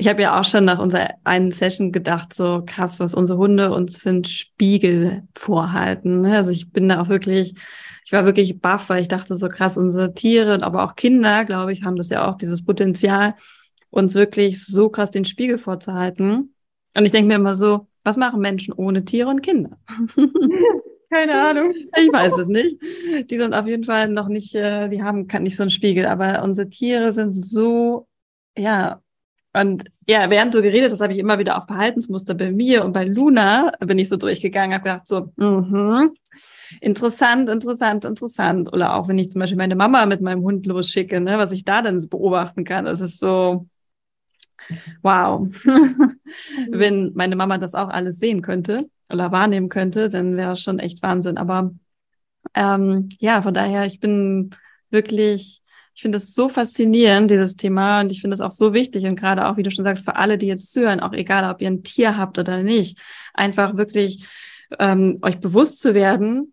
ich 0.00 0.06
habe 0.08 0.22
ja 0.22 0.38
auch 0.38 0.44
schon 0.44 0.64
nach 0.64 0.78
unserer 0.78 1.10
einen 1.24 1.50
Session 1.50 1.90
gedacht, 1.90 2.32
so 2.32 2.62
krass, 2.64 3.00
was 3.00 3.14
unsere 3.14 3.38
Hunde 3.38 3.72
uns 3.72 4.00
für 4.00 4.10
einen 4.10 4.24
Spiegel 4.24 5.24
vorhalten. 5.36 6.20
Ne? 6.20 6.36
Also 6.36 6.52
ich 6.52 6.70
bin 6.72 6.88
da 6.88 7.02
auch 7.02 7.08
wirklich, 7.08 7.54
ich 8.04 8.12
war 8.12 8.24
wirklich 8.24 8.60
baff, 8.60 8.88
weil 8.90 9.02
ich 9.02 9.08
dachte, 9.08 9.36
so 9.36 9.48
krass, 9.48 9.76
unsere 9.76 10.14
Tiere, 10.14 10.62
aber 10.62 10.84
auch 10.84 10.94
Kinder, 10.94 11.44
glaube 11.44 11.72
ich, 11.72 11.82
haben 11.82 11.96
das 11.96 12.10
ja 12.10 12.28
auch, 12.28 12.36
dieses 12.36 12.64
Potenzial, 12.64 13.34
uns 13.90 14.14
wirklich 14.14 14.64
so 14.64 14.88
krass 14.88 15.10
den 15.10 15.24
Spiegel 15.24 15.58
vorzuhalten. 15.58 16.54
Und 16.96 17.04
ich 17.04 17.10
denke 17.10 17.26
mir 17.28 17.34
immer 17.34 17.56
so, 17.56 17.87
was 18.04 18.16
machen 18.16 18.40
Menschen 18.40 18.72
ohne 18.74 19.04
Tiere 19.04 19.28
und 19.28 19.42
Kinder? 19.42 19.78
Keine 21.10 21.40
Ahnung. 21.40 21.72
Ich 21.72 22.12
weiß 22.12 22.36
es 22.38 22.48
nicht. 22.48 22.76
Die 23.30 23.36
sind 23.36 23.54
auf 23.54 23.66
jeden 23.66 23.84
Fall 23.84 24.08
noch 24.08 24.28
nicht, 24.28 24.54
äh, 24.54 24.88
die 24.88 25.02
haben 25.02 25.26
nicht 25.40 25.56
so 25.56 25.62
einen 25.62 25.70
Spiegel, 25.70 26.06
aber 26.06 26.42
unsere 26.42 26.68
Tiere 26.68 27.14
sind 27.14 27.34
so, 27.34 28.06
ja, 28.56 29.00
und 29.54 29.84
ja, 30.06 30.28
während 30.30 30.54
du 30.54 30.62
geredet 30.62 30.92
hast, 30.92 31.00
habe 31.00 31.12
ich 31.12 31.18
immer 31.18 31.38
wieder 31.38 31.58
auch 31.58 31.66
Verhaltensmuster 31.66 32.34
bei 32.34 32.52
mir 32.52 32.84
und 32.84 32.92
bei 32.92 33.04
Luna 33.04 33.72
bin 33.80 33.98
ich 33.98 34.08
so 34.08 34.16
durchgegangen, 34.16 34.74
habe 34.74 34.84
gedacht 34.84 35.08
so, 35.08 35.32
mhm, 35.36 36.14
interessant, 36.80 37.48
interessant, 37.48 38.04
interessant. 38.04 38.72
Oder 38.72 38.94
auch 38.94 39.08
wenn 39.08 39.18
ich 39.18 39.30
zum 39.30 39.40
Beispiel 39.40 39.56
meine 39.56 39.74
Mama 39.74 40.04
mit 40.06 40.20
meinem 40.20 40.42
Hund 40.42 40.66
losschicke, 40.66 41.20
ne, 41.20 41.38
was 41.38 41.52
ich 41.52 41.64
da 41.64 41.82
dann 41.82 42.06
beobachten 42.08 42.64
kann, 42.64 42.84
das 42.84 43.00
ist 43.00 43.18
so, 43.18 43.66
wow. 45.02 45.48
wenn 46.70 47.12
meine 47.14 47.36
Mama 47.36 47.58
das 47.58 47.74
auch 47.74 47.88
alles 47.88 48.18
sehen 48.18 48.42
könnte 48.42 48.88
oder 49.10 49.32
wahrnehmen 49.32 49.68
könnte, 49.68 50.10
dann 50.10 50.36
wäre 50.36 50.52
es 50.52 50.62
schon 50.62 50.78
echt 50.78 51.02
Wahnsinn. 51.02 51.38
Aber 51.38 51.72
ähm, 52.54 53.08
ja, 53.18 53.42
von 53.42 53.54
daher, 53.54 53.86
ich 53.86 54.00
bin 54.00 54.50
wirklich 54.90 55.62
ich 55.98 56.02
finde 56.02 56.18
es 56.18 56.32
so 56.32 56.48
faszinierend, 56.48 57.28
dieses 57.28 57.56
Thema, 57.56 58.02
und 58.02 58.12
ich 58.12 58.20
finde 58.20 58.34
es 58.34 58.40
auch 58.40 58.52
so 58.52 58.72
wichtig 58.72 59.04
und 59.06 59.18
gerade 59.18 59.48
auch, 59.48 59.56
wie 59.56 59.64
du 59.64 59.72
schon 59.72 59.84
sagst, 59.84 60.04
für 60.04 60.14
alle, 60.14 60.38
die 60.38 60.46
jetzt 60.46 60.72
zuhören, 60.72 61.00
auch 61.00 61.12
egal, 61.12 61.50
ob 61.50 61.60
ihr 61.60 61.66
ein 61.66 61.82
Tier 61.82 62.16
habt 62.16 62.38
oder 62.38 62.62
nicht, 62.62 63.00
einfach 63.34 63.76
wirklich 63.76 64.24
ähm, 64.78 65.18
euch 65.22 65.40
bewusst 65.40 65.80
zu 65.80 65.94
werden, 65.94 66.52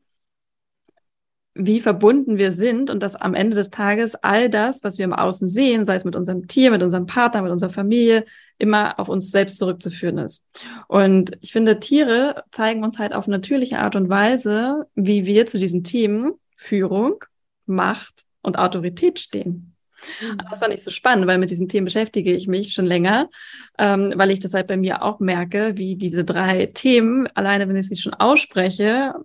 wie 1.55 1.79
verbunden 1.79 2.37
wir 2.37 2.51
sind 2.51 2.89
und 2.91 3.01
dass 3.01 3.15
am 3.15 3.33
Ende 3.33 3.55
des 3.55 3.69
Tages 3.69 4.15
all 4.15 4.49
das, 4.49 4.83
was 4.83 4.97
wir 4.97 5.05
im 5.05 5.13
Außen 5.13 5.47
sehen, 5.47 5.85
sei 5.85 5.95
es 5.95 6.05
mit 6.05 6.15
unserem 6.15 6.47
Tier, 6.47 6.69
mit 6.69 6.83
unserem 6.83 7.05
Partner, 7.05 7.41
mit 7.41 7.51
unserer 7.51 7.69
Familie, 7.71 8.25
immer 8.57 8.99
auf 8.99 9.09
uns 9.09 9.31
selbst 9.31 9.57
zurückzuführen 9.57 10.17
ist. 10.17 10.45
Und 10.87 11.37
ich 11.41 11.51
finde, 11.51 11.79
Tiere 11.79 12.43
zeigen 12.51 12.83
uns 12.83 12.99
halt 12.99 13.13
auf 13.13 13.27
natürliche 13.27 13.79
Art 13.79 13.95
und 13.95 14.09
Weise, 14.09 14.85
wie 14.95 15.25
wir 15.25 15.45
zu 15.45 15.57
diesen 15.57 15.83
Themen 15.83 16.33
Führung, 16.55 17.23
Macht, 17.65 18.25
und 18.45 18.59
Autorität 18.59 19.19
stehen. 19.19 19.75
Mhm. 20.21 20.37
Das 20.49 20.59
fand 20.59 20.73
ich 20.73 20.83
so 20.83 20.91
spannend, 20.91 21.27
weil 21.27 21.37
mit 21.37 21.49
diesen 21.49 21.67
Themen 21.67 21.85
beschäftige 21.85 22.33
ich 22.33 22.47
mich 22.47 22.73
schon 22.73 22.85
länger, 22.85 23.29
ähm, 23.77 24.13
weil 24.15 24.31
ich 24.31 24.39
das 24.39 24.53
halt 24.53 24.67
bei 24.67 24.77
mir 24.77 25.01
auch 25.01 25.19
merke, 25.19 25.77
wie 25.77 25.95
diese 25.95 26.23
drei 26.23 26.67
Themen, 26.67 27.27
alleine 27.33 27.67
wenn 27.67 27.75
ich 27.75 27.89
sie 27.89 27.95
schon 27.95 28.13
ausspreche, 28.13 29.15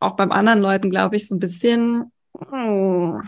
auch 0.00 0.16
beim 0.16 0.32
anderen 0.32 0.60
Leuten, 0.60 0.90
glaube 0.90 1.16
ich, 1.16 1.28
so 1.28 1.36
ein 1.36 1.38
bisschen 1.38 2.10
oh, 2.32 3.20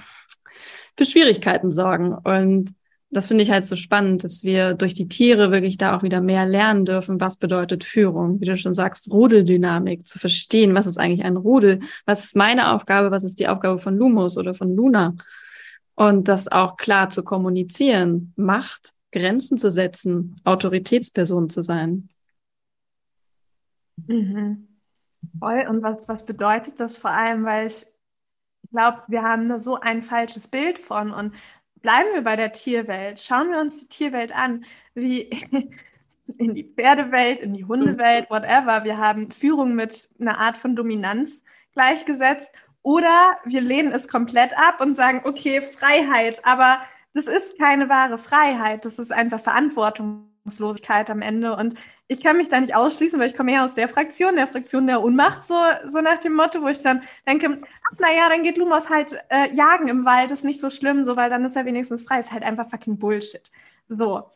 für 0.96 1.04
Schwierigkeiten 1.04 1.70
sorgen. 1.70 2.12
Und 2.12 2.74
das 3.11 3.26
finde 3.26 3.44
ich 3.44 3.50
halt 3.50 3.66
so 3.66 3.76
spannend, 3.76 4.24
dass 4.24 4.42
wir 4.42 4.72
durch 4.72 4.94
die 4.94 5.06
Tiere 5.06 5.50
wirklich 5.50 5.76
da 5.76 5.94
auch 5.94 6.02
wieder 6.02 6.22
mehr 6.22 6.46
lernen 6.46 6.87
dürfen, 6.87 7.20
was 7.20 7.37
bedeutet 7.37 7.85
Führung. 7.85 8.40
Wie 8.40 8.46
du 8.46 8.56
schon 8.56 8.72
sagst, 8.72 9.11
Rudeldynamik, 9.11 10.06
zu 10.06 10.18
verstehen, 10.18 10.74
was 10.74 10.87
ist 10.87 10.98
eigentlich 10.98 11.24
ein 11.24 11.37
Rudel, 11.37 11.80
was 12.06 12.24
ist 12.24 12.35
meine 12.35 12.72
Aufgabe, 12.72 13.11
was 13.11 13.22
ist 13.22 13.38
die 13.38 13.48
Aufgabe 13.48 13.78
von 13.78 13.98
Lumos 13.98 14.38
oder 14.38 14.54
von 14.54 14.74
Luna. 14.74 15.14
Und 15.94 16.28
das 16.28 16.50
auch 16.50 16.78
klar 16.78 17.11
zu 17.11 17.22
kommunizieren, 17.22 18.32
Macht, 18.37 18.94
Grenzen 19.12 19.58
zu 19.58 19.70
setzen, 19.70 20.40
Autoritätsperson 20.44 21.50
zu 21.50 21.62
sein. 21.62 22.08
Mhm. 24.06 24.71
Voll. 25.38 25.66
Und 25.68 25.82
was, 25.82 26.08
was 26.08 26.26
bedeutet 26.26 26.80
das 26.80 26.98
vor 26.98 27.11
allem? 27.11 27.44
Weil 27.44 27.66
ich 27.66 27.87
glaube, 28.70 29.02
wir 29.08 29.22
haben 29.22 29.58
so 29.58 29.78
ein 29.78 30.02
falsches 30.02 30.48
Bild 30.48 30.78
von. 30.78 31.12
Und 31.12 31.35
bleiben 31.80 32.08
wir 32.14 32.22
bei 32.22 32.37
der 32.37 32.52
Tierwelt. 32.52 33.20
Schauen 33.20 33.50
wir 33.50 33.61
uns 33.61 33.80
die 33.80 33.88
Tierwelt 33.88 34.35
an, 34.35 34.64
wie 34.94 35.30
in 36.38 36.54
die 36.54 36.64
Pferdewelt, 36.64 37.40
in 37.40 37.54
die 37.54 37.64
Hundewelt, 37.64 38.30
whatever. 38.30 38.85
Wir 38.85 38.98
haben 38.98 39.30
Führung 39.30 39.74
mit 39.74 40.08
einer 40.20 40.38
Art 40.38 40.56
von 40.56 40.76
Dominanz 40.76 41.44
gleichgesetzt. 41.72 42.52
Oder 42.82 43.38
wir 43.44 43.61
lehnen 43.61 43.92
es 43.92 44.08
komplett 44.08 44.56
ab 44.58 44.80
und 44.80 44.94
sagen, 44.94 45.22
okay, 45.24 45.61
Freiheit, 45.61 46.44
aber 46.44 46.80
das 47.14 47.26
ist 47.26 47.58
keine 47.58 47.88
wahre 47.88 48.18
Freiheit, 48.18 48.85
das 48.85 48.98
ist 48.98 49.12
einfach 49.12 49.40
Verantwortungslosigkeit 50.42 51.11
am 51.11 51.22
Ende. 51.22 51.57
Und 51.57 51.74
ich 52.09 52.22
kann 52.22 52.37
mich 52.37 52.48
da 52.48 52.61
nicht 52.61 52.74
ausschließen, 52.74 53.18
weil 53.18 53.28
ich 53.28 53.37
komme 53.37 53.52
eher 53.52 53.64
aus 53.64 53.74
der 53.74 53.88
Fraktion, 53.88 54.37
der 54.37 54.46
Fraktion 54.46 54.87
der 54.87 55.02
Unmacht, 55.02 55.44
so, 55.44 55.57
so 55.87 56.00
nach 56.00 56.18
dem 56.18 56.35
Motto, 56.35 56.62
wo 56.62 56.68
ich 56.68 56.83
dann 56.83 57.02
denke, 57.26 57.59
ach 57.90 57.98
naja, 57.98 58.28
dann 58.28 58.42
geht 58.42 58.57
Lumos 58.57 58.88
halt 58.90 59.18
äh, 59.28 59.52
jagen 59.55 59.88
im 59.88 60.05
Wald, 60.05 60.31
ist 60.31 60.44
nicht 60.44 60.61
so 60.61 60.70
schlimm, 60.70 61.05
so, 61.05 61.16
weil 61.16 61.31
dann 61.31 61.44
ist 61.44 61.57
er 61.57 61.64
wenigstens 61.64 62.02
frei, 62.02 62.20
ist 62.20 62.33
halt 62.33 62.42
einfach 62.42 62.68
fucking 62.68 62.98
Bullshit. 62.98 63.50
So. 63.88 64.31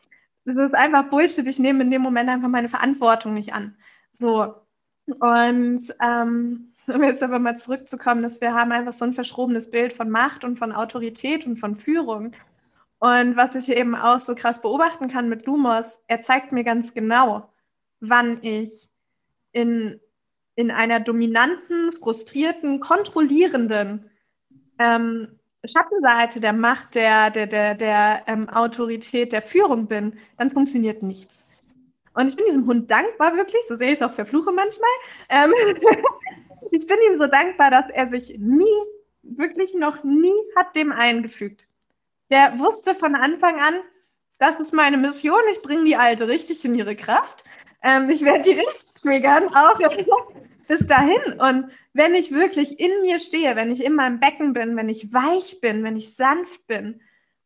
das 0.45 0.57
ist 0.57 0.75
einfach 0.75 1.09
Bullshit. 1.09 1.47
Ich 1.47 1.59
nehme 1.59 1.83
in 1.83 1.91
dem 1.91 2.01
Moment 2.01 2.29
einfach 2.29 2.49
meine 2.49 2.69
Verantwortung 2.69 3.33
nicht 3.33 3.53
an. 3.53 3.75
So. 4.11 4.55
Und 5.05 5.81
ähm, 6.01 6.73
um 6.87 7.03
jetzt 7.03 7.23
aber 7.23 7.39
mal 7.39 7.57
zurückzukommen, 7.57 8.21
dass 8.21 8.39
wir 8.39 8.53
haben 8.53 8.71
einfach 8.71 8.93
so 8.93 9.05
ein 9.05 9.13
verschrobenes 9.13 9.69
Bild 9.69 9.93
von 9.93 10.09
Macht 10.09 10.43
und 10.43 10.57
von 10.57 10.71
Autorität 10.71 11.45
und 11.45 11.57
von 11.57 11.75
Führung. 11.75 12.33
Und 12.99 13.37
was 13.37 13.55
ich 13.55 13.69
eben 13.69 13.95
auch 13.95 14.19
so 14.19 14.33
krass 14.33 14.61
beobachten 14.61 15.07
kann 15.07 15.29
mit 15.29 15.45
Lumos, 15.45 15.99
er 16.07 16.21
zeigt 16.21 16.51
mir 16.51 16.63
ganz 16.63 16.93
genau, 16.93 17.49
wann 17.99 18.39
ich 18.41 18.89
in, 19.51 19.99
in 20.55 20.71
einer 20.71 20.99
dominanten, 20.99 21.91
frustrierten, 21.91 22.79
kontrollierenden 22.79 24.09
ähm, 24.79 25.39
Schattenseite 25.65 26.39
der 26.39 26.53
Macht, 26.53 26.95
der, 26.95 27.29
der, 27.29 27.47
der, 27.47 27.75
der 27.75 28.23
ähm, 28.27 28.49
Autorität, 28.49 29.31
der 29.31 29.41
Führung 29.41 29.87
bin, 29.87 30.17
dann 30.37 30.49
funktioniert 30.49 31.03
nichts. 31.03 31.45
Und 32.13 32.29
ich 32.29 32.35
bin 32.35 32.45
diesem 32.45 32.65
Hund 32.65 32.89
dankbar, 32.89 33.35
wirklich, 33.35 33.61
so 33.67 33.75
sehe 33.75 33.89
ich 33.89 33.99
es 33.99 34.01
auch 34.01 34.13
verfluche 34.13 34.51
manchmal. 34.51 34.89
Ähm, 35.29 35.53
ich 36.71 36.87
bin 36.87 36.97
ihm 37.07 37.19
so 37.19 37.27
dankbar, 37.27 37.69
dass 37.69 37.89
er 37.93 38.09
sich 38.09 38.37
nie, 38.39 38.63
wirklich 39.21 39.75
noch 39.75 40.03
nie 40.03 40.33
hat 40.55 40.75
dem 40.75 40.91
eingefügt. 40.91 41.67
Der 42.29 42.59
wusste 42.59 42.93
von 42.95 43.15
Anfang 43.15 43.59
an, 43.59 43.75
das 44.37 44.59
ist 44.59 44.73
meine 44.73 44.97
Mission, 44.97 45.39
ich 45.51 45.61
bringe 45.61 45.83
die 45.83 45.95
Alte 45.95 46.27
richtig 46.27 46.63
in 46.65 46.75
ihre 46.75 46.95
Kraft. 46.95 47.43
Ähm, 47.81 48.09
ich 48.09 48.23
werde 48.23 48.43
die 48.43 48.51
richtig 48.51 48.93
triggern, 49.01 49.47
auch 49.55 49.79
bis 50.67 50.85
dahin. 50.85 51.39
Und 51.39 51.71
wenn 51.93 52.15
ich 52.15 52.31
wirklich 52.31 52.79
in 52.79 52.91
mir 53.01 53.19
stehe, 53.19 53.55
wenn 53.55 53.71
ich 53.71 53.83
in 53.83 53.95
meinem 53.95 54.19
Becken 54.19 54.53
bin, 54.53 54.75
wenn 54.75 54.89
ich 54.89 55.13
weich 55.13 55.59
bin, 55.61 55.83
wenn 55.83 55.95
ich 55.95 56.15
sanft 56.15 56.67
bin 56.67 57.01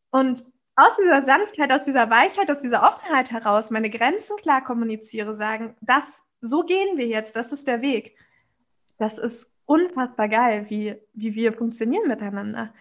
und 0.10 0.44
aus 0.76 0.96
dieser 0.98 1.22
Sanftheit, 1.22 1.72
aus 1.72 1.86
dieser 1.86 2.10
Weichheit, 2.10 2.50
aus 2.50 2.62
dieser 2.62 2.84
Offenheit 2.84 3.32
heraus 3.32 3.70
meine 3.70 3.90
Grenzen 3.90 4.36
klar 4.38 4.64
kommuniziere, 4.64 5.36
sagen, 5.36 5.76
das, 5.82 6.24
so 6.40 6.64
gehen 6.64 6.98
wir 6.98 7.06
jetzt, 7.06 7.36
das 7.36 7.52
ist 7.52 7.68
der 7.68 7.82
Weg. 7.82 8.16
Das 8.98 9.16
ist 9.16 9.48
unfassbar 9.66 10.28
geil, 10.28 10.66
wie, 10.70 10.96
wie 11.14 11.36
wir 11.36 11.54
funktionieren 11.54 12.08
miteinander. 12.08 12.74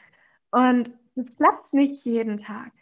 Und 0.50 0.90
das 1.20 1.36
klappt 1.36 1.72
nicht 1.72 2.04
jeden 2.04 2.38
Tag. 2.38 2.72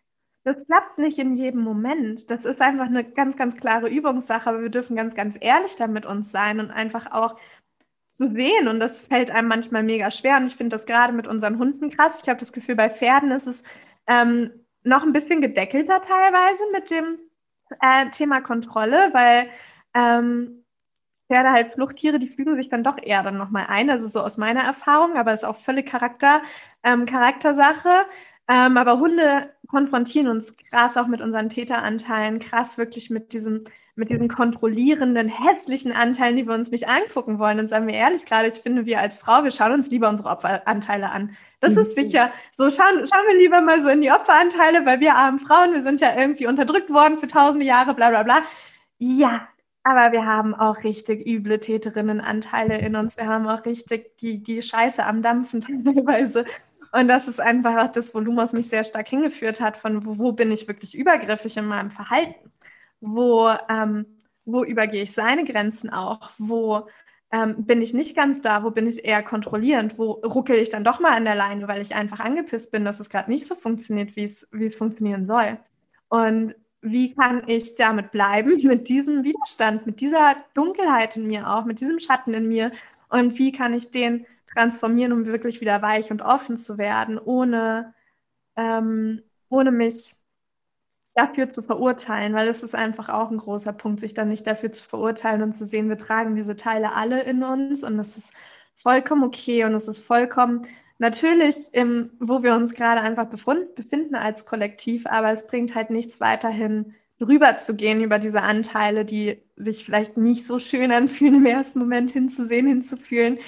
Das 0.44 0.56
klappt 0.66 0.98
nicht 0.98 1.18
in 1.18 1.34
jedem 1.34 1.60
Moment. 1.60 2.30
Das 2.30 2.44
ist 2.44 2.62
einfach 2.62 2.86
eine 2.86 3.04
ganz, 3.04 3.36
ganz 3.36 3.56
klare 3.56 3.88
Übungssache, 3.88 4.48
aber 4.48 4.62
wir 4.62 4.70
dürfen 4.70 4.96
ganz, 4.96 5.14
ganz 5.14 5.36
ehrlich 5.40 5.76
da 5.76 5.86
mit 5.86 6.06
uns 6.06 6.30
sein 6.30 6.60
und 6.60 6.70
einfach 6.70 7.10
auch 7.12 7.36
zu 8.10 8.32
sehen. 8.32 8.68
Und 8.68 8.80
das 8.80 9.00
fällt 9.02 9.30
einem 9.30 9.48
manchmal 9.48 9.82
mega 9.82 10.10
schwer. 10.10 10.36
Und 10.38 10.46
ich 10.46 10.56
finde 10.56 10.74
das 10.74 10.86
gerade 10.86 11.12
mit 11.12 11.26
unseren 11.26 11.58
Hunden 11.58 11.90
krass. 11.90 12.22
Ich 12.22 12.28
habe 12.28 12.40
das 12.40 12.52
Gefühl, 12.52 12.76
bei 12.76 12.88
Pferden 12.88 13.30
ist 13.30 13.46
es 13.46 13.62
ähm, 14.06 14.50
noch 14.84 15.02
ein 15.02 15.12
bisschen 15.12 15.42
gedeckelter 15.42 16.00
teilweise 16.00 16.62
mit 16.72 16.90
dem 16.90 17.18
äh, 17.80 18.10
Thema 18.10 18.40
Kontrolle, 18.40 19.10
weil 19.12 19.50
ähm, 19.94 20.64
Pferde 21.28 21.50
halt 21.50 21.74
Fluchttiere, 21.74 22.18
die 22.18 22.28
fügen 22.28 22.56
sich 22.56 22.68
dann 22.68 22.82
doch 22.82 22.98
eher 23.00 23.22
dann 23.22 23.36
nochmal 23.36 23.66
ein, 23.68 23.90
also 23.90 24.08
so 24.08 24.20
aus 24.20 24.38
meiner 24.38 24.62
Erfahrung, 24.62 25.16
aber 25.16 25.34
ist 25.34 25.44
auch 25.44 25.56
völlig 25.56 25.86
Charakter, 25.86 26.42
ähm, 26.82 27.06
Charaktersache. 27.06 28.06
Ähm, 28.48 28.78
aber 28.78 28.98
Hunde 28.98 29.50
konfrontieren 29.68 30.28
uns 30.28 30.56
krass 30.56 30.96
auch 30.96 31.06
mit 31.06 31.20
unseren 31.20 31.50
Täteranteilen, 31.50 32.38
krass 32.38 32.78
wirklich 32.78 33.10
mit 33.10 33.34
diesem, 33.34 33.64
mit 33.94 34.08
diesen 34.08 34.28
kontrollierenden, 34.28 35.28
hässlichen 35.28 35.92
Anteilen, 35.92 36.36
die 36.36 36.46
wir 36.46 36.54
uns 36.54 36.70
nicht 36.70 36.88
angucken 36.88 37.38
wollen. 37.38 37.58
Und 37.58 37.68
sagen 37.68 37.86
wir 37.86 37.94
ehrlich, 37.94 38.24
gerade 38.24 38.48
ich 38.48 38.54
finde, 38.54 38.86
wir 38.86 39.00
als 39.00 39.18
Frau, 39.18 39.44
wir 39.44 39.50
schauen 39.50 39.72
uns 39.72 39.90
lieber 39.90 40.08
unsere 40.08 40.30
Opferanteile 40.30 41.10
an. 41.10 41.36
Das 41.60 41.74
mhm. 41.74 41.82
ist 41.82 41.94
sicher. 41.94 42.32
So 42.56 42.70
schauen, 42.70 43.06
schauen 43.06 43.26
wir 43.28 43.38
lieber 43.38 43.60
mal 43.60 43.82
so 43.82 43.88
in 43.88 44.00
die 44.00 44.10
Opferanteile, 44.10 44.86
weil 44.86 45.00
wir 45.00 45.16
armen 45.16 45.38
Frauen, 45.38 45.74
wir 45.74 45.82
sind 45.82 46.00
ja 46.00 46.16
irgendwie 46.16 46.46
unterdrückt 46.46 46.88
worden 46.90 47.18
für 47.18 47.26
tausende 47.26 47.66
Jahre, 47.66 47.92
bla 47.92 48.08
bla 48.08 48.22
bla. 48.22 48.42
Ja, 48.96 49.46
aber 49.84 50.12
wir 50.12 50.26
haben 50.26 50.54
auch 50.54 50.84
richtig 50.84 51.26
üble 51.26 51.60
Täterinnenanteile 51.60 52.78
in 52.78 52.96
uns. 52.96 53.16
Wir 53.16 53.26
haben 53.26 53.48
auch 53.48 53.64
richtig 53.64 54.16
die, 54.18 54.42
die 54.42 54.62
Scheiße 54.62 55.04
am 55.04 55.22
Dampfen 55.22 55.60
teilweise. 55.84 56.44
Und 56.92 57.08
das 57.08 57.28
ist 57.28 57.40
einfach 57.40 57.76
auch 57.84 57.92
das, 57.92 58.14
wo 58.14 58.20
Lumos 58.20 58.52
mich 58.52 58.68
sehr 58.68 58.84
stark 58.84 59.08
hingeführt 59.08 59.60
hat, 59.60 59.76
von 59.76 60.04
wo, 60.06 60.18
wo 60.18 60.32
bin 60.32 60.52
ich 60.52 60.68
wirklich 60.68 60.96
übergriffig 60.96 61.56
in 61.56 61.66
meinem 61.66 61.90
Verhalten? 61.90 62.50
Wo, 63.00 63.50
ähm, 63.68 64.06
wo 64.44 64.64
übergehe 64.64 65.02
ich 65.02 65.12
seine 65.12 65.44
Grenzen 65.44 65.90
auch? 65.90 66.30
Wo 66.38 66.88
ähm, 67.30 67.66
bin 67.66 67.82
ich 67.82 67.92
nicht 67.94 68.16
ganz 68.16 68.40
da? 68.40 68.64
Wo 68.64 68.70
bin 68.70 68.86
ich 68.86 69.04
eher 69.04 69.22
kontrollierend? 69.22 69.98
Wo 69.98 70.12
ruckel 70.12 70.56
ich 70.56 70.70
dann 70.70 70.84
doch 70.84 71.00
mal 71.00 71.14
an 71.14 71.24
der 71.24 71.34
Leine, 71.34 71.68
weil 71.68 71.82
ich 71.82 71.94
einfach 71.94 72.20
angepisst 72.20 72.70
bin, 72.70 72.84
dass 72.84 73.00
es 73.00 73.10
gerade 73.10 73.30
nicht 73.30 73.46
so 73.46 73.54
funktioniert, 73.54 74.16
wie 74.16 74.24
es, 74.24 74.48
wie 74.50 74.66
es 74.66 74.76
funktionieren 74.76 75.26
soll? 75.26 75.58
Und 76.08 76.54
wie 76.80 77.14
kann 77.14 77.48
ich 77.48 77.74
damit 77.74 78.10
bleiben, 78.12 78.56
mit 78.66 78.88
diesem 78.88 79.24
Widerstand, 79.24 79.86
mit 79.86 80.00
dieser 80.00 80.36
Dunkelheit 80.54 81.16
in 81.16 81.26
mir 81.26 81.48
auch, 81.48 81.64
mit 81.64 81.80
diesem 81.80 81.98
Schatten 81.98 82.34
in 82.34 82.48
mir? 82.48 82.72
Und 83.08 83.38
wie 83.38 83.52
kann 83.52 83.74
ich 83.74 83.90
den 83.90 84.26
transformieren, 84.52 85.12
um 85.12 85.26
wirklich 85.26 85.60
wieder 85.60 85.82
weich 85.82 86.10
und 86.10 86.22
offen 86.22 86.56
zu 86.56 86.78
werden, 86.78 87.18
ohne, 87.18 87.94
ähm, 88.56 89.22
ohne 89.50 89.70
mich 89.70 90.14
dafür 91.14 91.50
zu 91.50 91.62
verurteilen, 91.62 92.32
weil 92.34 92.48
es 92.48 92.62
ist 92.62 92.74
einfach 92.74 93.08
auch 93.08 93.30
ein 93.30 93.38
großer 93.38 93.72
Punkt, 93.72 94.00
sich 94.00 94.14
dann 94.14 94.28
nicht 94.28 94.46
dafür 94.46 94.70
zu 94.72 94.84
verurteilen 94.88 95.42
und 95.42 95.54
zu 95.54 95.66
sehen, 95.66 95.88
wir 95.88 95.98
tragen 95.98 96.36
diese 96.36 96.54
Teile 96.54 96.92
alle 96.94 97.22
in 97.24 97.42
uns 97.42 97.82
und 97.82 97.98
es 97.98 98.16
ist 98.16 98.32
vollkommen 98.76 99.24
okay 99.24 99.64
und 99.64 99.74
es 99.74 99.88
ist 99.88 99.98
vollkommen 99.98 100.62
natürlich, 100.98 101.68
im, 101.72 102.10
wo 102.18 102.42
wir 102.42 102.54
uns 102.54 102.74
gerade 102.74 103.00
einfach 103.00 103.26
befinden 103.26 104.14
als 104.14 104.44
Kollektiv, 104.44 105.06
aber 105.06 105.32
es 105.32 105.46
bringt 105.46 105.74
halt 105.74 105.90
nichts 105.90 106.20
weiterhin 106.20 106.94
rüber 107.20 107.56
zu 107.56 107.74
gehen 107.74 108.02
über 108.02 108.18
diese 108.18 108.42
Anteile, 108.42 109.04
die 109.04 109.42
sich 109.56 109.84
vielleicht 109.84 110.16
nicht 110.16 110.46
so 110.46 110.58
schön 110.58 110.92
anfühlen, 110.92 111.36
im 111.36 111.46
ersten 111.46 111.80
Moment 111.80 112.10
hinzusehen, 112.10 112.66
hinzufühlen, 112.66 113.38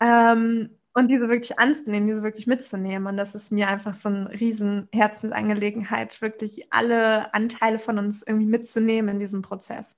ähm, 0.00 0.70
und 0.96 1.08
diese 1.08 1.28
wirklich 1.28 1.58
anzunehmen, 1.58 2.08
diese 2.08 2.22
wirklich 2.22 2.46
mitzunehmen. 2.46 3.06
Und 3.06 3.18
das 3.18 3.34
ist 3.34 3.52
mir 3.52 3.68
einfach 3.68 3.94
so 3.94 4.08
eine 4.08 4.30
riesen 4.30 4.88
Herzensangelegenheit, 4.92 6.22
wirklich 6.22 6.72
alle 6.72 7.34
Anteile 7.34 7.78
von 7.78 7.98
uns 7.98 8.22
irgendwie 8.26 8.46
mitzunehmen 8.46 9.10
in 9.10 9.18
diesem 9.18 9.42
Prozess. 9.42 9.94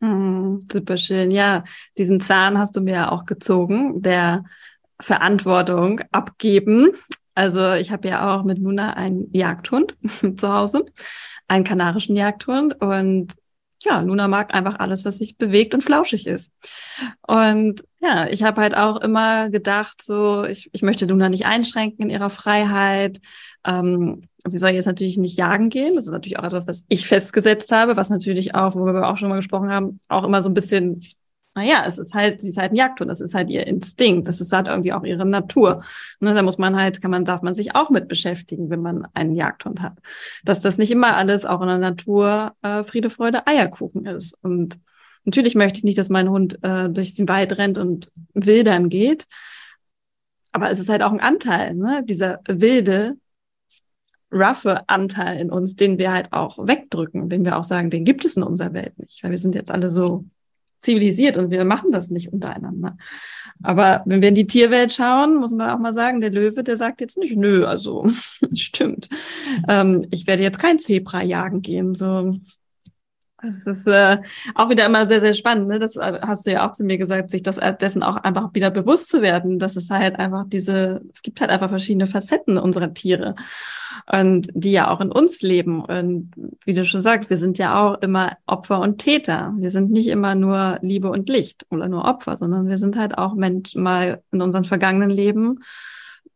Mm, 0.00 0.66
super 0.70 0.98
schön. 0.98 1.30
Ja, 1.30 1.64
diesen 1.96 2.20
Zahn 2.20 2.58
hast 2.58 2.76
du 2.76 2.82
mir 2.82 2.92
ja 2.92 3.12
auch 3.12 3.24
gezogen, 3.24 4.02
der 4.02 4.44
Verantwortung 5.00 6.00
abgeben. 6.12 6.92
Also 7.34 7.72
ich 7.72 7.90
habe 7.90 8.08
ja 8.08 8.34
auch 8.34 8.44
mit 8.44 8.58
Luna 8.58 8.94
einen 8.94 9.30
Jagdhund 9.32 9.96
zu 10.36 10.52
Hause, 10.52 10.84
einen 11.48 11.64
kanarischen 11.64 12.16
Jagdhund. 12.16 12.80
Und 12.80 13.34
ja, 13.80 14.00
Luna 14.00 14.28
mag 14.28 14.54
einfach 14.54 14.78
alles, 14.78 15.04
was 15.04 15.18
sich 15.18 15.36
bewegt 15.36 15.74
und 15.74 15.82
flauschig 15.82 16.26
ist. 16.26 16.52
Und 17.26 17.84
ja, 18.00 18.26
ich 18.28 18.42
habe 18.42 18.60
halt 18.60 18.76
auch 18.76 19.00
immer 19.00 19.50
gedacht, 19.50 20.00
so, 20.02 20.44
ich, 20.44 20.70
ich 20.72 20.82
möchte 20.82 21.06
Luna 21.06 21.28
nicht 21.28 21.46
einschränken 21.46 22.04
in 22.04 22.10
ihrer 22.10 22.30
Freiheit. 22.30 23.20
Ähm, 23.66 24.28
sie 24.46 24.58
soll 24.58 24.70
jetzt 24.70 24.86
natürlich 24.86 25.18
nicht 25.18 25.36
jagen 25.36 25.68
gehen. 25.68 25.96
Das 25.96 26.06
ist 26.06 26.12
natürlich 26.12 26.38
auch 26.38 26.44
etwas, 26.44 26.66
was 26.66 26.84
ich 26.88 27.06
festgesetzt 27.06 27.72
habe, 27.72 27.96
was 27.96 28.10
natürlich 28.10 28.54
auch, 28.54 28.74
worüber 28.74 28.94
wir 28.94 29.08
auch 29.08 29.16
schon 29.16 29.28
mal 29.28 29.36
gesprochen 29.36 29.70
haben, 29.70 30.00
auch 30.08 30.24
immer 30.24 30.40
so 30.40 30.50
ein 30.50 30.54
bisschen 30.54 31.02
naja, 31.54 31.84
es 31.86 31.98
ist 31.98 32.14
halt, 32.14 32.40
sie 32.40 32.48
ist 32.48 32.58
halt 32.58 32.72
ein 32.72 32.76
Jagdhund, 32.76 33.10
das 33.10 33.20
ist 33.20 33.34
halt 33.34 33.48
ihr 33.48 33.66
Instinkt, 33.66 34.26
das 34.26 34.40
ist 34.40 34.52
halt 34.52 34.66
irgendwie 34.68 34.92
auch 34.92 35.04
ihre 35.04 35.24
Natur. 35.24 35.84
Ne, 36.20 36.34
da 36.34 36.42
muss 36.42 36.58
man 36.58 36.76
halt, 36.76 37.00
kann 37.00 37.10
man, 37.10 37.24
darf 37.24 37.42
man 37.42 37.54
sich 37.54 37.74
auch 37.76 37.90
mit 37.90 38.08
beschäftigen, 38.08 38.70
wenn 38.70 38.82
man 38.82 39.06
einen 39.14 39.34
Jagdhund 39.34 39.80
hat. 39.80 39.98
Dass 40.44 40.60
das 40.60 40.78
nicht 40.78 40.90
immer 40.90 41.16
alles 41.16 41.46
auch 41.46 41.60
in 41.62 41.68
der 41.68 41.78
Natur 41.78 42.54
äh, 42.62 42.82
Friede, 42.82 43.08
Freude, 43.10 43.46
Eierkuchen 43.46 44.04
ist. 44.06 44.36
Und 44.42 44.80
natürlich 45.24 45.54
möchte 45.54 45.78
ich 45.78 45.84
nicht, 45.84 45.98
dass 45.98 46.08
mein 46.08 46.28
Hund 46.28 46.58
äh, 46.62 46.88
durch 46.90 47.14
den 47.14 47.28
Wald 47.28 47.56
rennt 47.56 47.78
und 47.78 48.10
wildern 48.34 48.88
geht. 48.88 49.26
Aber 50.52 50.70
es 50.70 50.80
ist 50.80 50.88
halt 50.88 51.02
auch 51.02 51.12
ein 51.12 51.20
Anteil, 51.20 51.74
ne? 51.74 52.02
dieser 52.04 52.40
wilde, 52.46 53.16
roughe 54.32 54.88
Anteil 54.88 55.38
in 55.40 55.50
uns, 55.50 55.76
den 55.76 55.98
wir 55.98 56.12
halt 56.12 56.32
auch 56.32 56.58
wegdrücken, 56.58 57.28
den 57.28 57.44
wir 57.44 57.56
auch 57.56 57.64
sagen, 57.64 57.90
den 57.90 58.04
gibt 58.04 58.24
es 58.24 58.36
in 58.36 58.42
unserer 58.42 58.72
Welt 58.72 58.98
nicht, 58.98 59.22
weil 59.22 59.30
wir 59.30 59.38
sind 59.38 59.54
jetzt 59.54 59.70
alle 59.70 59.90
so 59.90 60.24
zivilisiert 60.84 61.36
und 61.36 61.50
wir 61.50 61.64
machen 61.64 61.90
das 61.90 62.10
nicht 62.10 62.32
untereinander. 62.32 62.96
Aber 63.62 64.02
wenn 64.06 64.20
wir 64.20 64.28
in 64.28 64.34
die 64.34 64.46
Tierwelt 64.46 64.92
schauen, 64.92 65.36
muss 65.36 65.52
man 65.52 65.70
auch 65.70 65.78
mal 65.78 65.94
sagen, 65.94 66.20
der 66.20 66.30
Löwe, 66.30 66.64
der 66.64 66.76
sagt 66.76 67.00
jetzt 67.00 67.18
nicht, 67.18 67.36
nö, 67.36 67.64
also 67.66 68.06
stimmt. 68.52 69.08
Ähm, 69.68 70.06
ich 70.10 70.26
werde 70.26 70.42
jetzt 70.42 70.58
kein 70.58 70.78
Zebra 70.78 71.22
jagen 71.22 71.62
gehen. 71.62 71.94
So, 71.94 72.36
das 73.44 73.66
ist 73.66 73.86
äh, 73.86 74.18
auch 74.54 74.68
wieder 74.70 74.86
immer 74.86 75.06
sehr, 75.06 75.20
sehr 75.20 75.34
spannend. 75.34 75.68
Ne? 75.68 75.78
Das 75.78 75.96
äh, 75.96 76.20
hast 76.22 76.46
du 76.46 76.52
ja 76.52 76.68
auch 76.68 76.72
zu 76.72 76.84
mir 76.84 76.98
gesagt, 76.98 77.30
sich 77.30 77.42
das 77.42 77.58
äh, 77.58 77.74
dessen 77.74 78.02
auch 78.02 78.16
einfach 78.16 78.54
wieder 78.54 78.70
bewusst 78.70 79.08
zu 79.08 79.22
werden, 79.22 79.58
dass 79.58 79.76
es 79.76 79.90
halt 79.90 80.18
einfach 80.18 80.44
diese, 80.46 81.02
es 81.12 81.22
gibt 81.22 81.40
halt 81.40 81.50
einfach 81.50 81.68
verschiedene 81.68 82.06
Facetten 82.06 82.58
unserer 82.58 82.94
Tiere 82.94 83.34
und 84.10 84.48
die 84.54 84.72
ja 84.72 84.90
auch 84.90 85.00
in 85.00 85.12
uns 85.12 85.42
leben. 85.42 85.84
Und 85.84 86.30
wie 86.64 86.74
du 86.74 86.84
schon 86.84 87.00
sagst, 87.00 87.30
wir 87.30 87.38
sind 87.38 87.58
ja 87.58 87.80
auch 87.80 88.00
immer 88.02 88.36
Opfer 88.46 88.80
und 88.80 88.98
Täter. 88.98 89.54
Wir 89.58 89.70
sind 89.70 89.90
nicht 89.90 90.08
immer 90.08 90.34
nur 90.34 90.78
Liebe 90.82 91.10
und 91.10 91.28
Licht 91.28 91.66
oder 91.70 91.88
nur 91.88 92.04
Opfer, 92.04 92.36
sondern 92.36 92.68
wir 92.68 92.78
sind 92.78 92.98
halt 92.98 93.16
auch 93.16 93.34
Mensch, 93.34 93.74
mal 93.74 94.22
in 94.32 94.42
unseren 94.42 94.64
vergangenen 94.64 95.10
Leben 95.10 95.60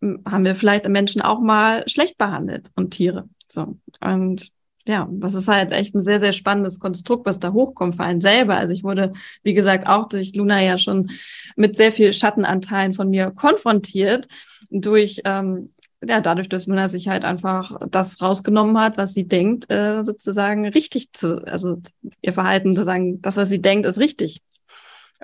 haben 0.00 0.44
wir 0.44 0.54
vielleicht 0.54 0.88
Menschen 0.88 1.22
auch 1.22 1.40
mal 1.40 1.82
schlecht 1.88 2.18
behandelt 2.18 2.70
und 2.76 2.92
Tiere. 2.92 3.28
So. 3.46 3.78
Und 4.00 4.52
ja, 4.88 5.08
das 5.10 5.34
ist 5.34 5.48
halt 5.48 5.72
echt 5.72 5.94
ein 5.94 6.00
sehr, 6.00 6.20
sehr 6.20 6.32
spannendes 6.32 6.80
Konstrukt, 6.80 7.26
was 7.26 7.38
da 7.38 7.52
hochkommt 7.52 7.96
für 7.96 8.04
einen 8.04 8.20
selber. 8.20 8.56
Also 8.56 8.72
ich 8.72 8.84
wurde, 8.84 9.12
wie 9.42 9.54
gesagt, 9.54 9.86
auch 9.88 10.08
durch 10.08 10.34
Luna 10.34 10.62
ja 10.62 10.78
schon 10.78 11.10
mit 11.56 11.76
sehr 11.76 11.92
viel 11.92 12.12
Schattenanteilen 12.12 12.94
von 12.94 13.10
mir 13.10 13.30
konfrontiert, 13.30 14.26
durch 14.70 15.20
ähm, 15.24 15.70
ja, 16.06 16.20
dadurch, 16.20 16.48
dass 16.48 16.66
Luna 16.66 16.88
sich 16.88 17.08
halt 17.08 17.24
einfach 17.24 17.76
das 17.90 18.22
rausgenommen 18.22 18.78
hat, 18.78 18.96
was 18.98 19.14
sie 19.14 19.26
denkt, 19.26 19.70
äh, 19.70 20.04
sozusagen 20.04 20.66
richtig 20.68 21.12
zu, 21.12 21.44
also 21.46 21.80
ihr 22.22 22.32
Verhalten 22.32 22.76
zu 22.76 22.84
sagen, 22.84 23.20
das, 23.20 23.36
was 23.36 23.48
sie 23.48 23.60
denkt, 23.60 23.86
ist 23.86 23.98
richtig. 23.98 24.42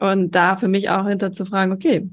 Und 0.00 0.32
da 0.32 0.56
für 0.56 0.68
mich 0.68 0.90
auch 0.90 1.06
hinter 1.06 1.32
zu 1.32 1.44
fragen, 1.44 1.72
okay, 1.72 2.10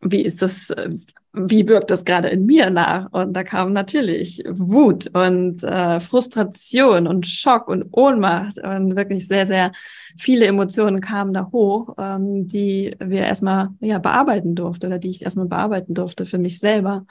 wie 0.00 0.22
ist 0.22 0.42
das, 0.42 0.70
äh, 0.70 0.90
wie 1.32 1.68
wirkt 1.68 1.90
das 1.90 2.04
gerade 2.04 2.28
in 2.28 2.46
mir 2.46 2.70
nach? 2.70 3.12
Und 3.12 3.34
da 3.34 3.44
kam 3.44 3.72
natürlich 3.72 4.42
Wut 4.48 5.08
und 5.14 5.62
äh, 5.62 6.00
Frustration 6.00 7.06
und 7.06 7.26
Schock 7.26 7.68
und 7.68 7.88
Ohnmacht 7.92 8.58
und 8.58 8.96
wirklich 8.96 9.28
sehr, 9.28 9.46
sehr 9.46 9.72
viele 10.18 10.46
Emotionen 10.46 11.00
kamen 11.00 11.34
da 11.34 11.50
hoch, 11.52 11.94
ähm, 11.98 12.48
die 12.48 12.96
wir 12.98 13.26
erstmal 13.26 13.68
ja, 13.80 13.98
bearbeiten 13.98 14.54
durfte 14.54 14.86
oder 14.86 14.98
die 14.98 15.10
ich 15.10 15.22
erstmal 15.22 15.46
bearbeiten 15.46 15.94
durfte 15.94 16.24
für 16.26 16.38
mich 16.38 16.58
selber. 16.58 17.06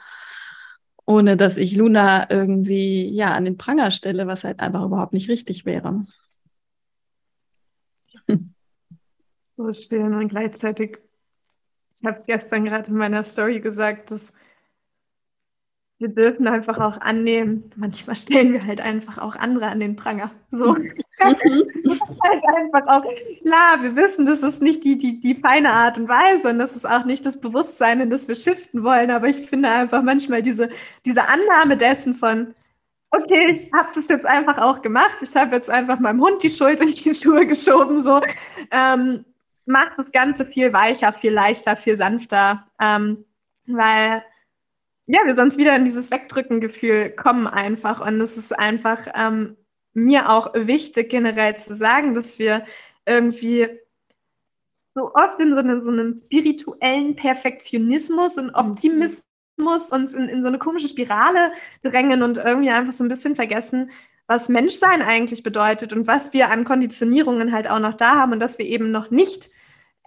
Ohne 1.06 1.36
dass 1.36 1.56
ich 1.56 1.74
Luna 1.74 2.30
irgendwie 2.30 3.08
ja 3.08 3.34
an 3.34 3.44
den 3.44 3.56
Pranger 3.56 3.90
stelle, 3.90 4.26
was 4.26 4.44
halt 4.44 4.60
einfach 4.60 4.84
überhaupt 4.84 5.14
nicht 5.14 5.30
richtig 5.30 5.64
wäre. 5.64 6.06
So 9.56 9.72
schön 9.72 10.14
und 10.14 10.28
gleichzeitig 10.28 10.98
ich 12.00 12.06
habe 12.06 12.16
es 12.16 12.26
gestern 12.26 12.64
gerade 12.64 12.90
in 12.90 12.96
meiner 12.96 13.24
Story 13.24 13.60
gesagt, 13.60 14.10
dass 14.12 14.32
wir 15.98 16.08
dürfen 16.08 16.46
einfach 16.46 16.78
auch 16.78 17.00
annehmen, 17.00 17.70
manchmal 17.74 18.14
stellen 18.14 18.52
wir 18.52 18.64
halt 18.64 18.80
einfach 18.80 19.18
auch 19.18 19.34
andere 19.34 19.66
an 19.66 19.80
den 19.80 19.96
Pranger. 19.96 20.30
So. 20.52 20.76
halt 21.20 21.42
einfach 22.56 22.86
auch, 22.86 23.02
klar, 23.42 23.82
wir 23.82 23.96
wissen, 23.96 24.26
das 24.26 24.38
ist 24.38 24.62
nicht 24.62 24.84
die, 24.84 24.96
die, 24.96 25.18
die 25.18 25.34
feine 25.34 25.72
Art 25.72 25.98
und 25.98 26.08
Weise 26.08 26.50
und 26.50 26.60
das 26.60 26.76
ist 26.76 26.88
auch 26.88 27.04
nicht 27.04 27.26
das 27.26 27.40
Bewusstsein, 27.40 28.00
in 28.00 28.10
das 28.10 28.28
wir 28.28 28.36
shiften 28.36 28.84
wollen, 28.84 29.10
aber 29.10 29.26
ich 29.26 29.38
finde 29.38 29.68
einfach 29.68 30.02
manchmal 30.02 30.42
diese, 30.42 30.68
diese 31.04 31.22
Annahme 31.26 31.76
dessen 31.76 32.14
von, 32.14 32.54
okay, 33.10 33.50
ich 33.50 33.72
habe 33.72 33.90
das 33.96 34.06
jetzt 34.06 34.24
einfach 34.26 34.58
auch 34.58 34.82
gemacht, 34.82 35.18
ich 35.20 35.34
habe 35.34 35.56
jetzt 35.56 35.68
einfach 35.68 35.98
meinem 35.98 36.20
Hund 36.20 36.44
die 36.44 36.50
Schuld 36.50 36.80
in 36.80 36.88
die 36.88 37.14
Schuhe 37.14 37.44
geschoben, 37.44 38.04
so. 38.04 38.20
Ähm, 38.70 39.24
macht 39.68 39.98
das 39.98 40.10
Ganze 40.12 40.46
viel 40.46 40.72
weicher, 40.72 41.12
viel 41.12 41.32
leichter, 41.32 41.76
viel 41.76 41.96
sanfter, 41.96 42.66
ähm, 42.80 43.24
weil 43.66 44.24
ja, 45.06 45.20
wir 45.24 45.36
sonst 45.36 45.58
wieder 45.58 45.76
in 45.76 45.84
dieses 45.84 46.10
Wegdrücken-Gefühl 46.10 47.10
kommen 47.10 47.46
einfach. 47.46 48.06
Und 48.06 48.20
es 48.20 48.36
ist 48.36 48.58
einfach 48.58 49.06
ähm, 49.14 49.56
mir 49.94 50.30
auch 50.30 50.52
wichtig, 50.54 51.10
generell 51.10 51.56
zu 51.58 51.74
sagen, 51.74 52.14
dass 52.14 52.38
wir 52.38 52.64
irgendwie 53.06 53.68
so 54.94 55.14
oft 55.14 55.38
in 55.40 55.54
so, 55.54 55.60
eine, 55.60 55.82
so 55.82 55.90
einem 55.90 56.16
spirituellen 56.16 57.14
Perfektionismus 57.16 58.36
und 58.38 58.48
mhm. 58.48 58.54
Optimismus 58.54 59.90
uns 59.90 60.14
in, 60.14 60.28
in 60.28 60.42
so 60.42 60.48
eine 60.48 60.58
komische 60.58 60.88
Spirale 60.88 61.52
drängen 61.82 62.22
und 62.22 62.38
irgendwie 62.38 62.70
einfach 62.70 62.92
so 62.92 63.04
ein 63.04 63.08
bisschen 63.08 63.34
vergessen, 63.34 63.90
was 64.26 64.50
Menschsein 64.50 65.00
eigentlich 65.00 65.42
bedeutet 65.42 65.94
und 65.94 66.06
was 66.06 66.34
wir 66.34 66.50
an 66.50 66.64
Konditionierungen 66.64 67.52
halt 67.52 67.68
auch 67.68 67.80
noch 67.80 67.94
da 67.94 68.16
haben 68.16 68.32
und 68.32 68.40
dass 68.40 68.58
wir 68.58 68.66
eben 68.66 68.90
noch 68.90 69.10
nicht 69.10 69.50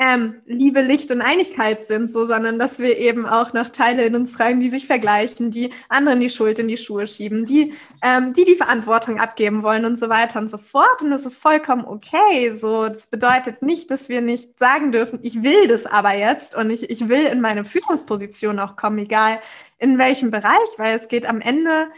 ähm, 0.02 0.42
Liebe, 0.48 0.82
Licht 0.82 1.12
und 1.12 1.22
Einigkeit 1.22 1.86
sind, 1.86 2.10
so, 2.10 2.26
sondern 2.26 2.58
dass 2.58 2.80
wir 2.80 2.98
eben 2.98 3.28
auch 3.28 3.54
noch 3.54 3.70
Teile 3.70 4.04
in 4.04 4.16
uns 4.16 4.34
tragen, 4.34 4.60
die 4.60 4.72
sich 4.72 4.88
vergleichen, 4.88 5.52
die 5.52 5.72
anderen 5.90 6.20
die 6.20 6.32
Schuld 6.32 6.58
in 6.58 6.68
die 6.68 6.78
Schuhe 6.78 7.06
schieben, 7.06 7.46
die, 7.46 7.74
ähm, 8.02 8.34
die 8.34 8.44
die 8.44 8.56
Verantwortung 8.56 9.20
abgeben 9.20 9.62
wollen 9.62 9.86
und 9.86 10.00
so 10.00 10.10
weiter 10.10 10.40
und 10.40 10.50
so 10.50 10.58
fort. 10.58 11.04
Und 11.04 11.12
das 11.12 11.28
ist 11.28 11.36
vollkommen 11.36 11.86
okay. 11.86 12.52
So, 12.52 12.88
das 12.88 13.06
bedeutet 13.06 13.62
nicht, 13.62 13.92
dass 13.92 14.10
wir 14.10 14.22
nicht 14.22 14.58
sagen 14.58 14.92
dürfen, 14.92 15.20
ich 15.22 15.44
will 15.44 15.68
das 15.68 15.86
aber 15.86 16.14
jetzt 16.14 16.56
und 16.56 16.72
ich, 16.72 16.90
ich 16.90 17.08
will 17.08 17.26
in 17.26 17.40
meine 17.40 17.64
Führungsposition 17.64 18.58
auch 18.58 18.76
kommen, 18.78 18.98
egal 18.98 19.40
in 19.78 20.00
welchem 20.00 20.32
Bereich, 20.32 20.56
weil 20.78 20.96
es 20.96 21.10
geht 21.10 21.28
am 21.28 21.42
Ende 21.42 21.90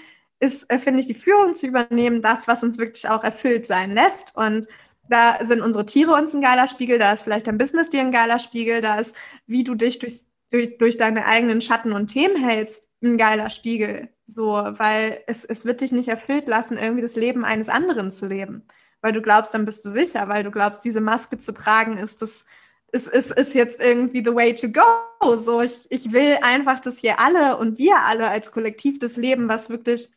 ist, 0.41 0.69
äh, 0.69 0.77
finde 0.77 0.99
ich, 0.99 1.05
die 1.05 1.13
Führung 1.13 1.53
zu 1.53 1.67
übernehmen, 1.67 2.21
das, 2.21 2.49
was 2.49 2.63
uns 2.63 2.77
wirklich 2.77 3.07
auch 3.07 3.23
erfüllt 3.23 3.65
sein 3.65 3.91
lässt. 3.91 4.35
Und 4.35 4.67
da 5.09 5.43
sind 5.43 5.61
unsere 5.61 5.85
Tiere 5.85 6.13
uns 6.13 6.33
ein 6.33 6.41
geiler 6.41 6.67
Spiegel, 6.67 6.97
da 6.97 7.13
ist 7.13 7.23
vielleicht 7.23 7.47
dein 7.47 7.57
Business 7.57 7.89
dir 7.89 8.01
ein 8.01 8.11
geiler 8.11 8.39
Spiegel, 8.39 8.81
da 8.81 8.99
ist, 8.99 9.15
wie 9.45 9.63
du 9.63 9.75
dich 9.75 9.99
durch, 9.99 10.25
durch, 10.51 10.77
durch 10.77 10.97
deine 10.97 11.25
eigenen 11.25 11.61
Schatten 11.61 11.91
und 11.91 12.07
Themen 12.07 12.37
hältst, 12.37 12.89
ein 13.01 13.17
geiler 13.17 13.49
Spiegel. 13.49 14.09
So, 14.27 14.51
weil 14.53 15.21
es, 15.27 15.43
es 15.43 15.65
wird 15.65 15.81
dich 15.81 15.91
nicht 15.91 16.07
erfüllt 16.07 16.47
lassen, 16.47 16.77
irgendwie 16.77 17.01
das 17.01 17.15
Leben 17.15 17.43
eines 17.43 17.69
anderen 17.69 18.09
zu 18.09 18.25
leben. 18.25 18.63
Weil 19.01 19.11
du 19.11 19.21
glaubst, 19.21 19.53
dann 19.53 19.65
bist 19.65 19.83
du 19.83 19.89
sicher, 19.89 20.29
weil 20.29 20.43
du 20.43 20.51
glaubst, 20.51 20.85
diese 20.85 21.01
Maske 21.01 21.37
zu 21.37 21.53
tragen, 21.53 21.97
ist 21.97 22.21
das, 22.21 22.45
ist, 22.93 23.07
ist, 23.07 23.31
ist 23.31 23.53
jetzt 23.53 23.81
irgendwie 23.81 24.23
the 24.25 24.33
way 24.33 24.55
to 24.55 24.69
go. 24.69 25.35
So, 25.35 25.61
ich, 25.61 25.87
ich 25.89 26.13
will 26.13 26.37
einfach, 26.41 26.79
dass 26.79 26.99
hier 26.99 27.19
alle 27.19 27.57
und 27.57 27.77
wir 27.77 27.97
alle 27.97 28.29
als 28.29 28.51
Kollektiv 28.53 28.99
das 28.99 29.17
Leben, 29.17 29.49
was 29.49 29.69
wirklich 29.69 30.09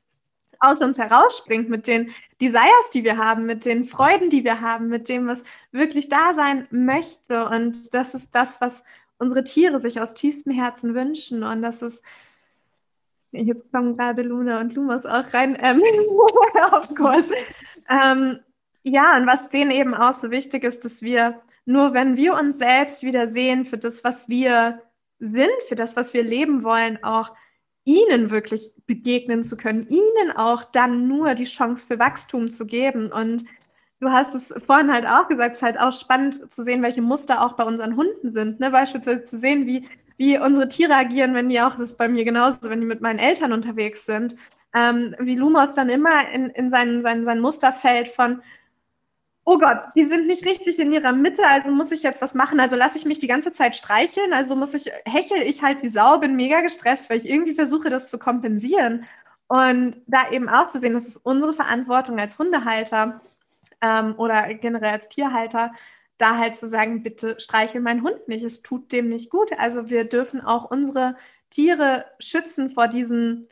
aus 0.60 0.80
uns 0.80 0.98
herausspringt, 0.98 1.68
mit 1.68 1.86
den 1.86 2.10
Desires, 2.40 2.90
die 2.92 3.04
wir 3.04 3.16
haben, 3.16 3.46
mit 3.46 3.64
den 3.64 3.84
Freuden, 3.84 4.30
die 4.30 4.44
wir 4.44 4.60
haben, 4.60 4.88
mit 4.88 5.08
dem, 5.08 5.26
was 5.26 5.42
wirklich 5.72 6.08
da 6.08 6.34
sein 6.34 6.66
möchte. 6.70 7.46
Und 7.46 7.94
das 7.94 8.14
ist 8.14 8.34
das, 8.34 8.60
was 8.60 8.82
unsere 9.18 9.44
Tiere 9.44 9.80
sich 9.80 10.00
aus 10.00 10.14
tiefstem 10.14 10.52
Herzen 10.52 10.94
wünschen. 10.94 11.42
Und 11.42 11.62
das 11.62 11.82
ist, 11.82 12.04
jetzt 13.32 13.70
kommen 13.72 13.96
gerade 13.96 14.22
Luna 14.22 14.60
und 14.60 14.74
Lumos 14.74 15.06
auch 15.06 15.32
rein, 15.32 15.56
ähm, 15.60 15.82
of 16.72 16.94
course. 16.94 17.32
Ähm, 17.88 18.40
ja, 18.82 19.16
und 19.16 19.26
was 19.26 19.48
denen 19.48 19.70
eben 19.70 19.94
auch 19.94 20.12
so 20.12 20.30
wichtig 20.30 20.64
ist, 20.64 20.84
dass 20.84 21.02
wir 21.02 21.40
nur, 21.64 21.92
wenn 21.92 22.16
wir 22.16 22.34
uns 22.34 22.58
selbst 22.58 23.02
wieder 23.02 23.26
sehen 23.26 23.64
für 23.64 23.78
das, 23.78 24.04
was 24.04 24.28
wir 24.28 24.80
sind, 25.18 25.50
für 25.66 25.74
das, 25.74 25.96
was 25.96 26.14
wir 26.14 26.22
leben 26.22 26.62
wollen, 26.62 27.02
auch 27.02 27.32
ihnen 27.86 28.30
wirklich 28.30 28.76
begegnen 28.86 29.44
zu 29.44 29.56
können, 29.56 29.86
ihnen 29.88 30.32
auch 30.34 30.64
dann 30.64 31.06
nur 31.08 31.34
die 31.34 31.44
Chance 31.44 31.86
für 31.86 31.98
Wachstum 31.98 32.50
zu 32.50 32.66
geben. 32.66 33.12
Und 33.12 33.44
du 34.00 34.10
hast 34.10 34.34
es 34.34 34.52
vorhin 34.64 34.92
halt 34.92 35.06
auch 35.06 35.28
gesagt, 35.28 35.52
es 35.52 35.58
ist 35.58 35.62
halt 35.62 35.78
auch 35.78 35.92
spannend 35.92 36.52
zu 36.52 36.64
sehen, 36.64 36.82
welche 36.82 37.00
Muster 37.00 37.40
auch 37.40 37.54
bei 37.54 37.64
unseren 37.64 37.96
Hunden 37.96 38.32
sind. 38.32 38.58
Ne? 38.58 38.72
Beispielsweise 38.72 39.22
zu 39.22 39.38
sehen, 39.38 39.66
wie, 39.66 39.88
wie 40.18 40.36
unsere 40.36 40.68
Tiere 40.68 40.94
agieren, 40.94 41.34
wenn 41.34 41.48
die 41.48 41.60
auch, 41.60 41.72
das 41.72 41.92
ist 41.92 41.96
bei 41.96 42.08
mir 42.08 42.24
genauso, 42.24 42.68
wenn 42.68 42.80
die 42.80 42.86
mit 42.86 43.00
meinen 43.00 43.20
Eltern 43.20 43.52
unterwegs 43.52 44.04
sind. 44.04 44.34
Ähm, 44.74 45.14
wie 45.20 45.36
Lumos 45.36 45.74
dann 45.74 45.88
immer 45.88 46.28
in, 46.30 46.50
in 46.50 46.70
sein, 46.70 47.02
sein, 47.02 47.24
sein 47.24 47.40
Musterfeld 47.40 48.08
von, 48.08 48.42
oh 49.46 49.58
Gott, 49.58 49.78
die 49.94 50.04
sind 50.04 50.26
nicht 50.26 50.44
richtig 50.44 50.78
in 50.80 50.92
ihrer 50.92 51.12
Mitte, 51.12 51.46
also 51.46 51.70
muss 51.70 51.92
ich 51.92 52.02
jetzt 52.02 52.20
was 52.20 52.34
machen. 52.34 52.58
Also 52.60 52.74
lasse 52.76 52.98
ich 52.98 53.06
mich 53.06 53.20
die 53.20 53.28
ganze 53.28 53.52
Zeit 53.52 53.76
streicheln, 53.76 54.32
also 54.32 54.56
muss 54.56 54.74
ich, 54.74 54.90
hechel 55.04 55.38
ich 55.42 55.62
halt 55.62 55.82
wie 55.82 55.88
Sau, 55.88 56.18
bin 56.18 56.34
mega 56.34 56.60
gestresst, 56.60 57.08
weil 57.08 57.18
ich 57.18 57.30
irgendwie 57.30 57.54
versuche, 57.54 57.88
das 57.88 58.10
zu 58.10 58.18
kompensieren. 58.18 59.06
Und 59.46 60.02
da 60.08 60.30
eben 60.32 60.48
auch 60.48 60.68
zu 60.68 60.80
sehen, 60.80 60.94
das 60.94 61.06
ist 61.06 61.18
unsere 61.18 61.52
Verantwortung 61.52 62.18
als 62.18 62.38
Hundehalter 62.38 63.20
ähm, 63.80 64.14
oder 64.18 64.52
generell 64.54 64.92
als 64.94 65.08
Tierhalter, 65.08 65.70
da 66.18 66.38
halt 66.38 66.56
zu 66.56 66.68
sagen, 66.68 67.04
bitte 67.04 67.38
streichel 67.38 67.80
meinen 67.80 68.02
Hund 68.02 68.26
nicht, 68.26 68.44
es 68.44 68.62
tut 68.62 68.90
dem 68.90 69.08
nicht 69.08 69.30
gut. 69.30 69.52
Also 69.58 69.90
wir 69.90 70.04
dürfen 70.08 70.40
auch 70.40 70.70
unsere 70.70 71.16
Tiere 71.50 72.06
schützen 72.18 72.68
vor 72.70 72.88
diesen 72.88 73.46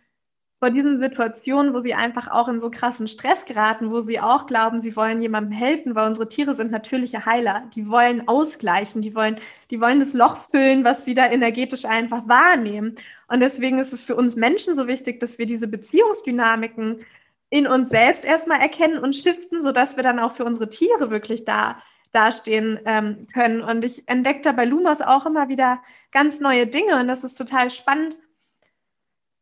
vor 0.64 0.70
diesen 0.70 0.98
Situationen, 0.98 1.74
wo 1.74 1.81
sie 1.81 1.92
einfach 1.92 2.27
auch 2.29 2.48
in 2.48 2.59
so 2.59 2.70
krassen 2.70 3.07
Stress 3.07 3.44
geraten, 3.44 3.90
wo 3.90 4.00
sie 4.00 4.18
auch 4.18 4.46
glauben, 4.46 4.81
sie 4.81 4.96
wollen 4.96 5.20
jemandem 5.20 5.53
helfen, 5.53 5.94
weil 5.94 6.07
unsere 6.07 6.27
Tiere 6.27 6.57
sind 6.57 6.70
natürliche 6.70 7.27
Heiler. 7.27 7.64
Die 7.74 7.90
wollen 7.90 8.27
ausgleichen, 8.29 9.03
die 9.03 9.14
wollen, 9.14 9.37
die 9.70 9.79
wollen 9.79 10.00
das 10.00 10.14
Loch 10.14 10.38
füllen, 10.38 10.83
was 10.83 11.05
sie 11.05 11.14
da 11.14 11.31
energetisch 11.31 11.85
einfach 11.85 12.29
wahrnehmen. 12.29 12.94
Und 13.29 13.40
deswegen 13.40 13.79
ist 13.79 13.92
es 13.92 14.05
für 14.05 14.16
uns 14.16 14.37
Menschen 14.37 14.74
so 14.74 14.87
wichtig, 14.87 15.20
dass 15.20 15.37
wir 15.37 15.44
diese 15.44 15.68
Beziehungsdynamiken 15.68 17.05
in 17.50 17.66
uns 17.66 17.90
selbst 17.90 18.24
erstmal 18.24 18.62
erkennen 18.62 18.96
und 18.96 19.14
shiften, 19.14 19.62
sodass 19.62 19.96
wir 19.96 20.03
dann 20.03 20.18
auch 20.18 20.33
für 20.33 20.46
unsere 20.46 20.70
Tiere 20.70 21.11
wirklich 21.11 21.44
da 21.44 21.77
dastehen 22.12 22.81
ähm, 22.87 23.27
können. 23.35 23.61
Und 23.61 23.85
ich 23.85 24.09
entdecke 24.09 24.40
da 24.40 24.53
bei 24.53 24.64
Lumos 24.64 25.03
auch 25.03 25.27
immer 25.27 25.50
wieder 25.50 25.83
ganz 26.11 26.40
neue 26.40 26.66
Dinge 26.66 26.98
und 26.98 27.07
das 27.07 27.22
ist 27.22 27.35
total 27.35 27.68
spannend 27.68 28.16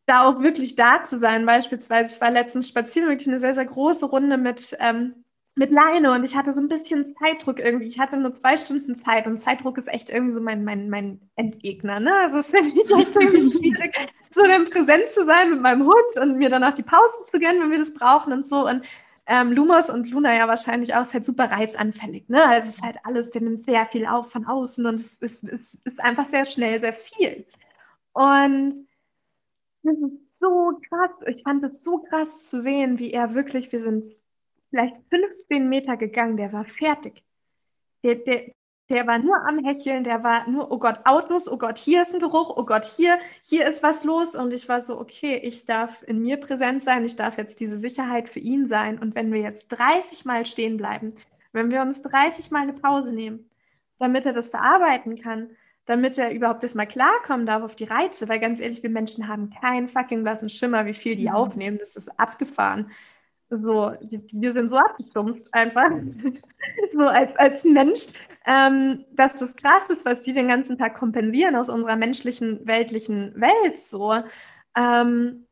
da 0.06 0.24
auch 0.24 0.40
wirklich 0.40 0.74
da 0.74 1.02
zu 1.02 1.18
sein. 1.18 1.46
Beispielsweise, 1.46 2.14
ich 2.14 2.20
war 2.20 2.30
letztens 2.30 2.68
spazieren, 2.68 3.08
wirklich 3.08 3.28
eine 3.28 3.38
sehr, 3.38 3.54
sehr 3.54 3.66
große 3.66 4.06
Runde 4.06 4.36
mit, 4.36 4.76
ähm, 4.80 5.24
mit 5.54 5.70
Leine 5.70 6.12
und 6.12 6.24
ich 6.24 6.34
hatte 6.34 6.52
so 6.54 6.62
ein 6.62 6.68
bisschen 6.68 7.04
Zeitdruck 7.04 7.58
irgendwie. 7.58 7.86
Ich 7.86 7.98
hatte 7.98 8.16
nur 8.16 8.32
zwei 8.32 8.56
Stunden 8.56 8.94
Zeit 8.94 9.26
und 9.26 9.36
Zeitdruck 9.36 9.76
ist 9.76 9.88
echt 9.88 10.08
irgendwie 10.08 10.32
so 10.32 10.40
mein, 10.40 10.64
mein, 10.64 10.88
mein 10.88 11.20
Endgegner. 11.36 12.00
Ne? 12.00 12.14
Also 12.22 12.38
das 12.38 12.50
finde 12.50 12.68
ich 12.68 12.90
echt 12.90 13.14
irgendwie 13.14 13.42
schwierig, 13.58 13.94
so 14.30 14.42
dann 14.46 14.64
präsent 14.64 15.12
zu 15.12 15.26
sein 15.26 15.50
mit 15.50 15.60
meinem 15.60 15.84
Hund 15.84 16.16
und 16.20 16.38
mir 16.38 16.48
danach 16.48 16.72
die 16.72 16.82
Pausen 16.82 17.26
zu 17.26 17.38
gönnen, 17.38 17.60
wenn 17.62 17.70
wir 17.70 17.78
das 17.78 17.92
brauchen 17.92 18.32
und 18.32 18.46
so. 18.46 18.66
Und 18.66 18.82
ähm, 19.26 19.52
Lumos 19.52 19.90
und 19.90 20.10
Luna 20.10 20.34
ja 20.34 20.48
wahrscheinlich 20.48 20.94
auch, 20.94 21.02
ist 21.02 21.12
halt 21.14 21.24
super 21.24 21.50
reizanfällig. 21.50 22.28
Ne? 22.28 22.42
Also 22.44 22.68
es 22.68 22.76
ist 22.76 22.82
halt 22.82 22.96
alles, 23.04 23.30
der 23.30 23.42
nimmt 23.42 23.64
sehr 23.64 23.86
viel 23.86 24.06
auf 24.06 24.32
von 24.32 24.46
außen 24.46 24.84
und 24.86 24.94
es 24.94 25.14
ist, 25.14 25.44
es 25.44 25.74
ist 25.84 26.00
einfach 26.00 26.28
sehr 26.30 26.46
schnell, 26.46 26.80
sehr 26.80 26.94
viel. 26.94 27.46
Und 28.14 28.88
das 29.82 29.96
ist 29.96 30.18
so 30.40 30.80
krass. 30.88 31.10
Ich 31.26 31.42
fand 31.42 31.64
es 31.64 31.82
so 31.82 31.98
krass 31.98 32.50
zu 32.50 32.62
sehen, 32.62 32.98
wie 32.98 33.12
er 33.12 33.34
wirklich, 33.34 33.70
wir 33.72 33.82
sind 33.82 34.14
vielleicht 34.70 34.96
15 35.10 35.68
Meter 35.68 35.96
gegangen, 35.96 36.36
der 36.36 36.52
war 36.52 36.64
fertig. 36.64 37.22
Der, 38.02 38.16
der, 38.16 38.52
der 38.88 39.06
war 39.06 39.18
nur 39.18 39.36
am 39.46 39.64
Hecheln, 39.64 40.04
der 40.04 40.22
war 40.24 40.48
nur, 40.48 40.70
oh 40.70 40.78
Gott, 40.78 41.00
Autos, 41.04 41.50
oh 41.50 41.56
Gott, 41.56 41.78
hier 41.78 42.02
ist 42.02 42.14
ein 42.14 42.20
Geruch, 42.20 42.56
oh 42.56 42.64
Gott, 42.64 42.84
hier, 42.84 43.18
hier 43.42 43.66
ist 43.66 43.82
was 43.82 44.04
los. 44.04 44.34
Und 44.34 44.52
ich 44.52 44.68
war 44.68 44.82
so, 44.82 44.98
okay, 45.00 45.36
ich 45.36 45.64
darf 45.64 46.02
in 46.02 46.20
mir 46.20 46.38
präsent 46.38 46.82
sein, 46.82 47.04
ich 47.04 47.16
darf 47.16 47.38
jetzt 47.38 47.60
diese 47.60 47.78
Sicherheit 47.78 48.28
für 48.28 48.40
ihn 48.40 48.68
sein. 48.68 48.98
Und 48.98 49.14
wenn 49.14 49.32
wir 49.32 49.40
jetzt 49.40 49.68
30 49.68 50.24
Mal 50.24 50.46
stehen 50.46 50.76
bleiben, 50.76 51.14
wenn 51.52 51.70
wir 51.70 51.82
uns 51.82 52.02
30 52.02 52.50
Mal 52.50 52.62
eine 52.62 52.72
Pause 52.72 53.12
nehmen, 53.12 53.48
damit 53.98 54.26
er 54.26 54.32
das 54.32 54.48
verarbeiten 54.48 55.16
kann, 55.16 55.50
damit 55.86 56.16
er 56.18 56.32
überhaupt 56.32 56.62
erstmal 56.62 56.86
klarkommen 56.86 57.46
darf 57.46 57.62
auf 57.62 57.74
die 57.74 57.84
Reize, 57.84 58.28
weil 58.28 58.38
ganz 58.38 58.60
ehrlich, 58.60 58.82
wir 58.82 58.90
Menschen 58.90 59.28
haben 59.28 59.50
keinen 59.50 59.88
fucking 59.88 60.22
blassen 60.22 60.48
Schimmer, 60.48 60.86
wie 60.86 60.94
viel 60.94 61.16
die 61.16 61.28
mhm. 61.28 61.34
aufnehmen, 61.34 61.78
das 61.78 61.96
ist 61.96 62.18
abgefahren. 62.18 62.90
So, 63.50 63.92
wir 64.00 64.52
sind 64.52 64.70
so 64.70 64.76
abgestumpft 64.76 65.52
einfach, 65.52 65.90
so 66.92 67.00
als, 67.00 67.36
als 67.36 67.64
Mensch, 67.64 68.06
ähm, 68.46 69.04
dass 69.12 69.34
das 69.34 69.54
krass 69.56 69.90
ist, 69.90 70.06
was 70.06 70.24
wir 70.24 70.32
den 70.32 70.48
ganzen 70.48 70.78
Tag 70.78 70.94
kompensieren 70.94 71.56
aus 71.56 71.68
unserer 71.68 71.96
menschlichen, 71.96 72.66
weltlichen 72.66 73.34
Welt 73.38 73.76
so. 73.76 74.14
Ähm, 74.74 75.46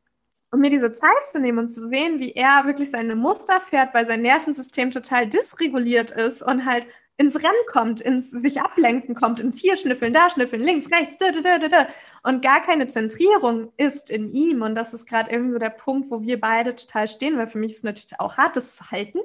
und 0.49 0.59
mir 0.59 0.69
diese 0.69 0.91
Zeit 0.91 1.27
zu 1.31 1.39
nehmen 1.39 1.59
und 1.59 1.67
zu 1.69 1.87
sehen, 1.87 2.19
wie 2.19 2.31
er 2.31 2.65
wirklich 2.65 2.91
seine 2.91 3.15
Muster 3.15 3.59
fährt, 3.59 3.93
weil 3.93 4.05
sein 4.05 4.21
Nervensystem 4.21 4.91
total 4.91 5.27
dysreguliert 5.27 6.11
ist 6.11 6.41
und 6.41 6.65
halt 6.65 6.87
ins 7.21 7.35
Rennen 7.37 7.65
kommt, 7.67 8.01
ins 8.01 8.31
sich 8.31 8.59
ablenken 8.61 9.13
kommt, 9.13 9.39
ins 9.39 9.59
hier 9.59 9.77
schnüffeln, 9.77 10.11
da 10.11 10.27
schnüffeln, 10.27 10.61
links, 10.61 10.91
rechts, 10.91 11.15
da, 11.19 11.31
da, 11.31 11.59
da, 11.59 11.67
da, 11.69 11.87
und 12.23 12.41
gar 12.41 12.61
keine 12.61 12.87
Zentrierung 12.87 13.71
ist 13.77 14.09
in 14.09 14.27
ihm. 14.27 14.63
Und 14.63 14.73
das 14.73 14.95
ist 14.95 15.05
gerade 15.05 15.31
irgendwie 15.31 15.53
so 15.53 15.59
der 15.59 15.69
Punkt, 15.69 16.09
wo 16.09 16.21
wir 16.21 16.41
beide 16.41 16.75
total 16.75 17.07
stehen, 17.07 17.37
weil 17.37 17.45
für 17.45 17.59
mich 17.59 17.71
ist 17.71 17.77
es 17.77 17.83
natürlich 17.83 18.19
auch 18.19 18.37
hart, 18.37 18.55
das 18.55 18.75
zu 18.75 18.89
halten 18.89 19.19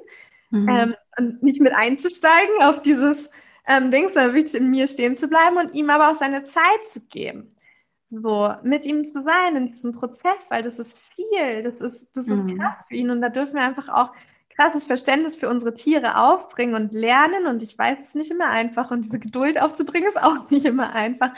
mhm. 0.51 0.69
ähm, 0.69 0.95
und 1.17 1.41
nicht 1.41 1.59
mit 1.59 1.73
einzusteigen 1.73 2.61
auf 2.61 2.83
dieses 2.83 3.31
ähm, 3.67 3.89
Ding, 3.89 4.13
sondern 4.13 4.35
wirklich 4.35 4.55
in 4.55 4.69
mir 4.69 4.87
stehen 4.87 5.15
zu 5.15 5.27
bleiben 5.27 5.57
und 5.57 5.73
ihm 5.73 5.89
aber 5.89 6.11
auch 6.11 6.15
seine 6.15 6.43
Zeit 6.43 6.85
zu 6.85 7.01
geben. 7.07 7.49
So, 8.11 8.53
mit 8.63 8.85
ihm 8.85 9.03
zu 9.05 9.23
sein 9.23 9.55
in 9.57 9.71
diesem 9.71 9.91
Prozess, 9.91 10.45
weil 10.49 10.61
das 10.61 10.77
ist 10.77 10.97
viel, 10.97 11.63
das 11.63 11.81
ist, 11.81 12.07
das 12.13 12.27
ist 12.27 12.31
mhm. 12.31 12.59
krass 12.59 12.75
für 12.87 12.95
ihn 12.95 13.09
und 13.09 13.21
da 13.21 13.29
dürfen 13.29 13.55
wir 13.55 13.63
einfach 13.63 13.89
auch 13.89 14.13
krasses 14.57 14.85
Verständnis 14.85 15.35
für 15.35 15.49
unsere 15.49 15.75
Tiere 15.75 16.17
aufbringen 16.17 16.75
und 16.75 16.93
lernen. 16.93 17.45
Und 17.45 17.61
ich 17.61 17.77
weiß, 17.77 17.99
es 17.99 18.07
ist 18.09 18.15
nicht 18.15 18.31
immer 18.31 18.49
einfach. 18.49 18.91
Und 18.91 19.05
diese 19.05 19.19
Geduld 19.19 19.61
aufzubringen 19.61 20.09
ist 20.09 20.21
auch 20.21 20.49
nicht 20.49 20.65
immer 20.65 20.93
einfach. 20.93 21.31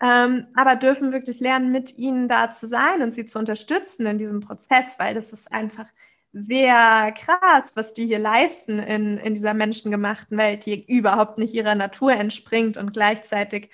Ähm, 0.00 0.48
aber 0.54 0.76
dürfen 0.76 1.12
wirklich 1.12 1.40
lernen, 1.40 1.72
mit 1.72 1.96
ihnen 1.96 2.28
da 2.28 2.50
zu 2.50 2.66
sein 2.66 3.02
und 3.02 3.12
sie 3.12 3.24
zu 3.24 3.38
unterstützen 3.38 4.04
in 4.04 4.18
diesem 4.18 4.40
Prozess, 4.40 4.98
weil 4.98 5.14
das 5.14 5.32
ist 5.32 5.50
einfach 5.50 5.86
sehr 6.34 7.12
krass, 7.12 7.76
was 7.76 7.94
die 7.94 8.04
hier 8.04 8.18
leisten 8.18 8.78
in, 8.78 9.16
in 9.16 9.34
dieser 9.34 9.54
menschengemachten 9.54 10.36
Welt, 10.36 10.66
die 10.66 10.84
überhaupt 10.86 11.38
nicht 11.38 11.54
ihrer 11.54 11.74
Natur 11.74 12.12
entspringt. 12.12 12.76
Und 12.76 12.92
gleichzeitig 12.92 13.70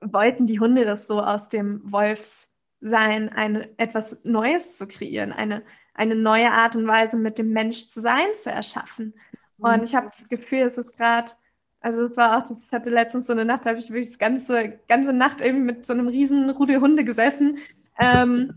wollten 0.00 0.46
die 0.46 0.58
Hunde 0.58 0.84
das 0.84 1.06
so 1.06 1.20
aus 1.20 1.48
dem 1.48 1.80
Wolfssein, 1.84 3.28
eine, 3.28 3.68
etwas 3.78 4.24
Neues 4.24 4.76
zu 4.76 4.88
kreieren, 4.88 5.32
eine 5.32 5.62
eine 5.94 6.16
neue 6.16 6.50
Art 6.50 6.76
und 6.76 6.86
Weise 6.86 7.16
mit 7.16 7.38
dem 7.38 7.52
Mensch 7.52 7.86
zu 7.86 8.00
sein 8.00 8.34
zu 8.34 8.50
erschaffen. 8.50 9.14
Mhm. 9.58 9.64
Und 9.64 9.82
ich 9.84 9.94
habe 9.94 10.08
das 10.08 10.28
Gefühl, 10.28 10.60
es 10.60 10.76
ist 10.76 10.96
gerade, 10.96 11.32
also 11.80 12.04
es 12.04 12.16
war 12.16 12.38
auch, 12.38 12.50
ich 12.50 12.72
hatte 12.72 12.90
letztens 12.90 13.28
so 13.28 13.32
eine 13.32 13.44
Nacht, 13.44 13.64
da 13.64 13.70
habe 13.70 13.78
ich 13.78 13.90
wirklich 13.90 14.12
die 14.12 14.18
ganze, 14.18 14.78
ganze 14.88 15.12
Nacht 15.12 15.40
irgendwie 15.40 15.72
mit 15.72 15.86
so 15.86 15.92
einem 15.92 16.08
riesen 16.08 16.50
Rudel 16.50 16.80
Hunde 16.80 17.04
gesessen. 17.04 17.58
Ähm, 17.98 18.54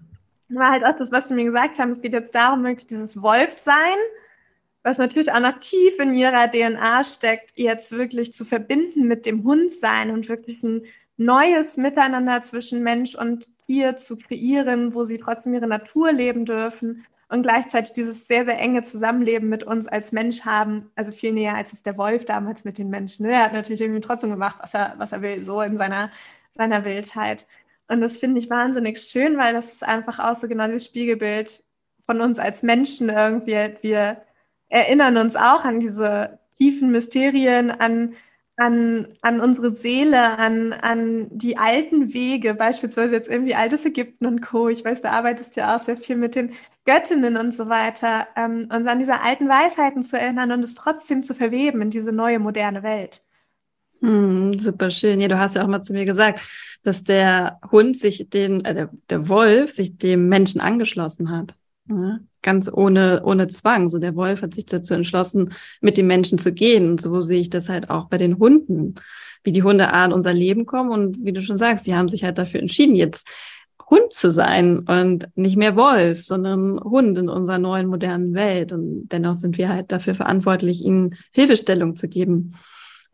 war 0.49 0.71
halt 0.71 0.85
auch 0.85 0.97
das, 0.97 1.11
was 1.11 1.27
sie 1.27 1.35
mir 1.35 1.45
gesagt 1.45 1.77
haben. 1.77 1.91
Es 1.91 2.01
geht 2.01 2.13
jetzt 2.13 2.33
darum, 2.33 2.63
wirklich 2.63 2.87
dieses 2.87 3.21
Wolfsein, 3.21 3.97
was 4.81 4.97
natürlich 4.97 5.31
auch 5.31 5.41
noch 5.41 5.59
tief 5.59 5.99
in 5.99 6.13
ihrer 6.13 6.49
DNA 6.49 7.03
steckt, 7.03 7.51
jetzt 7.55 7.91
wirklich 7.91 8.33
zu 8.33 8.45
verbinden 8.45 9.07
mit 9.07 9.25
dem 9.25 9.43
Hundsein 9.43 10.09
und 10.11 10.29
wirklich 10.29 10.63
ein 10.63 10.83
neues 11.17 11.75
Miteinander 11.77 12.41
zwischen 12.43 12.81
Mensch 12.81 13.13
und 13.15 13.49
Tier 13.65 13.97
zu 13.97 14.15
kreieren, 14.15 14.93
wo 14.93 15.03
sie 15.03 15.17
trotzdem 15.17 15.53
ihre 15.53 15.67
Natur 15.67 16.13
leben 16.13 16.45
dürfen 16.45 17.05
und 17.29 17.43
gleichzeitig 17.43 17.93
dieses 17.93 18.27
sehr, 18.27 18.45
sehr 18.45 18.57
enge 18.57 18.83
Zusammenleben 18.83 19.49
mit 19.49 19.63
uns 19.63 19.87
als 19.87 20.11
Mensch 20.11 20.45
haben, 20.45 20.89
also 20.95 21.11
viel 21.11 21.33
näher 21.33 21.55
als 21.55 21.73
es 21.73 21.83
der 21.83 21.97
Wolf 21.97 22.25
damals 22.25 22.63
mit 22.63 22.77
den 22.77 22.89
Menschen. 22.89 23.25
Ne? 23.25 23.33
Er 23.33 23.43
hat 23.45 23.53
natürlich 23.53 23.81
irgendwie 23.81 24.01
trotzdem 24.01 24.29
gemacht, 24.29 24.57
was 24.61 24.73
er, 24.73 24.93
was 24.97 25.11
er 25.11 25.21
will, 25.21 25.43
so 25.43 25.61
in 25.61 25.77
seiner, 25.77 26.09
seiner 26.55 26.85
Wildheit. 26.85 27.45
Und 27.89 28.01
das 28.01 28.17
finde 28.17 28.39
ich 28.39 28.49
wahnsinnig 28.49 28.99
schön, 28.99 29.37
weil 29.37 29.53
das 29.53 29.73
ist 29.73 29.83
einfach 29.85 30.19
auch 30.19 30.35
so 30.35 30.47
genau 30.47 30.67
dieses 30.67 30.85
Spiegelbild 30.85 31.63
von 32.05 32.21
uns 32.21 32.39
als 32.39 32.63
Menschen 32.63 33.09
irgendwie. 33.09 33.73
Wir 33.81 34.21
erinnern 34.69 35.17
uns 35.17 35.35
auch 35.35 35.65
an 35.65 35.79
diese 35.79 36.39
tiefen 36.55 36.91
Mysterien, 36.91 37.71
an 37.71 38.15
an, 38.57 39.07
an 39.21 39.39
unsere 39.39 39.71
Seele, 39.71 40.37
an, 40.37 40.73
an 40.73 41.27
die 41.31 41.57
alten 41.57 42.13
Wege, 42.13 42.55
beispielsweise 42.55 43.13
jetzt 43.13 43.29
irgendwie 43.29 43.55
altes 43.55 43.85
Ägypten 43.85 44.25
und 44.25 44.41
Co. 44.41 44.67
Ich 44.69 44.83
weiß, 44.83 45.01
da 45.01 45.11
arbeitest 45.11 45.55
du 45.55 45.61
ja 45.61 45.75
auch 45.75 45.79
sehr 45.79 45.95
viel 45.95 46.15
mit 46.15 46.35
den 46.35 46.53
Göttinnen 46.85 47.37
und 47.37 47.53
so 47.53 47.69
weiter, 47.69 48.27
ähm, 48.35 48.69
uns 48.73 48.87
an 48.87 48.99
diese 48.99 49.21
alten 49.21 49.47
Weisheiten 49.47 50.01
zu 50.01 50.19
erinnern 50.19 50.51
und 50.51 50.63
es 50.63 50.73
trotzdem 50.73 51.21
zu 51.21 51.35
verweben 51.35 51.81
in 51.81 51.91
diese 51.91 52.11
neue 52.11 52.39
moderne 52.39 52.81
Welt. 52.81 53.21
Hm, 54.01 54.57
super 54.57 54.89
schön. 54.89 55.19
Ja, 55.19 55.27
du 55.27 55.39
hast 55.39 55.55
ja 55.55 55.63
auch 55.63 55.67
mal 55.67 55.81
zu 55.81 55.93
mir 55.93 56.05
gesagt, 56.05 56.41
dass 56.83 57.03
der 57.03 57.59
Hund 57.71 57.97
sich 57.97 58.29
den, 58.29 58.63
äh, 58.65 58.73
der, 58.73 58.89
der 59.09 59.29
Wolf 59.29 59.71
sich 59.71 59.97
dem 59.97 60.29
Menschen 60.29 60.61
angeschlossen 60.61 61.31
hat. 61.31 61.55
Ja, 61.89 62.19
ganz 62.41 62.69
ohne, 62.71 63.21
ohne 63.23 63.47
Zwang. 63.47 63.87
So 63.87 63.97
der 63.97 64.15
Wolf 64.15 64.41
hat 64.41 64.53
sich 64.53 64.65
dazu 64.65 64.93
entschlossen, 64.93 65.53
mit 65.81 65.97
den 65.97 66.07
Menschen 66.07 66.37
zu 66.37 66.51
gehen. 66.51 66.91
Und 66.91 67.01
so 67.01 67.21
sehe 67.21 67.39
ich 67.39 67.49
das 67.49 67.69
halt 67.69 67.89
auch 67.89 68.05
bei 68.05 68.17
den 68.17 68.39
Hunden, 68.39 68.95
wie 69.43 69.51
die 69.51 69.63
Hunde 69.63 69.93
an 69.93 70.13
unser 70.13 70.33
Leben 70.33 70.65
kommen. 70.65 70.91
Und 70.91 71.23
wie 71.23 71.33
du 71.33 71.41
schon 71.41 71.57
sagst, 71.57 71.87
die 71.87 71.95
haben 71.95 72.09
sich 72.09 72.23
halt 72.23 72.37
dafür 72.37 72.59
entschieden, 72.59 72.95
jetzt 72.95 73.27
Hund 73.89 74.11
zu 74.11 74.29
sein 74.29 74.79
und 74.79 75.29
nicht 75.35 75.55
mehr 75.55 75.77
Wolf, 75.77 76.25
sondern 76.25 76.79
Hund 76.79 77.17
in 77.17 77.29
unserer 77.29 77.57
neuen 77.57 77.87
modernen 77.87 78.33
Welt. 78.33 78.73
Und 78.73 79.07
dennoch 79.09 79.37
sind 79.37 79.57
wir 79.57 79.69
halt 79.69 79.91
dafür 79.91 80.13
verantwortlich, 80.13 80.83
ihnen 80.83 81.15
Hilfestellung 81.31 81.95
zu 81.95 82.09
geben. 82.09 82.55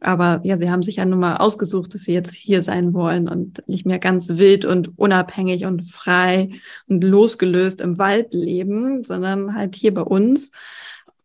Aber 0.03 0.41
ja, 0.43 0.57
sie 0.57 0.69
haben 0.69 0.83
sich 0.83 0.97
ja 0.97 1.05
nun 1.05 1.19
mal 1.19 1.37
ausgesucht, 1.37 1.93
dass 1.93 2.01
sie 2.01 2.13
jetzt 2.13 2.33
hier 2.33 2.61
sein 2.61 2.93
wollen 2.93 3.29
und 3.29 3.67
nicht 3.67 3.85
mehr 3.85 3.99
ganz 3.99 4.29
wild 4.37 4.65
und 4.65 4.97
unabhängig 4.99 5.65
und 5.65 5.81
frei 5.83 6.49
und 6.87 7.03
losgelöst 7.03 7.79
im 7.81 7.97
Wald 7.97 8.33
leben, 8.33 9.03
sondern 9.03 9.55
halt 9.55 9.75
hier 9.75 9.93
bei 9.93 10.01
uns 10.01 10.51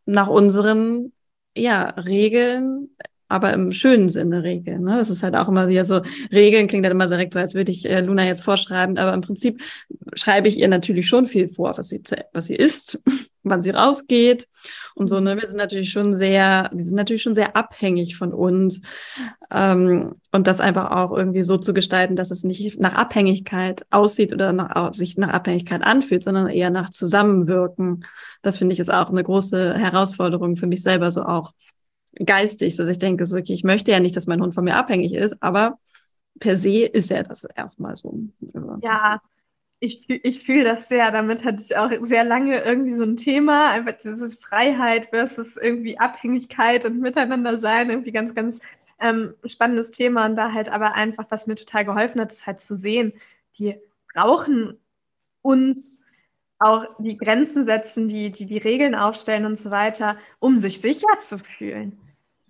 nach 0.06 0.28
unseren 0.28 1.12
ja, 1.56 1.88
Regeln, 1.90 2.90
aber 3.28 3.52
im 3.52 3.70
schönen 3.70 4.08
Sinne 4.08 4.42
Regeln. 4.42 4.82
Ne? 4.84 4.96
Das 4.96 5.10
ist 5.10 5.22
halt 5.22 5.36
auch 5.36 5.48
immer 5.48 5.68
wieder 5.68 5.84
so, 5.84 6.00
Regeln 6.32 6.66
klingt 6.66 6.84
halt 6.84 6.94
immer 6.94 7.06
direkt 7.06 7.34
so, 7.34 7.40
als 7.40 7.54
würde 7.54 7.70
ich 7.70 7.88
äh, 7.88 8.00
Luna 8.00 8.24
jetzt 8.26 8.42
vorschreiben, 8.42 8.98
aber 8.98 9.12
im 9.12 9.20
Prinzip 9.20 9.60
schreibe 10.14 10.48
ich 10.48 10.58
ihr 10.58 10.68
natürlich 10.68 11.08
schon 11.08 11.26
viel 11.26 11.48
vor, 11.48 11.76
was 11.76 11.88
sie, 11.88 12.02
was 12.32 12.46
sie 12.46 12.56
isst, 12.56 13.00
wann 13.42 13.60
sie 13.60 13.70
rausgeht 13.70 14.48
und 14.94 15.08
so. 15.08 15.20
Ne? 15.20 15.36
Wir 15.36 15.46
sind 15.46 15.58
natürlich 15.58 15.90
schon 15.90 16.14
sehr, 16.14 16.70
die 16.72 16.82
sind 16.82 16.94
natürlich 16.94 17.22
schon 17.22 17.34
sehr 17.34 17.54
abhängig 17.54 18.16
von 18.16 18.32
uns. 18.32 18.80
Ähm, 19.50 20.16
und 20.32 20.46
das 20.46 20.60
einfach 20.60 20.90
auch 20.90 21.16
irgendwie 21.16 21.42
so 21.42 21.56
zu 21.56 21.72
gestalten, 21.72 22.16
dass 22.16 22.30
es 22.30 22.44
nicht 22.44 22.80
nach 22.80 22.94
Abhängigkeit 22.94 23.86
aussieht 23.90 24.32
oder 24.32 24.52
nach, 24.52 24.92
sich 24.92 25.16
nach 25.16 25.30
Abhängigkeit 25.30 25.82
anfühlt, 25.82 26.24
sondern 26.24 26.48
eher 26.48 26.70
nach 26.70 26.90
Zusammenwirken. 26.90 28.04
Das 28.42 28.58
finde 28.58 28.74
ich 28.74 28.80
ist 28.80 28.92
auch 28.92 29.10
eine 29.10 29.22
große 29.22 29.74
Herausforderung 29.74 30.56
für 30.56 30.66
mich 30.66 30.82
selber, 30.82 31.10
so 31.10 31.22
auch 31.22 31.52
geistig. 32.14 32.76
Dass 32.76 32.88
ich 32.88 32.98
denke, 32.98 33.24
so, 33.26 33.36
okay, 33.36 33.52
ich 33.52 33.64
möchte 33.64 33.90
ja 33.90 34.00
nicht, 34.00 34.16
dass 34.16 34.26
mein 34.26 34.42
Hund 34.42 34.54
von 34.54 34.64
mir 34.64 34.76
abhängig 34.76 35.14
ist, 35.14 35.42
aber 35.42 35.78
per 36.38 36.56
se 36.56 36.84
ist 36.86 37.10
er 37.10 37.22
das 37.22 37.44
erstmal 37.44 37.96
so. 37.96 38.18
Also, 38.54 38.76
ja, 38.82 39.20
ich, 39.80 40.08
ich 40.08 40.44
fühle 40.44 40.64
das 40.64 40.88
sehr. 40.88 41.10
Damit 41.10 41.44
hatte 41.44 41.62
ich 41.62 41.76
auch 41.76 41.90
sehr 42.02 42.24
lange 42.24 42.60
irgendwie 42.62 42.94
so 42.94 43.04
ein 43.04 43.16
Thema. 43.16 43.70
Einfach 43.70 43.94
diese 44.02 44.30
Freiheit 44.30 45.08
versus 45.10 45.56
irgendwie 45.56 45.98
Abhängigkeit 45.98 46.84
und 46.84 47.00
Miteinander 47.00 47.58
sein. 47.58 47.90
Irgendwie 47.90 48.12
ganz, 48.12 48.34
ganz 48.34 48.60
ähm, 49.00 49.34
spannendes 49.46 49.90
Thema. 49.90 50.26
Und 50.26 50.36
da 50.36 50.52
halt 50.52 50.68
aber 50.68 50.94
einfach, 50.94 51.26
was 51.30 51.46
mir 51.46 51.54
total 51.54 51.84
geholfen 51.84 52.20
hat, 52.20 52.32
ist 52.32 52.46
halt 52.46 52.60
zu 52.60 52.74
sehen, 52.74 53.12
die 53.58 53.76
brauchen 54.12 54.78
uns 55.42 56.00
auch 56.58 56.86
die 56.98 57.16
Grenzen 57.16 57.66
setzen, 57.66 58.08
die, 58.08 58.30
die 58.30 58.46
die 58.46 58.58
Regeln 58.58 58.94
aufstellen 58.94 59.44
und 59.44 59.58
so 59.58 59.70
weiter, 59.70 60.16
um 60.40 60.58
sich 60.58 60.80
sicher 60.80 61.18
zu 61.20 61.38
fühlen. 61.38 61.98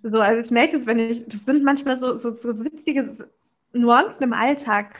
So, 0.01 0.19
also 0.19 0.39
ich 0.39 0.51
merke 0.51 0.77
das, 0.77 0.85
wenn 0.85 0.99
ich, 0.99 1.27
das 1.27 1.45
sind 1.45 1.63
manchmal 1.63 1.97
so, 1.97 2.15
so, 2.15 2.33
so 2.33 2.63
witzige 2.63 3.17
Nuancen 3.73 4.23
im 4.23 4.33
Alltag. 4.33 4.99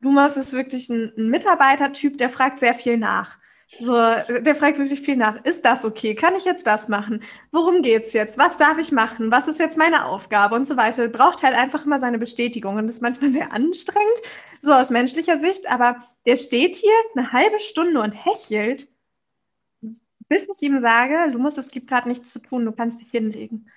Lumas 0.00 0.36
ist 0.36 0.52
wirklich 0.52 0.88
ein, 0.88 1.12
ein 1.16 1.28
Mitarbeitertyp, 1.28 2.16
der 2.18 2.30
fragt 2.30 2.60
sehr 2.60 2.74
viel 2.74 2.96
nach. 2.96 3.38
So, 3.68 3.92
der 3.94 4.54
fragt 4.54 4.78
wirklich 4.78 5.00
viel 5.00 5.16
nach. 5.16 5.44
Ist 5.44 5.64
das 5.64 5.84
okay? 5.84 6.14
Kann 6.14 6.36
ich 6.36 6.44
jetzt 6.44 6.66
das 6.66 6.88
machen? 6.88 7.22
Worum 7.50 7.82
geht's 7.82 8.12
jetzt? 8.12 8.38
Was 8.38 8.56
darf 8.56 8.78
ich 8.78 8.92
machen? 8.92 9.30
Was 9.32 9.48
ist 9.48 9.58
jetzt 9.58 9.76
meine 9.76 10.04
Aufgabe 10.04 10.54
und 10.54 10.66
so 10.66 10.76
weiter? 10.76 11.08
Braucht 11.08 11.42
halt 11.42 11.54
einfach 11.54 11.84
immer 11.84 11.98
seine 11.98 12.18
Bestätigung 12.18 12.76
und 12.76 12.88
ist 12.88 13.02
manchmal 13.02 13.32
sehr 13.32 13.52
anstrengend, 13.52 14.22
so 14.62 14.72
aus 14.72 14.90
menschlicher 14.90 15.40
Sicht. 15.40 15.68
Aber 15.68 15.96
der 16.26 16.36
steht 16.36 16.76
hier 16.76 16.94
eine 17.16 17.32
halbe 17.32 17.58
Stunde 17.58 18.00
und 18.00 18.12
hechelt, 18.12 18.88
bis 20.28 20.48
ich 20.48 20.62
ihm 20.62 20.80
sage, 20.80 21.30
du 21.32 21.38
musst, 21.38 21.58
es 21.58 21.70
gibt 21.70 21.88
gerade 21.88 22.08
nichts 22.08 22.30
zu 22.30 22.38
tun, 22.40 22.64
du 22.64 22.72
kannst 22.72 23.00
dich 23.00 23.10
hinlegen. 23.10 23.68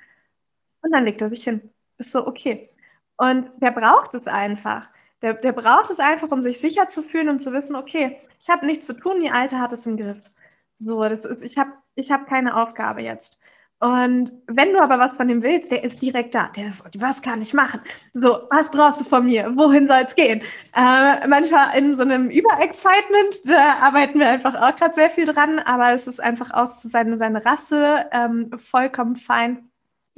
Und 0.82 0.92
dann 0.92 1.06
legt 1.06 1.22
er 1.22 1.30
sich 1.30 1.44
hin. 1.44 1.74
Ist 1.98 2.12
so 2.12 2.26
okay. 2.28 2.70
Und 3.18 3.52
der 3.58 3.72
braucht 3.72 4.14
es 4.14 4.28
einfach. 4.28 4.88
Der, 5.22 5.34
der 5.34 5.52
braucht 5.52 5.90
es 5.90 6.00
einfach, 6.00 6.32
um 6.32 6.42
sich 6.42 6.60
sicher 6.60 6.88
zu 6.88 7.04
fühlen 7.04 7.30
und 7.30 7.40
zu 7.40 7.52
wissen, 7.54 7.76
okay, 7.76 8.18
ich 8.40 8.50
habe 8.50 8.66
nichts 8.66 8.86
zu 8.86 8.94
tun, 8.94 9.20
die 9.22 9.32
Alte 9.32 9.60
hat 9.60 9.74
es 9.74 9.86
im 9.86 9.98
Griff. 9.98 10.32
So, 10.78 11.04
das 11.04 11.26
ist, 11.26 11.42
ich 11.42 11.58
habe 11.58 11.72
ich 11.96 12.12
hab 12.12 12.28
keine 12.28 12.56
Aufgabe 12.56 13.02
jetzt. 13.02 13.38
Und 13.80 14.34
wenn 14.48 14.74
du 14.74 14.82
aber 14.82 15.00
was 15.00 15.14
von 15.16 15.30
dem 15.30 15.42
willst, 15.42 15.72
der 15.72 15.84
ist 15.86 16.02
direkt 16.02 16.36
da. 16.36 16.50
Der 16.50 16.68
ist, 16.68 16.84
was 17.00 17.22
kann 17.22 17.42
ich 17.42 17.54
machen? 17.54 17.80
So, 18.14 18.48
was 18.50 18.70
brauchst 18.70 19.00
du 19.00 19.06
von 19.06 19.26
mir? 19.26 19.56
Wohin 19.56 19.88
soll 19.88 20.02
es 20.04 20.16
gehen? 20.16 20.42
Äh, 20.76 21.28
manchmal 21.28 21.78
in 21.78 21.96
so 21.96 22.04
einem 22.04 22.30
Überexcitement, 22.30 23.42
da 23.46 23.76
arbeiten 23.82 24.20
wir 24.20 24.30
einfach 24.30 24.54
auch 24.56 24.76
gerade 24.76 24.94
sehr 24.94 25.10
viel 25.10 25.26
dran, 25.26 25.60
aber 25.60 25.94
es 25.94 26.08
ist 26.08 26.20
einfach 26.20 26.52
aus 26.52 26.82
seine, 26.84 27.18
seine 27.18 27.46
Rasse 27.46 28.06
ähm, 28.12 28.52
vollkommen 28.58 29.16
fein. 29.16 29.70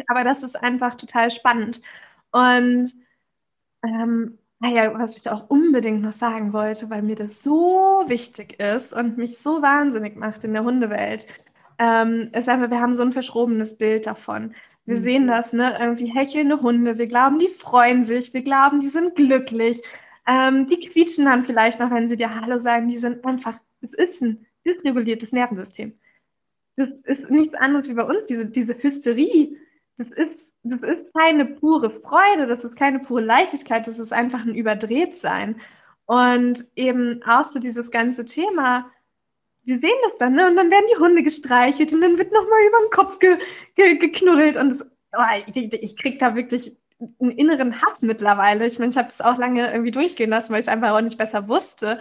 Aber 0.07 0.23
das 0.23 0.41
ist 0.41 0.55
einfach 0.55 0.95
total 0.95 1.29
spannend. 1.29 1.81
Und 2.31 2.93
ähm, 3.83 4.39
naja, 4.61 4.93
was 4.93 5.17
ich 5.17 5.27
auch 5.29 5.49
unbedingt 5.49 6.03
noch 6.03 6.13
sagen 6.13 6.53
wollte, 6.53 6.89
weil 6.91 7.01
mir 7.01 7.15
das 7.15 7.41
so 7.41 8.03
wichtig 8.05 8.61
ist 8.61 8.93
und 8.93 9.17
mich 9.17 9.39
so 9.39 9.63
wahnsinnig 9.63 10.15
macht 10.15 10.43
in 10.43 10.53
der 10.53 10.63
Hundewelt, 10.63 11.25
ähm, 11.79 12.29
ist 12.33 12.47
einfach, 12.47 12.69
wir 12.69 12.79
haben 12.79 12.93
so 12.93 13.01
ein 13.01 13.11
verschrobenes 13.11 13.79
Bild 13.79 14.05
davon. 14.05 14.53
Wir 14.85 14.97
mhm. 14.97 15.01
sehen 15.01 15.27
das, 15.27 15.53
ne? 15.53 15.77
Irgendwie 15.79 16.13
hechelnde 16.13 16.61
Hunde. 16.61 16.99
Wir 16.99 17.07
glauben, 17.07 17.39
die 17.39 17.47
freuen 17.47 18.03
sich. 18.03 18.35
Wir 18.35 18.43
glauben, 18.43 18.81
die 18.81 18.89
sind 18.89 19.15
glücklich. 19.15 19.81
Ähm, 20.27 20.67
die 20.67 20.79
quietschen 20.79 21.25
dann 21.25 21.43
vielleicht 21.43 21.79
noch, 21.79 21.89
wenn 21.89 22.07
sie 22.07 22.17
dir 22.17 22.29
Hallo 22.29 22.57
sagen. 22.59 22.87
Die 22.87 22.99
sind 22.99 23.25
einfach, 23.25 23.57
es 23.81 23.93
ist 23.93 24.21
ein 24.21 24.45
dysreguliertes 24.63 25.31
Nervensystem. 25.31 25.97
Das 26.75 26.89
ist 27.05 27.31
nichts 27.31 27.55
anderes 27.55 27.89
wie 27.89 27.95
bei 27.95 28.03
uns, 28.03 28.27
diese, 28.27 28.45
diese 28.45 28.75
Hysterie. 28.75 29.57
Das 29.97 30.09
ist 30.09 30.37
das 30.63 30.81
ist 30.81 31.13
keine 31.13 31.45
pure 31.45 31.89
Freude, 31.89 32.45
das 32.47 32.63
ist 32.63 32.75
keine 32.75 32.99
pure 32.99 33.21
Leichtigkeit, 33.21 33.87
das 33.87 33.99
ist 33.99 34.13
einfach 34.13 34.41
ein 34.41 34.55
Überdrehtsein. 34.55 35.59
Und 36.05 36.65
eben 36.75 37.21
auch 37.23 37.43
so 37.43 37.59
dieses 37.59 37.89
ganze 37.91 38.25
Thema, 38.25 38.91
wir 39.63 39.77
sehen 39.77 39.91
das 40.03 40.17
dann, 40.17 40.33
ne? 40.33 40.47
Und 40.47 40.55
dann 40.55 40.71
werden 40.71 40.85
die 40.93 40.99
Hunde 40.99 41.23
gestreichelt 41.23 41.93
und 41.93 42.01
dann 42.01 42.17
wird 42.17 42.31
nochmal 42.33 42.59
über 42.67 42.77
den 42.79 42.91
Kopf 42.91 43.19
ge 43.19 43.37
ge 43.75 43.97
geknuddelt. 43.97 44.57
Und 44.57 44.69
das, 44.69 44.87
oh, 45.17 45.51
ich, 45.53 45.73
ich 45.73 45.97
kriege 45.97 46.17
da 46.17 46.35
wirklich 46.35 46.77
einen 47.19 47.31
inneren 47.31 47.81
Hass 47.81 48.01
mittlerweile. 48.01 48.65
Ich 48.65 48.79
meine, 48.79 48.91
ich 48.91 48.97
habe 48.97 49.07
das 49.07 49.21
auch 49.21 49.37
lange 49.37 49.71
irgendwie 49.71 49.91
durchgehen 49.91 50.29
lassen, 50.29 50.51
weil 50.51 50.59
ich 50.59 50.67
es 50.67 50.73
einfach 50.73 50.91
auch 50.91 51.01
nicht 51.01 51.17
besser 51.17 51.47
wusste. 51.47 51.99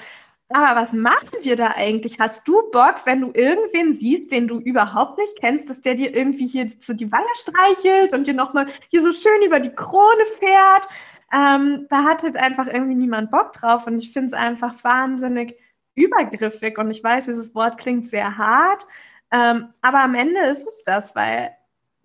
Aber 0.52 0.80
was 0.80 0.92
machen 0.92 1.30
wir 1.42 1.54
da 1.54 1.68
eigentlich? 1.76 2.18
Hast 2.18 2.46
du 2.48 2.70
Bock, 2.72 2.96
wenn 3.04 3.20
du 3.20 3.30
irgendwen 3.32 3.94
siehst, 3.94 4.32
den 4.32 4.48
du 4.48 4.58
überhaupt 4.58 5.16
nicht 5.18 5.38
kennst, 5.40 5.70
dass 5.70 5.80
der 5.80 5.94
dir 5.94 6.14
irgendwie 6.16 6.46
hier 6.46 6.68
so 6.80 6.92
die 6.92 7.10
Wange 7.12 7.28
streichelt 7.34 8.12
und 8.12 8.26
dir 8.26 8.34
nochmal 8.34 8.66
hier 8.90 9.00
so 9.00 9.12
schön 9.12 9.42
über 9.46 9.60
die 9.60 9.72
Krone 9.72 10.26
fährt? 10.40 10.88
Ähm, 11.32 11.86
da 11.88 12.02
hat 12.02 12.24
halt 12.24 12.36
einfach 12.36 12.66
irgendwie 12.66 12.96
niemand 12.96 13.30
Bock 13.30 13.52
drauf 13.52 13.86
und 13.86 13.98
ich 13.98 14.12
finde 14.12 14.28
es 14.28 14.32
einfach 14.32 14.82
wahnsinnig 14.82 15.56
übergriffig 15.94 16.78
und 16.78 16.90
ich 16.90 17.04
weiß, 17.04 17.26
dieses 17.26 17.54
Wort 17.54 17.78
klingt 17.78 18.10
sehr 18.10 18.36
hart, 18.36 18.86
ähm, 19.30 19.72
aber 19.82 20.02
am 20.02 20.14
Ende 20.14 20.40
ist 20.40 20.66
es 20.66 20.82
das, 20.84 21.14
weil 21.14 21.54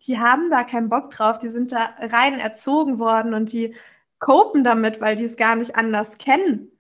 die 0.06 0.20
haben 0.20 0.52
da 0.52 0.64
keinen 0.64 0.90
Bock 0.90 1.10
drauf, 1.10 1.40
die 1.40 1.50
sind 1.50 1.72
da 1.72 1.96
rein 2.00 2.40
erzogen 2.40 3.00
worden 3.00 3.34
und 3.34 3.52
die 3.52 3.76
copen 4.20 4.64
damit, 4.64 5.02
weil 5.02 5.16
die 5.16 5.24
es 5.24 5.38
gar 5.38 5.56
nicht 5.56 5.76
anders 5.76 6.20
kennen. 6.20 6.72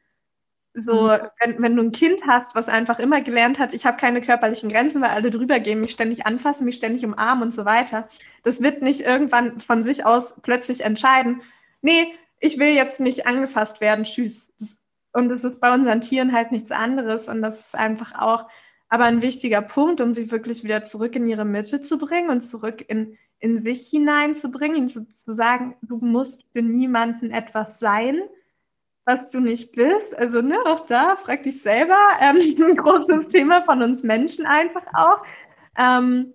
So, 0.77 1.07
mhm. 1.07 1.19
wenn, 1.39 1.61
wenn 1.61 1.75
du 1.77 1.83
ein 1.83 1.91
Kind 1.93 2.21
hast, 2.27 2.53
was 2.53 2.67
einfach 2.67 2.99
immer 2.99 3.21
gelernt 3.21 3.59
hat, 3.59 3.73
ich 3.73 3.85
habe 3.85 3.97
keine 3.97 4.21
körperlichen 4.21 4.69
Grenzen, 4.69 5.01
weil 5.01 5.11
alle 5.11 5.29
drüber 5.29 5.59
gehen, 5.59 5.79
mich 5.79 5.91
ständig 5.91 6.25
anfassen, 6.25 6.65
mich 6.65 6.75
ständig 6.75 7.05
umarmen 7.05 7.43
und 7.43 7.51
so 7.51 7.63
weiter. 7.63 8.09
Das 8.43 8.61
wird 8.61 8.81
nicht 8.81 8.99
irgendwann 8.99 9.59
von 9.59 9.83
sich 9.83 10.05
aus 10.05 10.35
plötzlich 10.41 10.83
entscheiden, 10.83 11.41
nee, 11.81 12.13
ich 12.39 12.59
will 12.59 12.69
jetzt 12.69 12.99
nicht 12.99 13.25
angefasst 13.25 13.79
werden, 13.79 14.03
tschüss. 14.03 14.53
Das, 14.59 14.79
und 15.13 15.29
das 15.29 15.45
ist 15.45 15.61
bei 15.61 15.73
unseren 15.73 16.01
Tieren 16.01 16.33
halt 16.33 16.51
nichts 16.51 16.71
anderes. 16.71 17.29
Und 17.29 17.41
das 17.41 17.61
ist 17.61 17.75
einfach 17.75 18.19
auch 18.19 18.45
aber 18.89 19.05
ein 19.05 19.21
wichtiger 19.21 19.61
Punkt, 19.61 20.01
um 20.01 20.13
sie 20.13 20.29
wirklich 20.29 20.63
wieder 20.63 20.83
zurück 20.83 21.15
in 21.15 21.25
ihre 21.25 21.45
Mitte 21.45 21.79
zu 21.79 21.97
bringen 21.97 22.29
und 22.29 22.41
zurück 22.41 22.83
in, 22.87 23.17
in 23.39 23.59
sich 23.59 23.87
hineinzubringen, 23.87 24.87
zu, 24.89 25.07
zu 25.07 25.35
sagen, 25.35 25.75
du 25.81 25.97
musst 25.97 26.43
für 26.51 26.61
niemanden 26.61 27.31
etwas 27.31 27.79
sein 27.79 28.19
was 29.05 29.29
du 29.29 29.39
nicht 29.39 29.71
bist. 29.73 30.15
Also 30.17 30.41
ne, 30.41 30.57
auch 30.65 30.85
da 30.87 31.15
frag 31.15 31.43
dich 31.43 31.61
selber. 31.61 31.95
Ähm, 32.19 32.37
ein 32.37 32.75
großes 32.75 33.29
Thema 33.29 33.61
von 33.61 33.81
uns 33.81 34.03
Menschen 34.03 34.45
einfach 34.45 34.83
auch. 34.93 35.23
Ähm, 35.77 36.33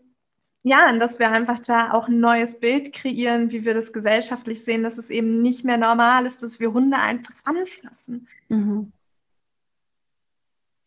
ja, 0.62 0.90
und 0.90 1.00
dass 1.00 1.18
wir 1.18 1.30
einfach 1.30 1.58
da 1.58 1.92
auch 1.92 2.08
ein 2.08 2.20
neues 2.20 2.60
Bild 2.60 2.92
kreieren, 2.92 3.50
wie 3.50 3.64
wir 3.64 3.72
das 3.72 3.92
gesellschaftlich 3.92 4.62
sehen, 4.62 4.82
dass 4.82 4.98
es 4.98 5.08
eben 5.08 5.40
nicht 5.40 5.64
mehr 5.64 5.78
normal 5.78 6.26
ist, 6.26 6.42
dass 6.42 6.60
wir 6.60 6.72
Hunde 6.72 6.98
einfach 6.98 7.34
anfassen. 7.44 8.28
Mhm. 8.48 8.92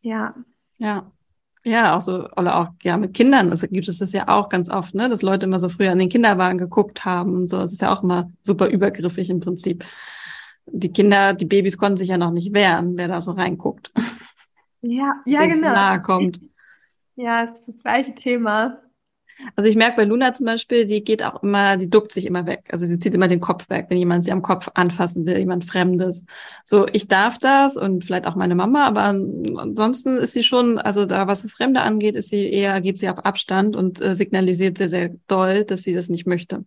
Ja. 0.02 0.36
Ja. 0.78 1.12
Ja, 1.66 1.96
auch 1.96 2.02
so, 2.02 2.30
oder 2.36 2.60
auch 2.60 2.70
ja 2.84 2.98
mit 2.98 3.14
Kindern, 3.14 3.50
das 3.50 3.62
gibt 3.62 3.88
es 3.88 4.00
das 4.00 4.12
ja 4.12 4.28
auch 4.28 4.50
ganz 4.50 4.70
oft, 4.70 4.96
ne, 4.96 5.08
dass 5.08 5.22
Leute 5.22 5.46
immer 5.46 5.60
so 5.60 5.70
früher 5.70 5.94
an 5.94 6.00
den 6.00 6.10
Kinderwagen 6.10 6.58
geguckt 6.58 7.06
haben 7.06 7.36
und 7.36 7.50
so. 7.50 7.58
Das 7.60 7.72
ist 7.72 7.82
ja 7.82 7.94
auch 7.94 8.04
immer 8.04 8.30
super 8.42 8.68
übergriffig 8.68 9.30
im 9.30 9.40
Prinzip 9.40 9.86
die 10.66 10.92
Kinder, 10.92 11.34
die 11.34 11.46
Babys 11.46 11.78
konnten 11.78 11.98
sich 11.98 12.10
ja 12.10 12.18
noch 12.18 12.32
nicht 12.32 12.54
wehren, 12.54 12.98
wer 12.98 13.08
da 13.08 13.22
so 13.22 13.32
reinguckt. 13.32 13.92
Ja, 14.82 15.22
ja, 15.26 15.46
genau. 15.46 15.74
Nahe 15.74 16.02
kommt. 16.02 16.42
Ja, 17.16 17.44
es 17.44 17.52
ist 17.52 17.68
das 17.70 17.80
gleiche 17.80 18.14
Thema. 18.14 18.80
Also 19.56 19.70
ich 19.70 19.76
merke 19.76 19.98
bei 19.98 20.04
Luna 20.04 20.32
zum 20.34 20.46
Beispiel, 20.46 20.86
die 20.86 21.04
geht 21.04 21.24
auch 21.24 21.42
immer, 21.42 21.78
die 21.78 21.90
duckt 21.90 22.12
sich 22.12 22.26
immer 22.26 22.46
weg. 22.46 22.66
Also 22.72 22.86
sie 22.86 23.00
zieht 23.00 23.16
immer 23.16 23.28
den 23.28 23.40
Kopf 23.40 23.70
weg, 23.70 23.88
wenn 23.90 23.98
jemand 23.98 24.26
sie 24.26 24.32
am 24.32 24.42
Kopf 24.42 24.70
anfassen 24.74 25.26
will, 25.26 25.38
jemand 25.38 25.66
Fremdes. 25.66 26.26
So, 26.64 26.88
ich 26.92 27.08
darf 27.08 27.40
das 27.40 27.76
und 27.76 28.04
vielleicht 28.06 28.28
auch 28.28 28.36
meine 28.36 28.56
Mama, 28.56 28.86
aber 28.88 29.04
ansonsten 29.04 30.18
ist 30.18 30.34
sie 30.34 30.44
schon, 30.44 30.78
also 30.78 31.06
da 31.06 31.28
was 31.28 31.50
Fremde 31.52 31.82
angeht, 31.82 32.16
ist 32.16 32.30
sie 32.30 32.52
eher, 32.52 32.80
geht 32.82 33.00
sie 33.00 33.10
auf 33.10 33.26
Abstand 33.26 33.76
und 33.76 34.02
äh, 34.02 34.16
signalisiert 34.16 34.78
sehr, 34.78 34.90
sehr 34.90 35.10
doll, 35.28 35.64
dass 35.66 35.84
sie 35.84 35.94
das 35.94 36.10
nicht 36.10 36.28
möchte. 36.28 36.66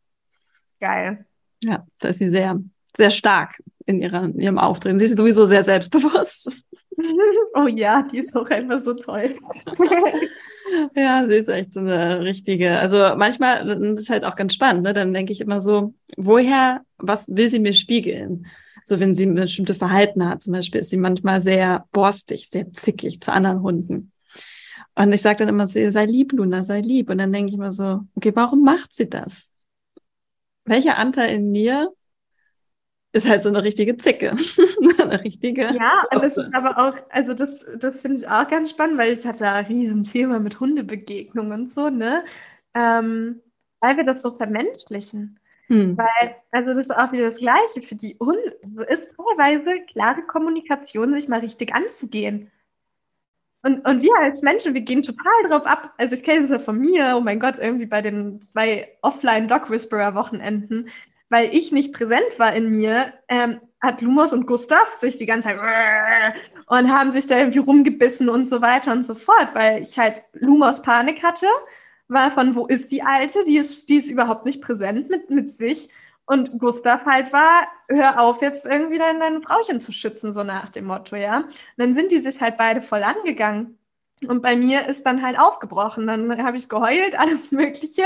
Geil. 0.81 1.25
Ja, 1.63 1.87
da 2.01 2.09
ist 2.09 2.19
sie 2.19 2.29
sehr, 2.29 2.61
sehr 2.97 3.11
stark 3.11 3.63
in, 3.87 4.01
ihrer, 4.01 4.25
in 4.25 4.39
ihrem 4.39 4.59
Auftreten. 4.59 4.99
Sie 4.99 5.07
ist 5.07 5.17
sowieso 5.17 5.47
sehr 5.47 5.65
selbstbewusst. 5.65 6.65
Oh 7.55 7.67
ja, 7.69 8.03
die 8.03 8.19
ist 8.19 8.35
auch 8.35 8.49
einfach 8.49 8.81
so 8.81 8.95
toll. 8.95 9.37
ja, 10.95 11.27
sie 11.27 11.35
ist 11.35 11.49
echt 11.49 11.75
so 11.75 11.81
eine 11.81 12.23
richtige. 12.23 12.79
Also 12.79 13.17
manchmal, 13.17 13.67
das 13.67 14.01
ist 14.01 14.09
halt 14.09 14.25
auch 14.25 14.35
ganz 14.35 14.55
spannend, 14.55 14.83
ne? 14.83 14.95
Dann 14.95 15.13
denke 15.13 15.31
ich 15.33 15.43
immer 15.43 15.61
so, 15.61 15.93
woher, 16.17 16.81
was 16.97 17.29
will 17.29 17.51
sie 17.51 17.59
mir 17.59 17.75
spiegeln? 17.75 18.47
So, 18.83 18.99
wenn 18.99 19.15
sie 19.15 19.27
ein 19.27 19.35
bestimmtes 19.35 19.77
Verhalten 19.77 20.27
hat, 20.27 20.43
zum 20.43 20.55
Beispiel 20.55 20.81
ist 20.81 20.89
sie 20.89 20.97
manchmal 20.97 21.43
sehr 21.43 21.85
borstig, 21.93 22.49
sehr 22.49 22.73
zickig 22.73 23.21
zu 23.21 23.31
anderen 23.31 23.61
Hunden. 23.61 24.13
Und 24.95 25.13
ich 25.13 25.21
sage 25.21 25.41
dann 25.41 25.49
immer 25.49 25.69
zu 25.69 25.79
ihr, 25.79 25.93
sei 25.93 26.07
lieb, 26.07 26.33
Luna, 26.33 26.65
sei 26.65 26.81
lieb. 26.81 27.11
Und 27.11 27.19
dann 27.19 27.33
denke 27.33 27.51
ich 27.51 27.59
immer 27.59 27.73
so, 27.73 28.01
okay, 28.15 28.33
warum 28.35 28.63
macht 28.63 28.95
sie 28.95 29.09
das? 29.09 29.51
Welcher 30.65 30.97
Anteil 30.97 31.35
in 31.35 31.51
mir 31.51 31.93
ist 33.17 33.29
halt 33.29 33.41
so 33.41 33.49
eine 33.49 33.65
richtige 33.65 33.97
Zicke. 33.97 34.31
eine 35.03 35.25
richtige. 35.25 35.63
Ja, 35.63 36.05
und 36.13 36.23
das 36.23 36.37
ist 36.37 36.55
aber 36.55 36.79
auch, 36.79 36.97
also 37.11 37.35
das, 37.35 37.67
das 37.79 38.01
finde 38.01 38.19
ich 38.19 38.29
auch 38.29 38.49
ganz 38.49 38.71
spannend, 38.71 38.99
weil 38.99 39.13
ich 39.13 39.27
hatte 39.27 39.41
da 39.41 39.55
ein 39.55 39.67
Riesenthema 39.67 40.39
mit 40.39 40.61
Hundebegegnungen 40.61 41.53
und 41.53 41.73
so, 41.73 41.89
ne? 41.89 42.25
Ähm, 42.75 43.41
weil 43.81 43.97
wir 43.97 44.05
das 44.05 44.23
so 44.23 44.37
vermenschlichen. 44.37 45.39
Hm. 45.69 45.99
Weil, 45.99 46.37
also 46.53 46.75
das 46.75 46.87
ist 46.87 46.97
auch 46.97 47.13
wieder 47.13 47.25
das 47.25 47.39
Gleiche 47.39 47.83
für 47.83 47.97
die 47.97 48.17
Hunde. 48.21 48.57
Also 48.79 48.83
ist 48.83 49.09
teilweise 49.37 49.85
klare 49.87 50.23
Kommunikation, 50.23 51.13
sich 51.15 51.29
mal 51.29 51.41
richtig 51.41 51.75
anzugehen. 51.75 52.51
Und, 53.63 53.85
und 53.85 54.01
wir 54.01 54.13
als 54.21 54.43
Menschen, 54.43 54.75
wir 54.75 54.83
gehen 54.83 55.03
total 55.03 55.49
drauf 55.49 55.67
ab. 55.67 55.93
Also 55.99 56.15
ich 56.15 56.23
kenne 56.23 56.45
es 56.45 56.51
ja 56.51 56.59
von 56.59 56.79
mir, 56.79 57.15
oh 57.17 57.21
mein 57.21 57.41
Gott, 57.41 57.59
irgendwie 57.59 57.87
bei 57.87 58.01
den 58.01 58.41
zwei 58.41 58.97
Offline-Dog-Whisperer-Wochenenden 59.03 60.89
weil 61.29 61.55
ich 61.55 61.73
nicht 61.73 61.93
präsent 61.93 62.39
war 62.39 62.55
in 62.55 62.71
mir, 62.71 63.13
ähm, 63.29 63.61
hat 63.81 64.01
Lumos 64.01 64.33
und 64.33 64.47
Gustav 64.47 64.95
sich 64.97 65.19
die 65.19 65.27
ganze 65.27 65.49
Zeit 65.49 65.59
und 66.67 66.93
haben 66.93 67.11
sich 67.11 67.27
da 67.27 67.39
irgendwie 67.39 67.59
rumgebissen 67.59 68.29
und 68.29 68.49
so 68.49 68.63
weiter 68.63 68.93
und 68.93 69.05
so 69.05 69.15
fort, 69.15 69.51
weil 69.55 69.83
ich 69.83 69.99
halt 69.99 70.23
Lumos 70.33 70.83
Panik 70.83 71.23
hatte, 71.23 71.47
war 72.09 72.31
von, 72.31 72.55
wo 72.55 72.67
ist 72.67 72.91
die 72.91 73.03
Alte? 73.03 73.45
Die 73.45 73.59
ist, 73.59 73.89
die 73.89 73.97
ist 73.97 74.09
überhaupt 74.09 74.45
nicht 74.45 74.63
präsent 74.63 75.11
mit, 75.11 75.31
mit 75.31 75.53
sich. 75.53 75.89
Und 76.25 76.59
Gustav 76.59 77.05
halt 77.05 77.33
war, 77.33 77.69
hör 77.89 78.21
auf, 78.21 78.43
jetzt 78.43 78.67
irgendwie 78.67 78.99
dein, 78.99 79.21
dein 79.21 79.43
Frauchen 79.43 79.79
zu 79.79 79.93
schützen, 79.93 80.33
so 80.33 80.43
nach 80.43 80.69
dem 80.69 80.87
Motto, 80.87 81.15
ja. 81.17 81.39
Und 81.39 81.55
dann 81.77 81.95
sind 81.95 82.11
die 82.11 82.21
sich 82.21 82.41
halt 82.41 82.57
beide 82.59 82.81
voll 82.81 83.03
angegangen. 83.03 83.79
Und 84.27 84.43
bei 84.43 84.57
mir 84.57 84.87
ist 84.87 85.05
dann 85.05 85.23
halt 85.23 85.39
aufgebrochen. 85.39 86.07
Dann 86.07 86.43
habe 86.43 86.57
ich 86.57 86.69
geheult, 86.69 87.15
alles 87.19 87.53
Mögliche, 87.53 88.05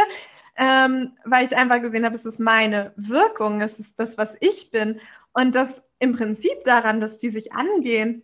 ähm, 0.61 1.13
weil 1.25 1.47
ich 1.47 1.57
einfach 1.57 1.81
gesehen 1.81 2.05
habe, 2.05 2.15
es 2.15 2.27
ist 2.27 2.39
meine 2.39 2.93
Wirkung, 2.95 3.63
es 3.63 3.79
ist 3.79 3.99
das, 3.99 4.19
was 4.19 4.37
ich 4.41 4.71
bin. 4.71 5.01
Und 5.33 5.55
das 5.55 5.83
im 5.99 6.15
Prinzip 6.15 6.65
daran, 6.65 7.01
dass 7.01 7.19
die 7.19 7.31
sich 7.31 7.55
angehen, 7.55 8.23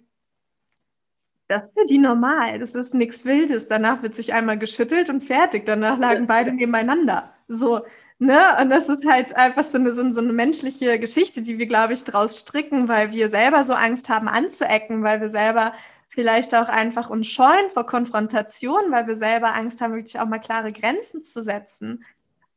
das 1.49 1.63
ist 1.65 1.73
für 1.73 1.87
die 1.87 1.99
normal. 1.99 2.59
Das 2.59 2.75
ist 2.75 2.93
nichts 2.93 3.25
Wildes. 3.25 3.69
Danach 3.69 4.03
wird 4.03 4.15
sich 4.15 4.35
einmal 4.35 4.59
geschüttelt 4.59 5.09
und 5.09 5.25
fertig. 5.25 5.65
Danach 5.65 5.99
lagen 5.99 6.27
beide 6.27 6.53
nebeneinander. 6.53 7.33
So, 7.49 7.83
ne? 8.19 8.39
Und 8.61 8.69
das 8.69 8.91
ist 8.91 9.07
halt 9.07 9.35
einfach 9.35 9.63
so 9.63 9.79
eine, 9.79 9.93
so 9.95 10.03
eine 10.03 10.33
menschliche 10.33 10.99
Geschichte, 10.99 11.41
die 11.41 11.59
wir, 11.59 11.67
glaube 11.67 11.95
ich, 11.95 12.05
draus 12.05 12.41
stricken, 12.41 12.89
weil 12.89 13.13
wir 13.13 13.31
selber 13.31 13.65
so 13.65 13.73
Angst 13.73 14.11
haben 14.11 14.29
anzuecken, 14.29 15.03
weil 15.03 15.21
wir 15.23 15.31
selber 15.31 15.73
vielleicht 16.09 16.55
auch 16.55 16.69
einfach 16.69 17.09
uns 17.09 17.29
scheuen 17.29 17.71
vor 17.71 17.87
Konfrontation, 17.87 18.91
weil 18.91 19.07
wir 19.07 19.17
selber 19.17 19.55
Angst 19.55 19.81
haben, 19.81 19.95
wirklich 19.95 20.19
auch 20.19 20.27
mal 20.27 20.39
klare 20.39 20.73
Grenzen 20.73 21.23
zu 21.23 21.43
setzen. 21.43 22.05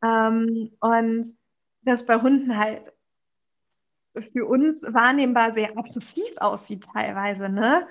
Ähm, 0.04 0.72
und 0.80 1.38
das 1.84 2.06
bei 2.06 2.16
Hunden 2.22 2.58
halt 2.58 2.94
für 4.34 4.46
uns 4.46 4.84
wahrnehmbar 4.84 5.54
sehr 5.54 5.78
aggressiv 5.78 6.38
aussieht 6.38 6.86
teilweise, 6.94 7.50
ne? 7.50 7.88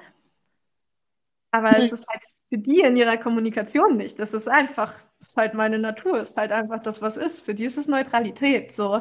Aber 1.50 1.78
es 1.78 1.92
ist 1.92 2.06
halt 2.08 2.22
für 2.50 2.58
die 2.58 2.80
in 2.80 2.96
ihrer 2.96 3.16
Kommunikation 3.16 3.96
nicht. 3.96 4.18
Das 4.18 4.34
ist 4.34 4.48
einfach, 4.48 4.92
das 5.18 5.30
ist 5.30 5.36
halt 5.36 5.54
meine 5.54 5.78
Natur, 5.78 6.20
ist 6.20 6.36
halt 6.36 6.52
einfach 6.52 6.82
das, 6.82 7.00
was 7.00 7.16
ist. 7.16 7.44
Für 7.44 7.54
die 7.54 7.64
ist 7.64 7.78
es 7.78 7.88
Neutralität, 7.88 8.72
so. 8.72 9.00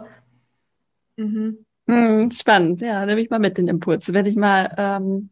Mhm. 1.18 1.66
Hm, 1.88 2.32
spannend, 2.32 2.82
ja, 2.82 3.06
nehme 3.06 3.22
ich 3.22 3.30
mal 3.30 3.40
mit 3.40 3.58
den 3.58 3.68
Impuls. 3.68 4.12
Werde 4.12 4.30
ich 4.30 4.36
mal, 4.36 4.74
ähm, 4.78 5.30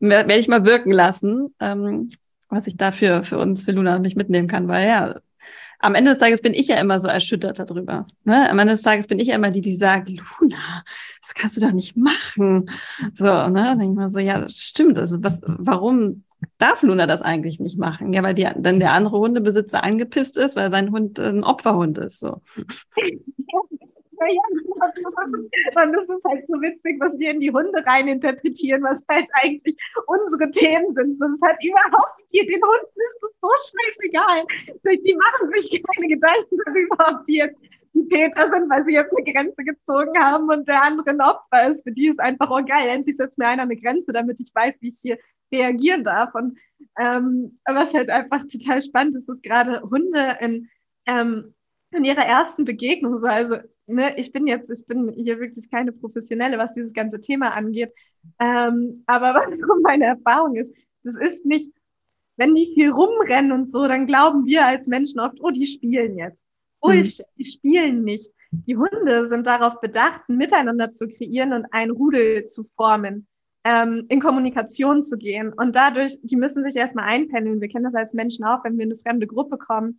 werde 0.00 0.34
ich 0.34 0.48
mal 0.48 0.64
wirken 0.64 0.90
lassen, 0.90 1.54
ähm, 1.60 2.10
was 2.48 2.66
ich 2.66 2.76
dafür 2.76 3.24
für 3.24 3.38
uns, 3.38 3.64
für 3.64 3.72
Luna 3.72 3.98
nicht 3.98 4.16
mitnehmen 4.16 4.48
kann, 4.48 4.68
weil 4.68 4.86
ja, 4.88 5.14
am 5.84 5.94
Ende 5.94 6.10
des 6.12 6.18
Tages 6.18 6.40
bin 6.40 6.54
ich 6.54 6.68
ja 6.68 6.76
immer 6.76 6.98
so 6.98 7.08
erschüttert 7.08 7.58
darüber. 7.58 8.06
Ne? 8.24 8.48
Am 8.48 8.58
Ende 8.58 8.72
des 8.72 8.82
Tages 8.82 9.06
bin 9.06 9.18
ich 9.18 9.28
ja 9.28 9.34
immer 9.34 9.50
die, 9.50 9.60
die 9.60 9.74
sagt, 9.74 10.08
Luna, 10.08 10.84
das 11.20 11.34
kannst 11.34 11.56
du 11.56 11.60
doch 11.60 11.72
nicht 11.72 11.96
machen. 11.96 12.66
So, 13.14 13.24
ne? 13.24 13.76
Denke 13.78 13.84
ich 13.84 13.96
mal 13.96 14.10
so, 14.10 14.18
ja, 14.18 14.38
das 14.38 14.56
stimmt. 14.56 14.98
Also 14.98 15.22
was, 15.22 15.40
warum 15.44 16.24
darf 16.58 16.82
Luna 16.82 17.06
das 17.06 17.20
eigentlich 17.20 17.60
nicht 17.60 17.78
machen? 17.78 18.12
Ja, 18.14 18.22
weil 18.22 18.34
die, 18.34 18.48
dann 18.56 18.80
der 18.80 18.92
andere 18.92 19.18
Hundebesitzer 19.18 19.84
angepisst 19.84 20.38
ist, 20.38 20.56
weil 20.56 20.70
sein 20.70 20.90
Hund 20.90 21.18
ein 21.18 21.44
Opferhund 21.44 21.98
ist. 21.98 22.20
So. 22.20 22.40
Ist, 24.20 25.36
und 25.76 25.92
das 25.92 26.08
ist 26.08 26.24
halt 26.24 26.46
so 26.48 26.60
witzig, 26.60 27.00
was 27.00 27.18
wir 27.18 27.30
in 27.30 27.40
die 27.40 27.50
Hunde 27.50 27.84
rein 27.86 28.08
interpretieren, 28.08 28.82
was 28.82 29.02
halt 29.08 29.26
eigentlich 29.42 29.76
unsere 30.06 30.50
Themen 30.50 30.94
sind. 30.94 31.18
Das 31.20 31.30
ist 31.30 31.68
überhaupt 31.68 32.18
nicht, 32.32 32.48
den 32.48 32.62
Hunden 32.62 33.00
ist 33.00 33.22
es 33.22 33.34
so 33.40 33.50
scheißegal. 33.50 34.44
Die 34.84 35.14
machen 35.14 35.52
sich 35.52 35.82
keine 35.82 36.08
Gedanken 36.08 36.56
darüber, 36.64 37.18
ob 37.18 37.24
die 37.26 37.36
jetzt 37.36 37.58
die 37.94 38.06
Täter 38.08 38.50
sind, 38.50 38.68
weil 38.70 38.84
sie 38.84 38.94
jetzt 38.94 39.16
eine 39.16 39.32
Grenze 39.32 39.62
gezogen 39.64 40.18
haben 40.18 40.48
und 40.48 40.68
der 40.68 40.82
andere 40.82 41.10
ein 41.10 41.20
Opfer 41.20 41.68
ist. 41.68 41.84
Für 41.84 41.92
die 41.92 42.08
ist 42.08 42.20
einfach, 42.20 42.50
oh 42.50 42.64
geil, 42.64 42.88
endlich 42.88 43.16
setzt 43.16 43.38
mir 43.38 43.46
einer 43.46 43.62
eine 43.62 43.76
Grenze, 43.76 44.12
damit 44.12 44.40
ich 44.40 44.54
weiß, 44.54 44.80
wie 44.80 44.88
ich 44.88 44.98
hier 45.00 45.18
reagieren 45.52 46.04
darf. 46.04 46.34
Und 46.34 46.58
ähm, 46.98 47.58
was 47.66 47.94
halt 47.94 48.10
einfach 48.10 48.42
total 48.48 48.82
spannend 48.82 49.16
ist, 49.16 49.28
ist 49.28 49.42
gerade 49.42 49.80
Hunde 49.82 50.38
in, 50.40 50.68
ähm, 51.06 51.54
in 51.94 52.04
ihrer 52.04 52.24
ersten 52.24 52.64
Begegnung 52.64 53.16
so, 53.16 53.26
also 53.26 53.56
ne, 53.86 54.14
ich 54.16 54.32
bin 54.32 54.46
jetzt, 54.46 54.70
ich 54.70 54.86
bin 54.86 55.12
hier 55.12 55.40
wirklich 55.40 55.70
keine 55.70 55.92
Professionelle, 55.92 56.58
was 56.58 56.74
dieses 56.74 56.92
ganze 56.92 57.20
Thema 57.20 57.54
angeht. 57.54 57.92
Ähm, 58.38 59.02
aber 59.06 59.34
was 59.34 59.82
meine 59.82 60.06
Erfahrung 60.06 60.56
ist, 60.56 60.74
das 61.02 61.16
ist 61.16 61.44
nicht, 61.44 61.70
wenn 62.36 62.54
die 62.54 62.72
viel 62.74 62.90
rumrennen 62.90 63.52
und 63.52 63.68
so, 63.68 63.86
dann 63.86 64.06
glauben 64.06 64.44
wir 64.46 64.66
als 64.66 64.88
Menschen 64.88 65.20
oft, 65.20 65.36
oh, 65.40 65.50
die 65.50 65.66
spielen 65.66 66.18
jetzt. 66.18 66.46
Oh, 66.80 66.90
mhm. 66.90 67.02
die 67.38 67.44
spielen 67.44 68.02
nicht. 68.02 68.30
Die 68.50 68.76
Hunde 68.76 69.26
sind 69.26 69.46
darauf 69.46 69.80
bedacht, 69.80 70.28
miteinander 70.28 70.90
zu 70.90 71.08
kreieren 71.08 71.52
und 71.52 71.66
ein 71.72 71.90
Rudel 71.90 72.44
zu 72.46 72.64
formen, 72.76 73.26
ähm, 73.64 74.06
in 74.08 74.20
Kommunikation 74.20 75.02
zu 75.02 75.16
gehen. 75.16 75.52
Und 75.52 75.74
dadurch, 75.76 76.18
die 76.22 76.36
müssen 76.36 76.62
sich 76.62 76.76
erstmal 76.76 77.06
einpendeln. 77.06 77.60
Wir 77.60 77.68
kennen 77.68 77.84
das 77.84 77.94
als 77.94 78.12
Menschen 78.12 78.44
auch, 78.44 78.62
wenn 78.64 78.76
wir 78.76 78.84
in 78.84 78.92
eine 78.92 78.98
fremde 78.98 79.26
Gruppe 79.26 79.58
kommen 79.58 79.96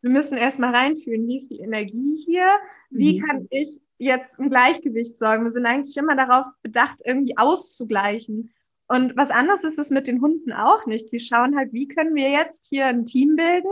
wir 0.00 0.10
müssen 0.10 0.38
erstmal 0.38 0.74
reinfühlen, 0.74 1.26
wie 1.26 1.36
ist 1.36 1.50
die 1.50 1.60
Energie 1.60 2.16
hier? 2.16 2.46
Wie 2.90 3.20
mhm. 3.20 3.26
kann 3.26 3.48
ich 3.50 3.80
jetzt 3.98 4.38
ein 4.38 4.50
Gleichgewicht 4.50 5.18
sorgen? 5.18 5.44
Wir 5.44 5.50
sind 5.50 5.66
eigentlich 5.66 5.96
immer 5.96 6.14
darauf 6.14 6.46
bedacht, 6.62 7.00
irgendwie 7.04 7.36
auszugleichen. 7.36 8.50
Und 8.86 9.16
was 9.16 9.30
anderes 9.30 9.64
ist 9.64 9.78
es 9.78 9.90
mit 9.90 10.06
den 10.06 10.20
Hunden 10.20 10.52
auch 10.52 10.86
nicht. 10.86 11.10
Die 11.12 11.20
schauen 11.20 11.56
halt, 11.56 11.72
wie 11.72 11.88
können 11.88 12.14
wir 12.14 12.30
jetzt 12.30 12.66
hier 12.66 12.86
ein 12.86 13.06
Team 13.06 13.36
bilden? 13.36 13.70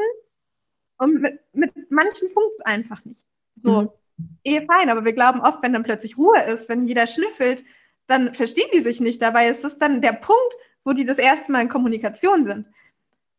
Und 0.98 1.20
mit, 1.20 1.40
mit 1.52 1.72
manchen 1.90 2.28
funkt 2.28 2.52
es 2.54 2.60
einfach 2.60 3.04
nicht. 3.04 3.24
So, 3.56 3.82
mhm. 4.16 4.28
eh 4.44 4.66
fein, 4.66 4.90
aber 4.90 5.04
wir 5.04 5.12
glauben 5.12 5.40
oft, 5.40 5.62
wenn 5.62 5.72
dann 5.72 5.84
plötzlich 5.84 6.18
Ruhe 6.18 6.42
ist, 6.42 6.68
wenn 6.68 6.82
jeder 6.82 7.06
schlüffelt, 7.06 7.64
dann 8.08 8.34
verstehen 8.34 8.68
die 8.74 8.80
sich 8.80 9.00
nicht. 9.00 9.22
Dabei 9.22 9.48
ist 9.48 9.64
es 9.64 9.78
dann 9.78 10.02
der 10.02 10.12
Punkt, 10.12 10.54
wo 10.84 10.92
die 10.92 11.04
das 11.04 11.18
erste 11.18 11.52
Mal 11.52 11.62
in 11.62 11.68
Kommunikation 11.68 12.44
sind 12.44 12.68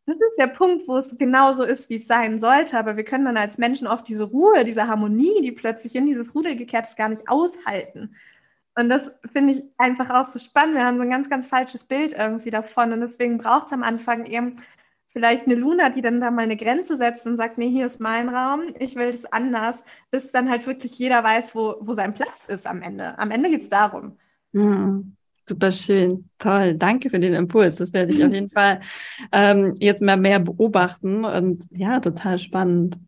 das 0.08 0.16
ist 0.16 0.38
der 0.38 0.46
Punkt, 0.46 0.88
wo 0.88 0.96
es 0.96 1.18
genauso 1.18 1.64
ist, 1.64 1.90
wie 1.90 1.96
es 1.96 2.06
sein 2.06 2.38
sollte. 2.38 2.78
Aber 2.78 2.96
wir 2.96 3.04
können 3.04 3.26
dann 3.26 3.36
als 3.36 3.58
Menschen 3.58 3.86
oft 3.86 4.08
diese 4.08 4.24
Ruhe, 4.24 4.64
diese 4.64 4.88
Harmonie, 4.88 5.42
die 5.42 5.52
plötzlich 5.52 5.94
in 5.94 6.06
dieses 6.06 6.34
Rudel 6.34 6.56
gekehrt 6.56 6.86
ist, 6.86 6.96
gar 6.96 7.10
nicht 7.10 7.28
aushalten. 7.28 8.16
Und 8.74 8.88
das 8.88 9.10
finde 9.30 9.52
ich 9.52 9.64
einfach 9.76 10.08
auch 10.08 10.32
so 10.32 10.38
spannend. 10.38 10.76
Wir 10.76 10.86
haben 10.86 10.96
so 10.96 11.02
ein 11.02 11.10
ganz, 11.10 11.28
ganz 11.28 11.46
falsches 11.46 11.84
Bild 11.84 12.14
irgendwie 12.14 12.50
davon. 12.50 12.94
Und 12.94 13.02
deswegen 13.02 13.36
braucht 13.36 13.66
es 13.66 13.74
am 13.74 13.82
Anfang 13.82 14.24
eben 14.24 14.56
vielleicht 15.08 15.44
eine 15.44 15.56
Luna, 15.56 15.90
die 15.90 16.00
dann 16.00 16.22
da 16.22 16.30
mal 16.30 16.44
eine 16.44 16.56
Grenze 16.56 16.96
setzt 16.96 17.26
und 17.26 17.36
sagt, 17.36 17.58
nee, 17.58 17.68
hier 17.68 17.86
ist 17.86 18.00
mein 18.00 18.30
Raum, 18.30 18.62
ich 18.78 18.96
will 18.96 19.12
das 19.12 19.30
anders, 19.30 19.84
bis 20.10 20.32
dann 20.32 20.48
halt 20.48 20.66
wirklich 20.66 20.98
jeder 20.98 21.22
weiß, 21.22 21.54
wo, 21.54 21.76
wo 21.80 21.92
sein 21.92 22.14
Platz 22.14 22.46
ist 22.46 22.66
am 22.66 22.80
Ende. 22.80 23.18
Am 23.18 23.30
Ende 23.30 23.50
geht 23.50 23.60
es 23.60 23.68
darum. 23.68 24.16
Mhm. 24.52 25.17
Super 25.48 25.72
schön, 25.72 26.28
toll. 26.38 26.74
Danke 26.74 27.08
für 27.08 27.18
den 27.18 27.32
Impuls. 27.32 27.76
Das 27.76 27.94
werde 27.94 28.12
ich 28.12 28.22
auf 28.22 28.32
jeden 28.32 28.50
Fall 28.50 28.80
ähm, 29.32 29.74
jetzt 29.78 30.02
mal 30.02 30.18
mehr 30.18 30.40
beobachten 30.40 31.24
und 31.24 31.64
ja, 31.70 32.00
total 32.00 32.38
spannend. 32.38 32.98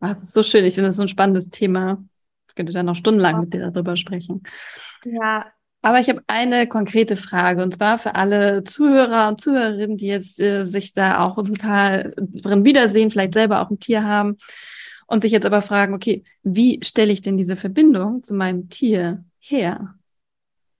Ach, 0.00 0.14
das 0.14 0.24
ist 0.24 0.32
so 0.32 0.42
schön. 0.42 0.64
Ich 0.64 0.74
finde 0.74 0.88
das 0.88 0.96
so 0.96 1.02
ein 1.02 1.08
spannendes 1.08 1.50
Thema. 1.50 2.02
Ich 2.48 2.54
könnte 2.56 2.72
da 2.72 2.82
noch 2.82 2.96
stundenlang 2.96 3.40
mit 3.40 3.54
dir 3.54 3.70
darüber 3.70 3.96
sprechen. 3.96 4.42
Ja. 5.04 5.46
Aber 5.82 6.00
ich 6.00 6.08
habe 6.08 6.22
eine 6.26 6.66
konkrete 6.66 7.14
Frage 7.14 7.62
und 7.62 7.74
zwar 7.74 7.98
für 7.98 8.14
alle 8.14 8.64
Zuhörer 8.64 9.28
und 9.28 9.40
Zuhörerinnen, 9.40 9.96
die 9.96 10.06
jetzt 10.06 10.40
äh, 10.40 10.64
sich 10.64 10.94
da 10.94 11.20
auch 11.22 11.36
total 11.36 12.14
drin 12.16 12.64
wiedersehen, 12.64 13.10
vielleicht 13.10 13.34
selber 13.34 13.60
auch 13.60 13.70
ein 13.70 13.78
Tier 13.78 14.02
haben 14.02 14.38
und 15.06 15.20
sich 15.20 15.30
jetzt 15.30 15.46
aber 15.46 15.62
fragen, 15.62 15.94
okay, 15.94 16.24
wie 16.42 16.80
stelle 16.82 17.12
ich 17.12 17.20
denn 17.20 17.36
diese 17.36 17.54
Verbindung 17.54 18.22
zu 18.22 18.34
meinem 18.34 18.70
Tier 18.70 19.24
her? 19.38 19.94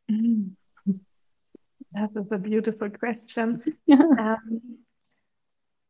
Mhm. 0.09 0.57
Das 1.95 2.11
ist 2.17 2.33
a 2.33 2.39
beautiful 2.39 2.91
question. 2.91 3.63
Ja. 3.87 4.39
Ähm, 4.47 4.85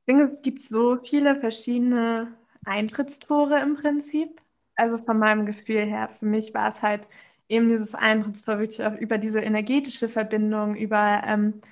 ich 0.07 0.15
denke, 0.15 0.25
es 0.25 0.43
gibt 0.43 0.61
so 0.61 0.99
viele 1.03 1.35
verschiedene 1.37 2.37
Eintrittstore 2.67 3.61
im 3.61 3.75
Prinzip. 3.75 4.41
Also 4.77 4.99
von 4.99 5.19
meinem 5.19 5.47
Gefühl 5.47 5.87
her, 5.87 6.09
für 6.09 6.27
mich 6.27 6.53
war 6.53 6.69
es 6.69 6.83
halt 6.83 7.09
eben 7.49 7.69
dieses 7.69 7.95
Eintrittstor 7.95 8.59
wirklich 8.59 8.85
auch 8.85 8.95
über 8.99 9.17
diese 9.19 9.41
energetische 9.41 10.09
Verbindung, 10.09 10.75
über, 10.77 11.23
ähm, 11.25 11.63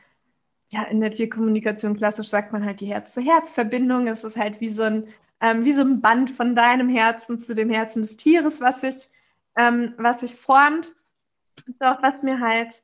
ja, 0.72 0.84
in 0.84 1.00
der 1.00 1.10
Tierkommunikation 1.10 1.96
klassisch 1.96 2.28
sagt 2.28 2.52
man 2.52 2.64
halt 2.64 2.80
die 2.80 2.86
Herz-zu-Herz-Verbindung. 2.86 4.06
Es 4.06 4.24
ist 4.24 4.38
halt 4.38 4.60
wie 4.60 4.68
so 4.68 4.82
ein, 4.84 5.08
ähm, 5.40 5.64
wie 5.64 5.72
so 5.72 5.82
ein 5.82 6.00
Band 6.00 6.30
von 6.30 6.54
deinem 6.54 6.88
Herzen 6.88 7.38
zu 7.38 7.54
dem 7.54 7.70
Herzen 7.70 8.02
des 8.02 8.16
Tieres, 8.16 8.60
was 8.62 8.80
sich, 8.82 9.10
ähm, 9.56 9.94
was 9.98 10.20
sich 10.20 10.34
formt. 10.34 10.94
Doch 11.80 12.02
was 12.02 12.22
mir 12.22 12.40
halt 12.40 12.82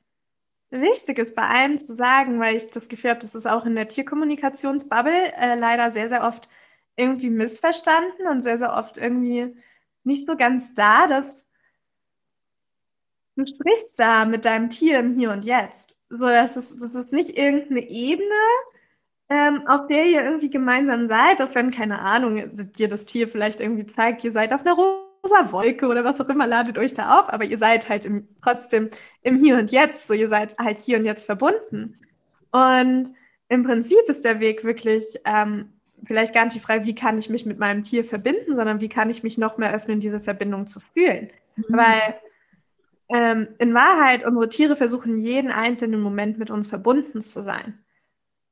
wichtig 0.71 1.19
ist, 1.19 1.35
bei 1.35 1.47
allem 1.47 1.79
zu 1.79 1.95
sagen, 1.95 2.41
weil 2.41 2.57
ich 2.57 2.67
das 2.69 2.89
Gefühl 2.89 3.11
habe, 3.11 3.21
das 3.21 3.35
ist 3.35 3.47
auch 3.47 3.65
in 3.67 3.75
der 3.75 3.89
Tierkommunikationsbubble 3.89 5.33
äh, 5.37 5.55
leider 5.55 5.91
sehr, 5.91 6.09
sehr 6.09 6.25
oft 6.25 6.49
irgendwie 6.97 7.31
missverstanden 7.31 8.27
und 8.29 8.43
sehr, 8.43 8.59
sehr 8.59 8.75
oft 8.75 8.99
irgendwie 8.99 9.57
nicht 10.05 10.27
so 10.27 10.37
ganz 10.37 10.75
da, 10.75 11.07
dass 11.07 11.47
du 13.37 13.47
sprichst 13.47 13.99
da 13.99 14.25
mit 14.25 14.45
deinem 14.45 14.69
Tier 14.71 14.99
im 14.99 15.13
Hier 15.13 15.31
und 15.31 15.45
Jetzt. 15.45 15.97
So, 16.11 16.27
das 16.27 16.57
ist, 16.57 16.81
das 16.81 16.95
ist 16.95 17.13
nicht 17.13 17.39
irgendeine 17.39 17.89
Ebene, 17.89 18.35
ähm, 19.31 19.67
auf 19.69 19.87
der 19.87 20.07
ihr 20.07 20.23
irgendwie 20.25 20.51
gemeinsam 20.51 21.09
seid, 21.09 21.41
auch 21.43 21.55
wenn, 21.55 21.71
keine 21.71 22.01
Ahnung, 22.01 22.55
dir 22.55 22.89
das 22.89 23.07
Tier 23.07 23.29
vielleicht 23.29 23.61
irgendwie 23.61 23.87
zeigt, 23.87 24.25
ihr 24.25 24.33
seid 24.33 24.53
auf 24.53 24.63
einer 24.67 24.75
Runde 24.75 25.08
rosa 25.29 25.53
Wolke 25.53 25.87
oder 25.87 26.05
was 26.05 26.21
auch 26.21 26.29
immer, 26.29 26.47
ladet 26.47 26.79
euch 26.79 26.95
da 26.95 27.19
auf, 27.21 27.33
aber 27.33 27.45
ihr 27.45 27.59
seid 27.59 27.89
halt 27.89 28.05
im, 28.05 28.29
trotzdem 28.43 28.91
im 29.23 29.37
Hier 29.37 29.57
und 29.57 29.71
Jetzt, 29.71 30.07
so 30.07 30.15
ihr 30.15 30.29
seid 30.29 30.57
halt 30.59 30.79
hier 30.79 30.99
und 30.99 31.05
jetzt 31.05 31.27
verbunden. 31.27 31.95
Und 32.51 33.15
im 33.49 33.63
Prinzip 33.65 34.09
ist 34.09 34.25
der 34.25 34.41
Weg 34.41 34.65
wirklich 34.65 35.19
ähm, 35.25 35.73
vielleicht 36.05 36.35
gar 36.35 36.45
nicht 36.45 36.57
die 36.57 36.61
Frage, 36.61 36.85
wie 36.85 36.95
kann 36.95 37.19
ich 37.19 37.29
mich 37.29 37.47
mit 37.47 37.59
meinem 37.59 37.83
Tier 37.83 38.05
verbinden, 38.05 38.55
sondern 38.55 38.81
wie 38.81 38.89
kann 38.89 39.11
ich 39.11 39.23
mich 39.23 39.39
noch 39.39 39.59
mehr 39.59 39.75
öffnen, 39.75 40.01
diese 40.01 40.21
Verbindung 40.21 40.67
zu 40.67 40.81
fühlen. 40.81 41.31
Mhm. 41.57 41.65
Weil 41.69 42.21
ähm, 43.09 43.49
in 43.59 43.75
Wahrheit 43.75 44.25
unsere 44.25 44.49
Tiere 44.49 44.77
versuchen 44.77 45.17
jeden 45.17 45.51
einzelnen 45.51 46.01
Moment 46.01 46.39
mit 46.39 46.51
uns 46.51 46.67
verbunden 46.67 47.21
zu 47.21 47.43
sein. 47.43 47.79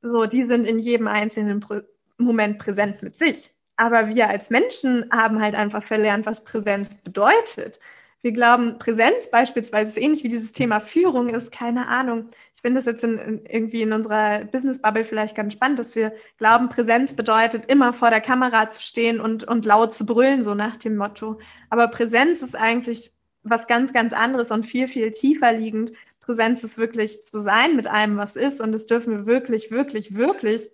So, 0.01 0.25
die 0.25 0.45
sind 0.45 0.65
in 0.65 0.79
jedem 0.79 1.07
einzelnen 1.07 1.59
Pro 1.59 1.81
Moment 2.19 2.57
präsent 2.57 3.03
mit 3.03 3.19
sich. 3.19 3.53
Aber 3.77 4.07
wir 4.09 4.27
als 4.27 4.49
Menschen 4.49 5.09
haben 5.11 5.41
halt 5.41 5.55
einfach 5.55 5.83
verlernt, 5.83 6.25
was 6.25 6.43
Präsenz 6.43 6.95
bedeutet. 6.95 7.79
Wir 8.23 8.31
glauben, 8.31 8.79
Präsenz 8.79 9.29
beispielsweise 9.29 9.91
ist 9.91 10.03
ähnlich 10.03 10.23
wie 10.23 10.27
dieses 10.27 10.51
Thema 10.51 10.79
Führung 10.79 11.29
ist, 11.29 11.51
keine 11.51 11.87
Ahnung. 11.87 12.29
Ich 12.53 12.61
finde 12.61 12.79
das 12.79 12.85
jetzt 12.85 13.03
in, 13.03 13.19
in, 13.19 13.45
irgendwie 13.45 13.83
in 13.83 13.93
unserer 13.93 14.43
Business-Bubble 14.45 15.03
vielleicht 15.03 15.35
ganz 15.35 15.53
spannend, 15.53 15.77
dass 15.77 15.95
wir 15.95 16.11
glauben, 16.39 16.67
Präsenz 16.67 17.15
bedeutet, 17.15 17.67
immer 17.67 17.93
vor 17.93 18.09
der 18.09 18.19
Kamera 18.19 18.71
zu 18.71 18.81
stehen 18.81 19.21
und, 19.21 19.43
und 19.43 19.65
laut 19.65 19.93
zu 19.93 20.05
brüllen, 20.05 20.41
so 20.41 20.55
nach 20.55 20.77
dem 20.77 20.97
Motto. 20.97 21.39
Aber 21.69 21.87
Präsenz 21.89 22.41
ist 22.41 22.55
eigentlich 22.55 23.11
was 23.43 23.67
ganz, 23.67 23.93
ganz 23.93 24.13
anderes 24.13 24.49
und 24.49 24.65
viel, 24.65 24.87
viel 24.87 25.11
tiefer 25.11 25.53
liegend. 25.53 25.93
Präsenz 26.19 26.63
ist 26.63 26.77
wirklich 26.79 27.25
zu 27.27 27.43
sein 27.43 27.75
mit 27.75 27.87
allem, 27.87 28.17
was 28.17 28.35
ist. 28.35 28.59
Und 28.61 28.71
das 28.71 28.87
dürfen 28.87 29.13
wir 29.13 29.25
wirklich, 29.27 29.69
wirklich, 29.69 30.15
wirklich 30.17 30.69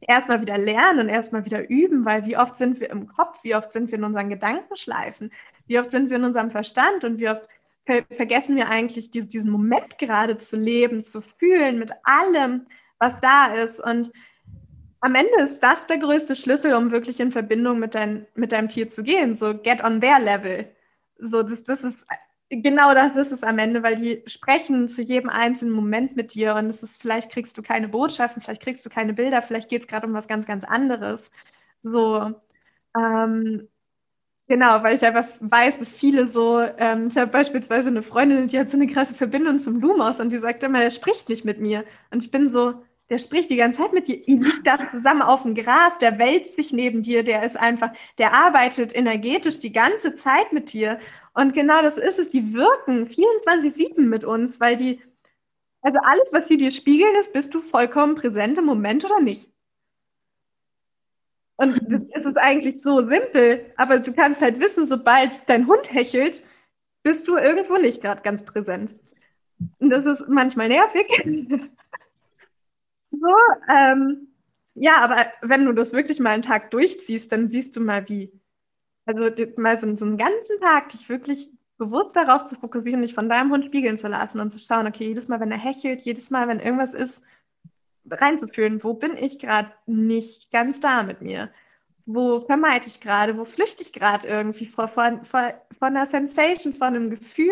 erstmal 0.00 0.40
wieder 0.40 0.58
lernen 0.58 1.00
und 1.00 1.08
erstmal 1.08 1.44
wieder 1.44 1.68
üben, 1.68 2.04
weil 2.04 2.24
wie 2.26 2.36
oft 2.36 2.56
sind 2.56 2.80
wir 2.80 2.90
im 2.90 3.06
Kopf, 3.06 3.42
wie 3.42 3.54
oft 3.54 3.72
sind 3.72 3.90
wir 3.90 3.98
in 3.98 4.04
unseren 4.04 4.28
Gedankenschleifen, 4.28 5.30
wie 5.66 5.78
oft 5.78 5.90
sind 5.90 6.10
wir 6.10 6.16
in 6.16 6.24
unserem 6.24 6.50
Verstand 6.50 7.04
und 7.04 7.18
wie 7.18 7.28
oft 7.28 7.48
vergessen 8.10 8.56
wir 8.56 8.68
eigentlich 8.68 9.10
diesen 9.10 9.50
Moment 9.50 9.98
gerade 9.98 10.36
zu 10.36 10.56
leben, 10.56 11.02
zu 11.02 11.20
fühlen 11.20 11.78
mit 11.78 11.90
allem, 12.04 12.66
was 12.98 13.20
da 13.20 13.46
ist. 13.46 13.80
Und 13.80 14.10
am 15.00 15.14
Ende 15.14 15.42
ist 15.42 15.60
das 15.60 15.86
der 15.86 15.98
größte 15.98 16.36
Schlüssel, 16.36 16.74
um 16.74 16.90
wirklich 16.90 17.20
in 17.20 17.32
Verbindung 17.32 17.78
mit, 17.78 17.94
dein, 17.94 18.26
mit 18.34 18.52
deinem 18.52 18.68
Tier 18.68 18.88
zu 18.88 19.02
gehen. 19.02 19.34
So 19.34 19.56
get 19.56 19.82
on 19.82 20.00
their 20.00 20.18
level. 20.18 20.66
So, 21.18 21.42
das, 21.42 21.64
das 21.64 21.84
ist 21.84 21.96
genau 22.50 22.94
das 22.94 23.16
ist 23.16 23.32
es 23.32 23.42
am 23.42 23.58
Ende, 23.58 23.82
weil 23.82 23.96
die 23.96 24.22
sprechen 24.26 24.88
zu 24.88 25.02
jedem 25.02 25.28
einzelnen 25.30 25.72
Moment 25.74 26.16
mit 26.16 26.34
dir 26.34 26.54
und 26.54 26.66
es 26.66 26.82
ist, 26.82 27.00
vielleicht 27.00 27.30
kriegst 27.30 27.56
du 27.58 27.62
keine 27.62 27.88
Botschaften, 27.88 28.42
vielleicht 28.42 28.62
kriegst 28.62 28.84
du 28.86 28.90
keine 28.90 29.12
Bilder, 29.14 29.42
vielleicht 29.42 29.68
geht 29.68 29.82
es 29.82 29.88
gerade 29.88 30.06
um 30.06 30.14
was 30.14 30.28
ganz, 30.28 30.46
ganz 30.46 30.64
anderes. 30.64 31.30
So, 31.82 32.34
ähm, 32.96 33.68
genau, 34.48 34.82
weil 34.82 34.96
ich 34.96 35.04
einfach 35.06 35.26
weiß, 35.40 35.78
dass 35.80 35.92
viele 35.92 36.26
so, 36.26 36.60
ähm, 36.78 37.08
ich 37.08 37.16
habe 37.18 37.30
beispielsweise 37.32 37.88
eine 37.88 38.02
Freundin, 38.02 38.48
die 38.48 38.58
hat 38.58 38.70
so 38.70 38.76
eine 38.78 38.86
krasse 38.88 39.14
Verbindung 39.14 39.60
zum 39.60 39.80
Lumos 39.80 40.20
und 40.20 40.30
die 40.32 40.38
sagt 40.38 40.62
immer, 40.62 40.82
er 40.82 40.90
spricht 40.92 41.28
nicht 41.28 41.44
mit 41.44 41.60
mir. 41.60 41.84
Und 42.12 42.22
ich 42.24 42.30
bin 42.30 42.48
so, 42.50 42.82
der 43.10 43.18
spricht 43.18 43.48
die 43.48 43.56
ganze 43.56 43.82
Zeit 43.82 43.92
mit 43.92 44.06
dir, 44.08 44.16
ihr 44.28 44.36
liegt 44.36 44.66
da 44.66 44.90
zusammen 44.90 45.22
auf 45.22 45.42
dem 45.42 45.54
Gras, 45.54 45.98
der 45.98 46.18
wälzt 46.18 46.56
sich 46.56 46.72
neben 46.72 47.02
dir, 47.02 47.22
der 47.22 47.42
ist 47.42 47.56
einfach, 47.56 47.90
der 48.18 48.34
arbeitet 48.34 48.94
energetisch 48.94 49.60
die 49.60 49.72
ganze 49.72 50.14
Zeit 50.14 50.52
mit 50.52 50.72
dir. 50.72 50.98
Und 51.32 51.54
genau 51.54 51.80
das 51.80 51.96
ist 51.96 52.18
es, 52.18 52.30
die 52.30 52.52
wirken 52.52 53.06
24-7 53.06 54.00
mit 54.00 54.24
uns, 54.24 54.60
weil 54.60 54.76
die, 54.76 55.00
also 55.80 55.98
alles, 56.02 56.32
was 56.32 56.48
sie 56.48 56.58
dir 56.58 56.70
spiegeln, 56.70 57.14
ist, 57.16 57.32
bist 57.32 57.54
du 57.54 57.62
vollkommen 57.62 58.14
präsent 58.14 58.58
im 58.58 58.66
Moment 58.66 59.04
oder 59.04 59.20
nicht. 59.20 59.48
Und 61.56 61.80
das 61.88 62.02
ist 62.02 62.36
eigentlich 62.36 62.82
so 62.82 63.02
simpel, 63.02 63.72
aber 63.76 63.98
du 63.98 64.12
kannst 64.12 64.42
halt 64.42 64.60
wissen, 64.60 64.86
sobald 64.86 65.48
dein 65.48 65.66
Hund 65.66 65.92
hechelt, 65.92 66.44
bist 67.02 67.26
du 67.26 67.36
irgendwo 67.36 67.78
nicht 67.78 68.02
gerade 68.02 68.22
ganz 68.22 68.44
präsent. 68.44 68.94
Und 69.78 69.90
das 69.90 70.06
ist 70.06 70.28
manchmal 70.28 70.68
nervig. 70.68 71.06
So, 73.20 73.34
ähm, 73.72 74.28
ja, 74.74 74.98
aber 75.00 75.26
wenn 75.42 75.64
du 75.64 75.72
das 75.72 75.92
wirklich 75.92 76.20
mal 76.20 76.30
einen 76.30 76.42
Tag 76.42 76.70
durchziehst, 76.70 77.32
dann 77.32 77.48
siehst 77.48 77.76
du 77.76 77.80
mal, 77.80 78.08
wie, 78.08 78.32
also 79.06 79.30
mal 79.56 79.78
so, 79.78 79.94
so 79.96 80.04
einen 80.04 80.18
ganzen 80.18 80.60
Tag 80.60 80.90
dich 80.90 81.08
wirklich 81.08 81.50
bewusst 81.78 82.16
darauf 82.16 82.44
zu 82.44 82.56
fokussieren, 82.56 83.02
dich 83.02 83.14
von 83.14 83.28
deinem 83.28 83.50
Hund 83.52 83.64
spiegeln 83.66 83.98
zu 83.98 84.08
lassen 84.08 84.40
und 84.40 84.50
zu 84.50 84.58
schauen, 84.58 84.86
okay, 84.86 85.06
jedes 85.06 85.28
Mal, 85.28 85.40
wenn 85.40 85.52
er 85.52 85.58
hechelt, 85.58 86.02
jedes 86.02 86.30
Mal, 86.30 86.48
wenn 86.48 86.60
irgendwas 86.60 86.94
ist, 86.94 87.22
reinzufühlen, 88.10 88.82
wo 88.82 88.94
bin 88.94 89.16
ich 89.16 89.38
gerade 89.38 89.70
nicht 89.86 90.50
ganz 90.50 90.80
da 90.80 91.02
mit 91.02 91.22
mir? 91.22 91.50
Wo 92.06 92.40
vermeide 92.40 92.86
ich 92.86 93.00
gerade? 93.00 93.36
Wo 93.36 93.44
flüchte 93.44 93.82
ich 93.82 93.92
gerade 93.92 94.26
irgendwie 94.26 94.66
vor, 94.66 94.88
vor, 94.88 95.20
vor, 95.24 95.54
von 95.78 95.88
einer 95.88 96.06
Sensation, 96.06 96.72
von 96.72 96.88
einem 96.88 97.10
Gefühl 97.10 97.50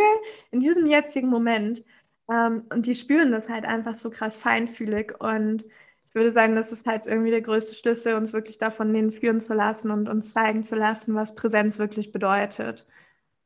in 0.51 0.61
diesem 0.61 0.87
jetzigen 0.87 1.29
Moment? 1.29 1.85
Ähm, 2.31 2.65
und 2.71 2.87
die 2.87 2.95
spüren 2.95 3.33
das 3.33 3.49
halt 3.49 3.65
einfach 3.65 3.95
so 3.95 4.11
krass 4.11 4.37
feinfühlig. 4.37 5.21
Und 5.21 5.65
ich 5.65 6.15
würde 6.15 6.31
sagen, 6.31 6.55
das 6.55 6.73
ist 6.73 6.87
halt 6.87 7.07
irgendwie 7.07 7.31
der 7.31 7.43
größte 7.43 7.75
Schlüssel, 7.75 8.15
uns 8.15 8.33
wirklich 8.33 8.59
davon 8.59 8.93
denen 8.93 9.11
führen 9.13 9.41
zu 9.41 9.55
lassen 9.55 9.91
und 9.91 10.09
uns 10.09 10.33
zeigen 10.33 10.63
zu 10.63 10.77
lassen, 10.77 11.15
was 11.15 11.35
Präsenz 11.35 11.79
wirklich 11.79 12.13
bedeutet. 12.13 12.87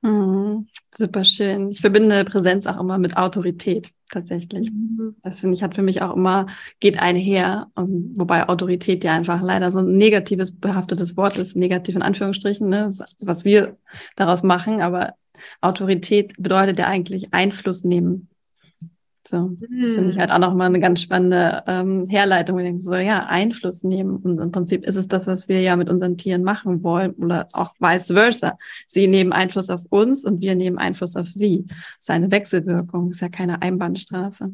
Mhm, 0.02 0.66
super 0.96 1.24
schön. 1.24 1.70
Ich 1.70 1.80
verbinde 1.80 2.24
Präsenz 2.24 2.66
auch 2.66 2.80
immer 2.80 2.96
mit 2.96 3.16
Autorität 3.18 3.92
tatsächlich. 4.10 4.70
Mhm. 4.70 5.16
Das 5.22 5.40
finde 5.40 5.54
ich 5.54 5.62
hat 5.62 5.74
für 5.74 5.82
mich 5.82 6.00
auch 6.00 6.16
immer 6.16 6.46
geht 6.80 6.98
einher, 6.98 7.70
um, 7.74 8.14
wobei 8.16 8.48
Autorität 8.48 9.04
ja 9.04 9.12
einfach 9.12 9.42
leider 9.42 9.70
so 9.70 9.80
ein 9.80 9.96
negatives 9.98 10.58
behaftetes 10.58 11.16
Wort 11.18 11.36
ist, 11.36 11.54
negativ 11.54 11.96
in 11.96 12.02
Anführungsstrichen, 12.02 12.68
ne, 12.68 12.94
was 13.18 13.44
wir 13.44 13.76
daraus 14.16 14.42
machen. 14.42 14.80
Aber 14.80 15.14
Autorität 15.60 16.34
bedeutet 16.38 16.78
ja 16.78 16.86
eigentlich 16.86 17.34
Einfluss 17.34 17.84
nehmen. 17.84 18.28
So, 19.30 19.56
das 19.60 19.94
finde 19.94 20.10
ich 20.10 20.16
hm. 20.16 20.20
halt 20.20 20.32
auch 20.32 20.40
nochmal 20.40 20.66
eine 20.66 20.80
ganz 20.80 21.00
spannende 21.00 21.62
ähm, 21.68 22.08
Herleitung. 22.08 22.58
Ich 22.58 22.64
denke 22.64 22.82
so, 22.82 22.96
ja, 22.96 23.26
Einfluss 23.26 23.84
nehmen. 23.84 24.16
Und 24.16 24.40
im 24.40 24.50
Prinzip 24.50 24.84
ist 24.84 24.96
es 24.96 25.06
das, 25.06 25.28
was 25.28 25.48
wir 25.48 25.60
ja 25.60 25.76
mit 25.76 25.88
unseren 25.88 26.16
Tieren 26.16 26.42
machen 26.42 26.82
wollen 26.82 27.12
oder 27.12 27.46
auch 27.52 27.72
vice 27.78 28.08
versa. 28.08 28.58
Sie 28.88 29.06
nehmen 29.06 29.32
Einfluss 29.32 29.70
auf 29.70 29.84
uns 29.88 30.24
und 30.24 30.40
wir 30.40 30.56
nehmen 30.56 30.78
Einfluss 30.78 31.14
auf 31.14 31.28
sie. 31.28 31.64
Das 31.68 31.78
ist 32.00 32.10
eine 32.10 32.32
Wechselwirkung, 32.32 33.10
ist 33.10 33.20
ja 33.20 33.28
keine 33.28 33.62
Einbahnstraße. 33.62 34.52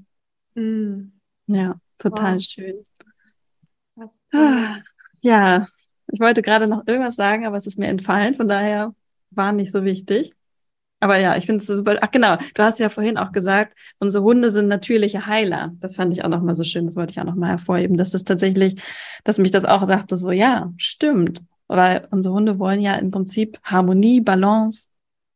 Mhm. 0.56 1.12
Ja, 1.46 1.76
total 1.98 2.34
wow. 2.34 2.42
schön. 2.42 2.86
Ah, 4.34 4.76
ja, 5.20 5.64
ich 6.08 6.20
wollte 6.20 6.42
gerade 6.42 6.66
noch 6.66 6.86
irgendwas 6.86 7.16
sagen, 7.16 7.46
aber 7.46 7.56
es 7.56 7.66
ist 7.66 7.78
mir 7.78 7.86
entfallen, 7.86 8.34
von 8.34 8.46
daher 8.46 8.94
war 9.30 9.52
nicht 9.52 9.72
so 9.72 9.84
wichtig. 9.84 10.35
Aber 11.00 11.18
ja, 11.18 11.36
ich 11.36 11.46
finde 11.46 11.60
es 11.60 11.66
super. 11.66 11.98
Ach 12.00 12.10
genau, 12.10 12.36
du 12.54 12.62
hast 12.62 12.78
ja 12.78 12.88
vorhin 12.88 13.18
auch 13.18 13.32
gesagt, 13.32 13.76
unsere 13.98 14.24
Hunde 14.24 14.50
sind 14.50 14.68
natürliche 14.68 15.26
Heiler. 15.26 15.72
Das 15.80 15.96
fand 15.96 16.12
ich 16.12 16.24
auch 16.24 16.28
nochmal 16.28 16.56
so 16.56 16.64
schön. 16.64 16.86
Das 16.86 16.96
wollte 16.96 17.10
ich 17.10 17.20
auch 17.20 17.24
nochmal 17.24 17.50
hervorheben. 17.50 17.96
Das 17.96 18.14
ist 18.14 18.26
tatsächlich, 18.26 18.80
dass 19.24 19.38
mich 19.38 19.50
das 19.50 19.64
auch 19.64 19.86
dachte, 19.86 20.16
so 20.16 20.30
ja, 20.30 20.72
stimmt. 20.78 21.44
Weil 21.68 22.06
unsere 22.10 22.34
Hunde 22.34 22.58
wollen 22.58 22.80
ja 22.80 22.94
im 22.94 23.10
Prinzip 23.10 23.58
Harmonie, 23.64 24.20
Balance, 24.20 24.90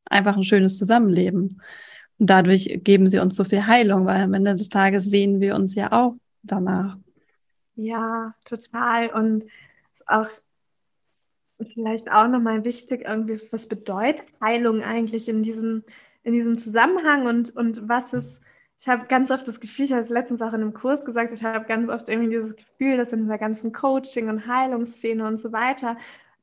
einfach 0.06 0.36
ein 0.36 0.44
schönes 0.44 0.78
Zusammenleben. 0.78 1.61
Und 2.18 2.30
dadurch 2.30 2.80
geben 2.82 3.06
sie 3.06 3.18
uns 3.18 3.36
so 3.36 3.44
viel 3.44 3.66
Heilung, 3.66 4.06
weil 4.06 4.22
am 4.22 4.34
Ende 4.34 4.54
des 4.54 4.68
Tages 4.68 5.04
sehen 5.06 5.40
wir 5.40 5.54
uns 5.56 5.74
ja 5.74 5.92
auch 5.92 6.16
danach. 6.42 6.96
Ja, 7.74 8.34
total. 8.44 9.08
Und 9.08 9.44
auch 10.06 10.28
vielleicht 11.66 12.11
auch 12.11 12.28
nochmal 12.28 12.64
wichtig, 12.64 13.04
irgendwie, 13.06 13.38
was 13.50 13.66
bedeutet 13.66 14.26
Heilung 14.40 14.82
eigentlich 14.82 15.28
in 15.28 15.42
diesem, 15.42 15.84
in 16.22 16.32
diesem 16.32 16.58
Zusammenhang 16.58 17.26
und, 17.26 17.56
und 17.56 17.88
was 17.88 18.12
ist, 18.12 18.42
ich 18.80 18.88
habe 18.88 19.06
ganz 19.08 19.30
oft 19.30 19.46
das 19.46 19.61
Gefühl, 19.61 19.84
ich 19.86 19.92
habe 19.92 20.00
es 20.00 20.08
letztens 20.08 20.40
auch 20.40 20.54
in 20.54 20.62
einem 20.62 20.74
Kurs 20.74 21.04
gesagt, 21.04 21.32
ich 21.32 21.44
habe 21.44 21.66
ganz 21.66 21.90
oft 21.90 22.08
irgendwie 22.08 22.30
dieses 22.30 22.56
Gefühl, 22.56 22.96
dass 22.96 23.12
in 23.12 23.22
dieser 23.22 23.38
ganzen 23.38 23.72
Coaching- 23.72 24.28
und 24.28 24.46
Heilungsszene 24.46 25.26
und 25.26 25.36
so 25.36 25.52
weiter 25.52 25.96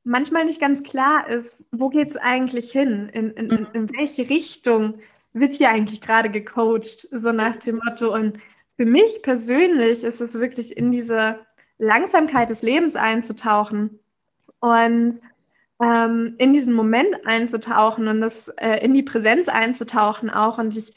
manchmal 0.08 0.46
nicht 0.46 0.62
ganz 0.62 0.84
klar 0.84 1.28
ist, 1.28 1.66
wo 1.72 1.90
geht 1.90 2.10
es 2.10 2.18
eigentlich 2.18 2.72
hin? 2.72 3.10
In, 3.10 3.32
in, 3.32 3.50
in, 3.50 3.68
in 3.74 3.90
welche 3.98 4.30
Richtung 4.30 5.00
wird 5.34 5.56
hier 5.56 5.70
eigentlich 5.70 6.02
gerade 6.02 6.30
gecoacht? 6.30 7.08
So 7.12 7.32
nach 7.32 7.58
dem 7.58 7.82
Motto. 7.86 8.14
Und 8.14 8.40
für 8.78 8.86
mich 8.86 9.22
persönlich 9.22 10.04
ist 10.04 10.22
es 10.22 10.40
wirklich 10.40 10.78
in 10.78 10.92
diese 10.92 11.40
Langsamkeit 11.78 12.50
des 12.50 12.62
Lebens 12.62 12.96
einzutauchen 12.96 14.00
und 14.60 15.20
ähm, 15.82 16.36
in 16.38 16.54
diesen 16.54 16.74
Moment 16.74 17.16
einzutauchen 17.26 18.08
und 18.08 18.22
das 18.22 18.50
äh, 18.58 18.84
in 18.84 18.94
die 18.94 19.04
Präsenz 19.04 19.48
einzutauchen 19.50 20.30
auch. 20.30 20.58
Und 20.58 20.76
ich 20.76 20.94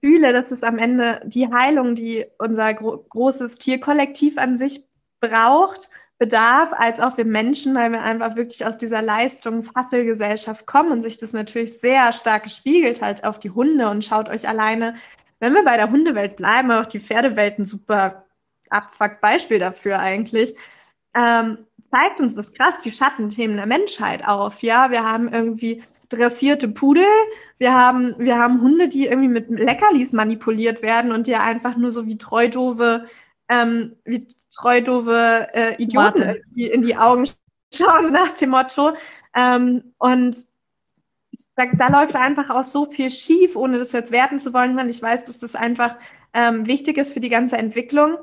fühle, 0.00 0.32
dass 0.32 0.52
es 0.52 0.62
am 0.62 0.78
Ende 0.78 1.20
die 1.24 1.50
Heilung, 1.52 1.94
die 1.94 2.26
unser 2.38 2.74
gro 2.74 2.98
großes 3.08 3.58
Tierkollektiv 3.58 4.38
an 4.38 4.56
sich 4.56 4.84
braucht, 5.20 5.88
bedarf, 6.18 6.70
als 6.72 7.00
auch 7.00 7.16
wir 7.16 7.24
Menschen, 7.24 7.74
weil 7.74 7.92
wir 7.92 8.02
einfach 8.02 8.36
wirklich 8.36 8.66
aus 8.66 8.76
dieser 8.76 9.02
Leistungshasselgesellschaft 9.02 10.66
kommen 10.66 10.92
und 10.92 11.02
sich 11.02 11.16
das 11.16 11.32
natürlich 11.32 11.78
sehr 11.78 12.12
stark 12.12 12.44
gespiegelt 12.44 13.02
halt 13.02 13.24
auf 13.24 13.38
die 13.38 13.50
Hunde 13.50 13.88
und 13.88 14.04
schaut 14.04 14.28
euch 14.28 14.48
alleine, 14.48 14.94
wenn 15.40 15.54
wir 15.54 15.64
bei 15.64 15.76
der 15.76 15.90
Hundewelt 15.90 16.36
bleiben, 16.36 16.72
auch 16.72 16.86
die 16.86 16.98
Pferdewelt 17.00 17.58
ein 17.58 17.64
super 17.64 18.24
Abfuck-Beispiel 18.70 19.60
dafür 19.60 20.00
eigentlich. 20.00 20.56
Ähm, 21.14 21.67
zeigt 21.90 22.20
uns 22.20 22.34
das 22.34 22.52
krass 22.52 22.80
die 22.80 22.92
Schattenthemen 22.92 23.56
der 23.56 23.66
Menschheit 23.66 24.26
auf. 24.26 24.62
Ja, 24.62 24.90
wir 24.90 25.04
haben 25.04 25.28
irgendwie 25.32 25.82
dressierte 26.08 26.68
Pudel, 26.68 27.06
wir 27.58 27.72
haben, 27.72 28.14
wir 28.18 28.38
haben 28.38 28.62
Hunde, 28.62 28.88
die 28.88 29.06
irgendwie 29.06 29.28
mit 29.28 29.50
Leckerlis 29.50 30.12
manipuliert 30.12 30.82
werden 30.82 31.12
und 31.12 31.26
die 31.26 31.34
einfach 31.34 31.76
nur 31.76 31.90
so 31.90 32.06
wie 32.06 32.16
treudove, 32.16 33.04
ähm, 33.48 33.96
wie 34.04 34.26
treudove 34.54 35.48
äh, 35.52 35.82
Idioten 35.82 36.36
in 36.54 36.82
die 36.82 36.96
Augen 36.96 37.24
schauen 37.72 38.12
nach 38.12 38.30
dem 38.32 38.50
Motto. 38.50 38.94
Ähm, 39.34 39.94
und 39.98 40.44
da, 41.56 41.66
da, 41.76 41.88
läuft 41.88 42.14
einfach 42.14 42.50
auch 42.50 42.64
so 42.64 42.86
viel 42.86 43.10
schief, 43.10 43.56
ohne 43.56 43.78
das 43.78 43.92
jetzt 43.92 44.12
werten 44.12 44.38
zu 44.38 44.54
wollen. 44.54 44.78
Ich 44.88 45.02
weiß, 45.02 45.24
dass 45.24 45.38
das 45.38 45.56
einfach 45.56 45.96
ähm, 46.32 46.66
wichtig 46.66 46.96
ist 46.96 47.12
für 47.12 47.20
die 47.20 47.28
ganze 47.28 47.58
Entwicklung. 47.58 48.16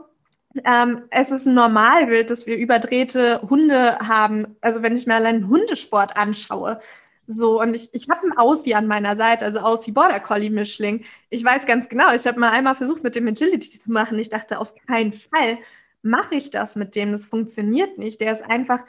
Ähm, 0.64 1.04
es 1.10 1.32
ist 1.32 1.46
ein 1.46 1.54
Normalbild, 1.54 2.30
dass 2.30 2.48
wir 2.48 2.58
überdrehte 2.58 3.42
Hunde 3.50 4.00
haben. 4.00 4.56
Also 4.62 4.82
wenn 4.84 4.96
ich 4.96 5.06
mir 5.06 5.16
allein 5.16 5.48
Hundesport 5.48 6.16
anschaue, 6.18 6.80
so, 7.28 7.60
und 7.60 7.74
ich, 7.74 7.90
ich 7.94 8.08
habe 8.10 8.22
einen 8.22 8.38
Aussie 8.38 8.76
an 8.76 8.88
meiner 8.88 9.16
Seite, 9.16 9.46
also 9.46 9.60
Aussie 9.60 9.92
Border 9.92 10.20
Collie 10.20 10.52
Mischling. 10.52 11.04
Ich 11.30 11.44
weiß 11.44 11.66
ganz 11.66 11.90
genau, 11.90 12.14
ich 12.14 12.26
habe 12.28 12.40
mal 12.40 12.52
einmal 12.52 12.76
versucht, 12.76 13.04
mit 13.04 13.16
dem 13.16 13.28
Agility 13.28 13.80
zu 13.80 13.92
machen. 13.92 14.20
Ich 14.20 14.30
dachte, 14.30 14.60
auf 14.60 14.76
keinen 14.88 15.12
Fall 15.12 15.58
mache 16.04 16.36
ich 16.36 16.52
das 16.52 16.76
mit 16.76 16.96
dem. 16.96 17.12
Das 17.12 17.26
funktioniert 17.26 17.98
nicht. 17.98 18.22
Der 18.22 18.32
ist 18.32 18.44
einfach, 18.44 18.80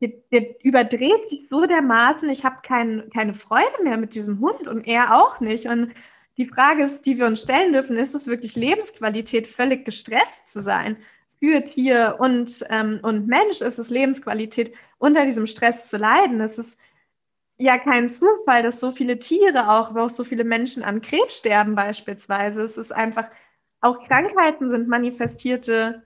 der, 0.00 0.12
der 0.32 0.64
überdreht 0.64 1.28
sich 1.28 1.48
so 1.48 1.66
dermaßen. 1.66 2.28
Ich 2.30 2.44
habe 2.46 2.56
kein, 2.62 3.10
keine 3.14 3.34
Freude 3.34 3.82
mehr 3.82 3.98
mit 3.98 4.14
diesem 4.14 4.40
Hund 4.40 4.66
und 4.66 4.86
er 4.86 5.14
auch 5.14 5.40
nicht. 5.40 5.66
Und 5.66 5.92
die 6.36 6.46
Frage 6.46 6.84
ist, 6.84 7.04
die 7.04 7.18
wir 7.18 7.26
uns 7.26 7.42
stellen 7.42 7.72
dürfen, 7.72 7.98
ist 7.98 8.14
es 8.14 8.26
wirklich 8.26 8.56
Lebensqualität, 8.56 9.46
völlig 9.46 9.84
gestresst 9.84 10.52
zu 10.52 10.62
sein? 10.62 10.96
Für 11.38 11.64
Tier 11.64 12.16
und, 12.20 12.64
ähm, 12.70 13.00
und 13.02 13.26
Mensch 13.26 13.60
ist 13.60 13.78
es 13.78 13.90
Lebensqualität, 13.90 14.74
unter 14.98 15.24
diesem 15.24 15.46
Stress 15.46 15.88
zu 15.90 15.96
leiden. 15.98 16.40
Es 16.40 16.56
ist 16.56 16.78
ja 17.58 17.78
kein 17.78 18.08
Zufall, 18.08 18.62
dass 18.62 18.80
so 18.80 18.92
viele 18.92 19.18
Tiere 19.18 19.68
auch, 19.68 19.90
aber 19.90 20.04
auch 20.04 20.08
so 20.10 20.24
viele 20.24 20.44
Menschen 20.44 20.82
an 20.82 21.00
Krebs 21.00 21.38
sterben 21.38 21.74
beispielsweise. 21.74 22.62
Es 22.62 22.76
ist 22.76 22.92
einfach, 22.92 23.28
auch 23.80 24.02
Krankheiten 24.06 24.70
sind 24.70 24.88
manifestierte 24.88 26.02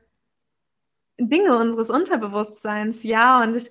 Dinge 1.19 1.57
unseres 1.57 1.91
Unterbewusstseins, 1.91 3.03
ja. 3.05 3.43
Und 3.43 3.57
ich 3.57 3.71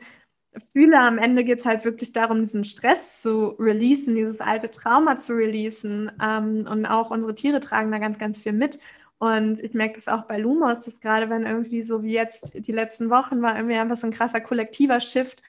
fühle, 0.72 1.00
am 1.00 1.18
Ende 1.18 1.44
geht 1.44 1.60
es 1.60 1.66
halt 1.66 1.86
wirklich 1.86 2.14
darum, 2.14 2.42
diesen 2.42 2.64
Stress 2.64 3.22
zu 3.22 3.50
releasen, 3.60 4.16
dieses 4.16 4.40
alte 4.40 4.72
Trauma 4.72 5.18
zu 5.18 5.34
releasen. 5.34 6.12
Ähm, 6.22 6.68
und 6.70 6.86
auch 6.86 7.12
unsere 7.12 7.36
Tiere 7.36 7.60
tragen 7.60 7.92
da 7.92 8.00
ganz, 8.00 8.20
ganz 8.20 8.40
viel 8.40 8.54
mit. 8.54 8.80
Und 9.18 9.60
ich 9.60 9.74
merke 9.74 9.96
das 9.96 10.08
auch 10.08 10.24
bei 10.26 10.38
Lumos, 10.38 10.82
dass 10.82 11.00
gerade 11.00 11.30
wenn 11.30 11.46
irgendwie 11.46 11.84
so 11.84 12.04
wie 12.04 12.14
jetzt 12.14 12.54
die 12.54 12.72
letzten 12.72 13.10
Wochen 13.10 13.42
war 13.42 13.56
irgendwie 13.56 13.76
einfach 13.76 13.96
so 13.96 14.08
ein 14.08 14.14
krasser 14.14 14.42
kollektiver 14.42 15.00
Shift, 15.00 15.42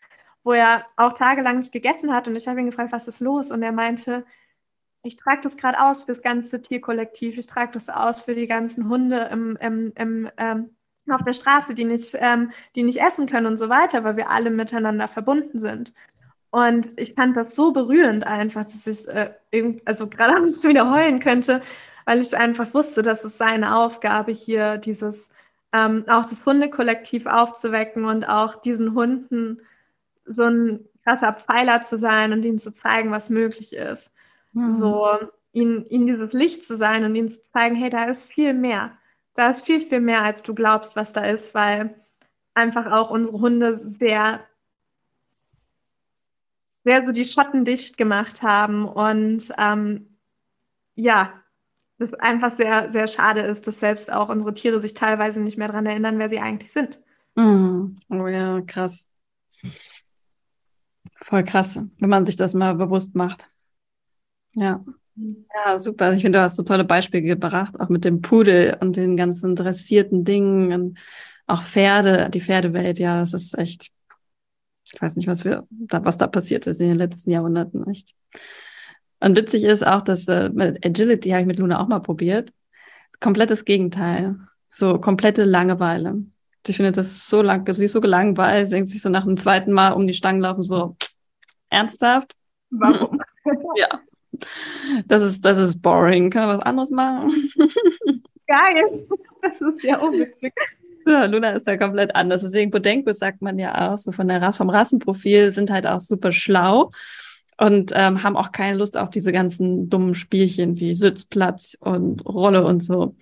wo 0.44 0.52
er 0.52 0.86
auch 0.96 1.14
tagelang 1.14 1.59
nicht 1.59 1.72
gegessen 1.72 2.12
hat. 2.12 2.28
Und 2.28 2.36
ich 2.36 2.48
habe 2.48 2.61
ihn 2.61 2.66
gefragt, 2.66 2.92
was 2.92 3.09
ist 3.09 3.20
los? 3.20 3.50
Und 3.50 3.62
er 3.62 3.72
meinte, 3.72 4.24
ich 5.02 5.16
trage 5.16 5.40
das 5.42 5.57
gerade 5.57 5.80
aus 5.80 6.02
für 6.02 6.09
das 6.09 6.22
ganze 6.22 6.61
Tierkollektiv, 6.62 7.38
ich 7.38 7.46
trage 7.46 7.72
das 7.72 7.88
aus 7.88 8.20
für 8.20 8.34
die 8.34 8.46
ganzen 8.46 8.88
Hunde 8.88 9.28
im, 9.32 9.57
im, 9.61 9.92
im 9.96 10.30
ähm, 10.36 10.75
auf 11.12 11.22
der 11.22 11.32
Straße, 11.32 11.74
die 11.74 11.84
nicht, 11.84 12.16
ähm, 12.20 12.50
die 12.74 12.82
nicht 12.82 13.00
essen 13.00 13.26
können 13.26 13.46
und 13.46 13.57
so 13.57 13.68
weiter, 13.68 14.04
weil 14.04 14.16
wir 14.16 14.30
alle 14.30 14.50
miteinander 14.50 15.09
verbunden 15.09 15.61
sind. 15.61 15.92
Und 16.50 16.90
ich 16.96 17.14
fand 17.14 17.36
das 17.36 17.54
so 17.54 17.72
berührend 17.72 18.26
einfach, 18.26 18.64
dass 18.64 18.86
ich 18.86 19.07
äh, 19.09 19.32
also 19.84 20.09
gerade 20.09 20.34
am 20.36 20.50
schon 20.50 20.70
wieder 20.70 20.90
heulen 20.90 21.20
könnte, 21.20 21.61
weil 22.04 22.20
ich 22.20 22.36
einfach 22.36 22.72
wusste, 22.74 23.02
dass 23.02 23.24
es 23.24 23.36
seine 23.36 23.76
Aufgabe 23.76 24.32
hier, 24.32 24.78
dieses 24.78 25.30
ähm, 25.72 26.04
auch 26.09 26.24
das 26.24 26.44
Hundekollektiv 26.46 27.26
aufzuwecken 27.26 28.04
und 28.04 28.24
auch 28.24 28.61
diesen 28.61 28.94
Hunden 28.94 29.61
so 30.24 30.44
ein 30.44 30.84
krasser 31.04 31.32
Pfeiler 31.34 31.82
zu 31.82 31.98
sein 31.98 32.32
und 32.32 32.44
ihnen 32.44 32.59
zu 32.59 32.72
zeigen, 32.72 33.11
was 33.11 33.30
möglich 33.30 33.74
ist. 33.74 34.12
Mhm. 34.52 34.70
So 34.70 35.07
ihnen, 35.52 35.86
ihnen 35.86 36.07
dieses 36.07 36.32
Licht 36.32 36.64
zu 36.64 36.76
sein 36.76 37.04
und 37.04 37.14
ihnen 37.14 37.28
zu 37.28 37.40
zeigen, 37.52 37.76
hey, 37.76 37.90
da 37.90 38.04
ist 38.04 38.30
viel 38.32 38.54
mehr. 38.54 38.96
Da 39.37 39.51
ist 39.51 39.66
viel, 39.66 39.80
viel 39.80 40.01
mehr, 40.01 40.22
als 40.22 40.43
du 40.43 40.55
glaubst, 40.55 40.97
was 40.97 41.12
da 41.12 41.24
ist, 41.24 41.55
weil 41.55 41.95
einfach 42.55 42.91
auch 42.91 43.11
unsere 43.11 43.39
Hunde 43.39 43.74
sehr, 43.74 44.41
sehr 46.84 47.05
so 47.05 47.12
die 47.12 47.24
Schotten 47.24 47.64
dicht 47.64 47.99
gemacht 47.99 48.43
haben 48.43 48.89
und 48.89 49.53
ähm, 49.59 50.16
ja, 50.95 51.34
das 51.99 52.14
einfach 52.14 52.53
sehr, 52.53 52.91
sehr 52.91 53.09
schade 53.09 53.41
ist, 53.41 53.66
dass 53.66 53.80
selbst 53.80 54.12
auch 54.12 54.30
unsere 54.30 54.55
Tiere 54.55 54.80
sich 54.80 54.95
teilweise 54.95 55.41
nicht 55.41 55.59
mehr 55.59 55.68
daran 55.68 55.87
erinnern, 55.87 56.18
wer 56.18 56.28
sie 56.28 56.41
eigentlich 56.41 56.72
sind. 56.72 57.01
Mhm. 57.34 57.97
Oh 58.09 58.26
ja, 58.26 58.61
krass. 58.62 59.05
Voll 61.22 61.45
krass, 61.45 61.78
wenn 61.99 62.09
man 62.09 62.24
sich 62.24 62.37
das 62.37 62.55
mal 62.55 62.74
bewusst 62.74 63.14
macht. 63.14 63.49
Ja. 64.55 64.82
Ja, 65.16 65.80
super. 65.80 66.12
Ich 66.12 66.22
finde, 66.22 66.38
du 66.38 66.42
hast 66.42 66.56
so 66.56 66.62
tolle 66.62 66.84
Beispiele 66.84 67.22
gebracht, 67.22 67.78
auch 67.80 67.88
mit 67.88 68.04
dem 68.04 68.20
Pudel 68.20 68.76
und 68.80 68.96
den 68.96 69.16
ganzen 69.16 69.54
dressierten 69.56 70.24
Dingen 70.24 70.72
und 70.72 70.98
auch 71.46 71.62
Pferde, 71.62 72.28
die 72.30 72.40
Pferdewelt. 72.40 72.98
Ja, 72.98 73.20
das 73.20 73.32
ist 73.32 73.56
echt, 73.56 73.90
ich 74.92 75.00
weiß 75.00 75.16
nicht, 75.16 75.26
was 75.26 75.44
wir, 75.44 75.66
was 75.70 76.16
da 76.18 76.26
passiert 76.26 76.66
ist 76.66 76.80
in 76.80 76.88
den 76.88 76.98
letzten 76.98 77.30
Jahrhunderten, 77.30 77.86
echt. 77.88 78.14
Und 79.20 79.36
witzig 79.36 79.64
ist 79.64 79.86
auch, 79.86 80.02
dass 80.02 80.28
äh, 80.28 80.50
mit 80.50 80.84
Agility 80.84 81.30
habe 81.30 81.40
ich 81.42 81.46
mit 81.46 81.58
Luna 81.58 81.80
auch 81.80 81.88
mal 81.88 82.00
probiert. 82.00 82.50
Komplettes 83.20 83.64
Gegenteil. 83.64 84.36
So 84.70 84.98
komplette 85.00 85.44
Langeweile. 85.44 86.22
Ich 86.66 86.76
finde 86.76 86.92
das 86.92 87.28
so 87.28 87.40
lang, 87.40 87.72
sie 87.72 87.86
ist 87.86 87.92
so 87.92 88.00
gelangweilt, 88.00 88.72
denkt 88.72 88.90
sich 88.90 89.00
so 89.00 89.08
nach 89.08 89.24
dem 89.24 89.36
zweiten 89.36 89.72
Mal 89.72 89.92
um 89.92 90.06
die 90.06 90.12
Stangen 90.12 90.40
laufen, 90.40 90.64
so 90.64 90.96
ernsthaft. 91.70 92.32
Warum? 92.70 93.22
ja. 93.76 93.88
Das 95.07 95.22
ist, 95.22 95.45
das 95.45 95.59
ist 95.59 95.80
boring. 95.82 96.30
Kann 96.30 96.47
man 96.47 96.59
was 96.59 96.64
anderes 96.64 96.91
machen? 96.91 97.30
Geil. 98.47 99.07
Das 99.43 99.61
ist 99.61 99.82
ja 99.82 99.99
unwitzig. 99.99 100.53
Ja, 101.07 101.26
Luna 101.26 101.51
ist 101.51 101.66
da 101.66 101.76
komplett 101.76 102.14
anders. 102.14 102.43
Deswegen 102.43 102.70
Podenkos 102.70 103.18
sagt 103.18 103.43
man 103.43 103.59
ja 103.59 103.93
auch, 103.93 103.99
so 103.99 104.12
von 104.12 104.28
der 104.28 104.43
Rasse, 104.43 104.59
vom 104.59 104.70
Rassenprofil 104.70 105.53
sind 105.53 105.70
halt 105.70 105.87
auch 105.87 106.01
super 106.01 106.32
schlau 106.32 106.91
und 107.59 107.93
ähm, 107.95 108.22
haben 108.22 108.37
auch 108.37 108.53
keine 108.53 108.76
Lust 108.76 108.97
auf 108.97 109.11
diese 109.11 109.32
ganzen 109.32 109.89
dummen 109.89 110.14
Spielchen 110.14 110.78
wie 110.80 110.95
Sitzplatz 110.95 111.76
und 111.78 112.24
Rolle 112.26 112.64
und 112.64 112.82
so. 112.82 113.14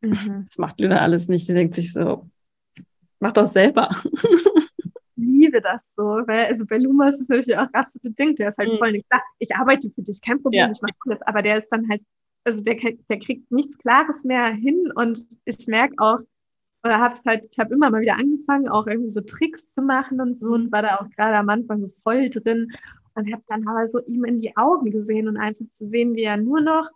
Mhm. 0.00 0.44
Das 0.46 0.58
macht 0.58 0.80
Luna 0.80 1.00
alles 1.00 1.28
nicht. 1.28 1.48
Die 1.48 1.52
denkt 1.52 1.74
sich 1.74 1.92
so, 1.92 2.30
Mach 3.24 3.32
doch 3.32 3.46
selber. 3.46 3.88
liebe 5.34 5.60
das 5.60 5.94
so, 5.94 6.02
weil 6.02 6.46
also 6.46 6.64
bei 6.66 6.78
Luma 6.78 7.08
ist 7.08 7.20
es 7.20 7.28
natürlich 7.28 7.58
auch 7.58 7.72
rassebedingt. 7.74 8.38
Der 8.38 8.48
ist 8.48 8.58
halt 8.58 8.72
mhm. 8.72 8.78
voll 8.78 8.92
nicht 8.92 9.08
klar. 9.08 9.22
Ich 9.38 9.54
arbeite 9.54 9.90
für 9.90 10.02
dich, 10.02 10.20
kein 10.20 10.40
Problem, 10.40 10.60
ja. 10.60 10.70
ich 10.70 10.82
mache 10.82 10.94
alles. 11.06 11.22
Aber 11.22 11.42
der 11.42 11.58
ist 11.58 11.68
dann 11.68 11.88
halt, 11.88 12.02
also 12.44 12.62
der, 12.62 12.76
der 12.76 13.18
kriegt 13.18 13.50
nichts 13.50 13.78
Klares 13.78 14.24
mehr 14.24 14.46
hin 14.46 14.90
und 14.94 15.18
ich 15.44 15.66
merke 15.66 15.94
auch, 15.98 16.20
oder 16.84 17.00
hab's 17.00 17.22
halt, 17.26 17.44
ich 17.50 17.58
habe 17.58 17.74
immer 17.74 17.90
mal 17.90 18.02
wieder 18.02 18.16
angefangen, 18.16 18.68
auch 18.68 18.86
irgendwie 18.86 19.08
so 19.08 19.22
Tricks 19.22 19.72
zu 19.72 19.80
machen 19.80 20.20
und 20.20 20.38
so 20.38 20.50
und 20.50 20.70
war 20.70 20.82
da 20.82 20.96
auch 20.96 21.08
gerade 21.16 21.36
am 21.36 21.48
Anfang 21.48 21.80
so 21.80 21.90
voll 22.02 22.28
drin 22.28 22.70
und 23.14 23.32
habe 23.32 23.42
dann 23.48 23.66
aber 23.66 23.86
so 23.86 24.00
ihm 24.00 24.24
in 24.24 24.40
die 24.40 24.56
Augen 24.56 24.90
gesehen 24.90 25.28
und 25.28 25.38
einfach 25.38 25.64
zu 25.72 25.86
sehen, 25.86 26.14
wie 26.14 26.24
er 26.24 26.36
nur 26.36 26.60
noch 26.60 26.90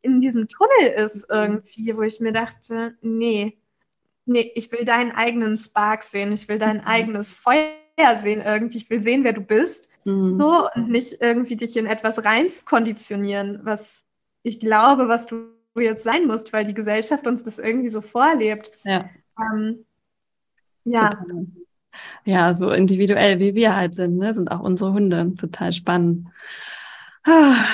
in 0.00 0.20
diesem 0.20 0.48
Tunnel 0.48 0.92
ist 0.96 1.28
mhm. 1.28 1.36
irgendwie, 1.36 1.96
wo 1.96 2.02
ich 2.02 2.20
mir 2.20 2.32
dachte, 2.32 2.96
nee, 3.02 3.58
nee, 4.26 4.52
ich 4.54 4.70
will 4.72 4.84
deinen 4.84 5.12
eigenen 5.12 5.56
Spark 5.56 6.02
sehen, 6.02 6.32
ich 6.32 6.48
will 6.48 6.58
dein 6.58 6.78
mhm. 6.78 6.86
eigenes 6.86 7.32
Feuer 7.32 7.66
sehen 8.16 8.42
irgendwie, 8.44 8.78
ich 8.78 8.90
will 8.90 9.00
sehen, 9.00 9.24
wer 9.24 9.32
du 9.32 9.40
bist. 9.40 9.88
Mhm. 10.04 10.36
So 10.36 10.68
und 10.74 10.90
nicht 10.90 11.20
irgendwie 11.20 11.56
dich 11.56 11.76
in 11.76 11.86
etwas 11.86 12.24
rein 12.24 12.48
zu 12.48 12.64
konditionieren, 12.64 13.60
was 13.62 14.04
ich 14.42 14.60
glaube, 14.60 15.08
was 15.08 15.26
du 15.26 15.46
jetzt 15.78 16.04
sein 16.04 16.26
musst, 16.26 16.52
weil 16.52 16.64
die 16.64 16.74
Gesellschaft 16.74 17.26
uns 17.26 17.42
das 17.42 17.58
irgendwie 17.58 17.90
so 17.90 18.00
vorlebt. 18.00 18.70
Ja. 18.84 19.08
Ähm, 19.38 19.84
ja. 20.84 21.10
Ja, 22.24 22.54
so 22.54 22.70
individuell 22.70 23.38
wie 23.38 23.54
wir 23.54 23.76
halt 23.76 23.94
sind, 23.94 24.18
ne? 24.18 24.34
sind 24.34 24.50
auch 24.50 24.60
unsere 24.60 24.92
Hunde 24.92 25.34
total 25.36 25.72
spannend. 25.72 26.28
Ah, 27.24 27.64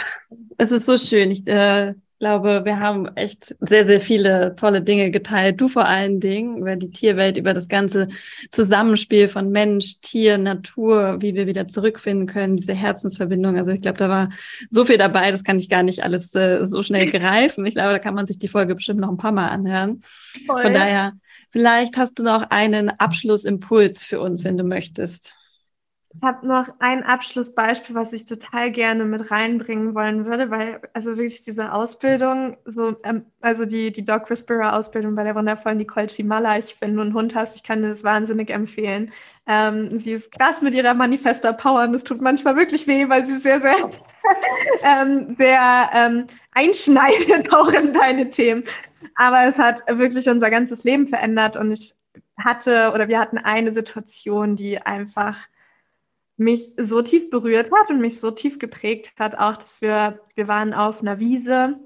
es 0.58 0.70
ist 0.70 0.86
so 0.86 0.96
schön. 0.98 1.30
Ich 1.30 1.46
äh, 1.48 1.94
glaube, 2.20 2.62
wir 2.64 2.78
haben 2.78 3.08
echt 3.16 3.56
sehr, 3.60 3.86
sehr 3.86 4.00
viele 4.00 4.54
tolle 4.54 4.82
Dinge 4.82 5.10
geteilt. 5.10 5.60
Du 5.60 5.68
vor 5.68 5.86
allen 5.86 6.20
Dingen 6.20 6.58
über 6.58 6.76
die 6.76 6.90
Tierwelt, 6.90 7.38
über 7.38 7.54
das 7.54 7.66
ganze 7.66 8.08
Zusammenspiel 8.50 9.26
von 9.26 9.50
Mensch, 9.50 10.00
Tier, 10.02 10.38
Natur, 10.38 11.16
wie 11.20 11.34
wir 11.34 11.46
wieder 11.46 11.66
zurückfinden 11.66 12.26
können, 12.26 12.56
diese 12.56 12.74
Herzensverbindung. 12.74 13.56
Also 13.56 13.72
ich 13.72 13.80
glaube, 13.80 13.98
da 13.98 14.08
war 14.08 14.28
so 14.68 14.84
viel 14.84 14.98
dabei, 14.98 15.30
das 15.30 15.42
kann 15.42 15.58
ich 15.58 15.70
gar 15.70 15.82
nicht 15.82 16.04
alles 16.04 16.34
äh, 16.34 16.64
so 16.64 16.82
schnell 16.82 17.10
greifen. 17.10 17.64
Ich 17.64 17.74
glaube, 17.74 17.92
da 17.92 17.98
kann 17.98 18.14
man 18.14 18.26
sich 18.26 18.38
die 18.38 18.48
Folge 18.48 18.74
bestimmt 18.74 19.00
noch 19.00 19.10
ein 19.10 19.16
paar 19.16 19.32
Mal 19.32 19.48
anhören. 19.48 20.02
Voll. 20.46 20.62
Von 20.62 20.72
daher, 20.74 21.14
vielleicht 21.50 21.96
hast 21.96 22.18
du 22.18 22.22
noch 22.22 22.50
einen 22.50 22.90
Abschlussimpuls 22.90 24.04
für 24.04 24.20
uns, 24.20 24.44
wenn 24.44 24.58
du 24.58 24.64
möchtest. 24.64 25.39
Ich 26.12 26.24
habe 26.24 26.44
noch 26.44 26.68
ein 26.80 27.04
Abschlussbeispiel, 27.04 27.94
was 27.94 28.12
ich 28.12 28.24
total 28.24 28.72
gerne 28.72 29.04
mit 29.04 29.30
reinbringen 29.30 29.94
wollen 29.94 30.26
würde, 30.26 30.50
weil 30.50 30.80
also 30.92 31.16
wirklich 31.16 31.44
diese 31.44 31.72
Ausbildung, 31.72 32.56
so 32.64 32.96
ähm, 33.04 33.26
also 33.40 33.64
die 33.64 33.92
die 33.92 34.04
Dog 34.04 34.28
Whisperer 34.28 34.74
Ausbildung 34.74 35.14
bei 35.14 35.22
der 35.22 35.36
wundervollen 35.36 35.78
Nicole 35.78 36.08
Chimala, 36.08 36.58
ich 36.58 36.74
finde 36.74 36.96
du 36.96 37.02
einen 37.02 37.14
Hund 37.14 37.36
hast, 37.36 37.54
ich 37.54 37.62
kann 37.62 37.82
dir 37.82 37.88
das 37.88 38.02
wahnsinnig 38.02 38.50
empfehlen. 38.50 39.12
Ähm, 39.46 39.96
sie 40.00 40.10
ist 40.10 40.32
krass 40.32 40.62
mit 40.62 40.74
ihrer 40.74 40.94
Manifester 40.94 41.52
Power 41.52 41.84
und 41.84 41.94
es 41.94 42.02
tut 42.02 42.20
manchmal 42.20 42.56
wirklich 42.56 42.88
weh, 42.88 43.08
weil 43.08 43.24
sie 43.24 43.38
sehr 43.38 43.60
sehr 43.60 43.76
ähm, 44.82 45.36
sehr 45.38 45.90
ähm, 45.94 46.26
einschneidet 46.52 47.52
auch 47.54 47.72
in 47.72 47.94
deine 47.94 48.28
Themen. 48.30 48.64
Aber 49.14 49.46
es 49.46 49.60
hat 49.60 49.84
wirklich 49.88 50.28
unser 50.28 50.50
ganzes 50.50 50.82
Leben 50.82 51.06
verändert 51.06 51.56
und 51.56 51.70
ich 51.70 51.94
hatte 52.36 52.90
oder 52.94 53.06
wir 53.06 53.20
hatten 53.20 53.38
eine 53.38 53.70
Situation, 53.70 54.56
die 54.56 54.80
einfach 54.80 55.36
mich 56.40 56.72
so 56.78 57.02
tief 57.02 57.28
berührt 57.28 57.70
hat 57.70 57.90
und 57.90 58.00
mich 58.00 58.18
so 58.18 58.30
tief 58.30 58.58
geprägt 58.58 59.12
hat, 59.18 59.36
auch 59.36 59.58
dass 59.58 59.82
wir, 59.82 60.20
wir 60.34 60.48
waren 60.48 60.72
auf 60.72 61.02
einer 61.02 61.20
Wiese 61.20 61.78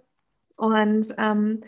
und 0.57 1.13
ähm, 1.19 1.61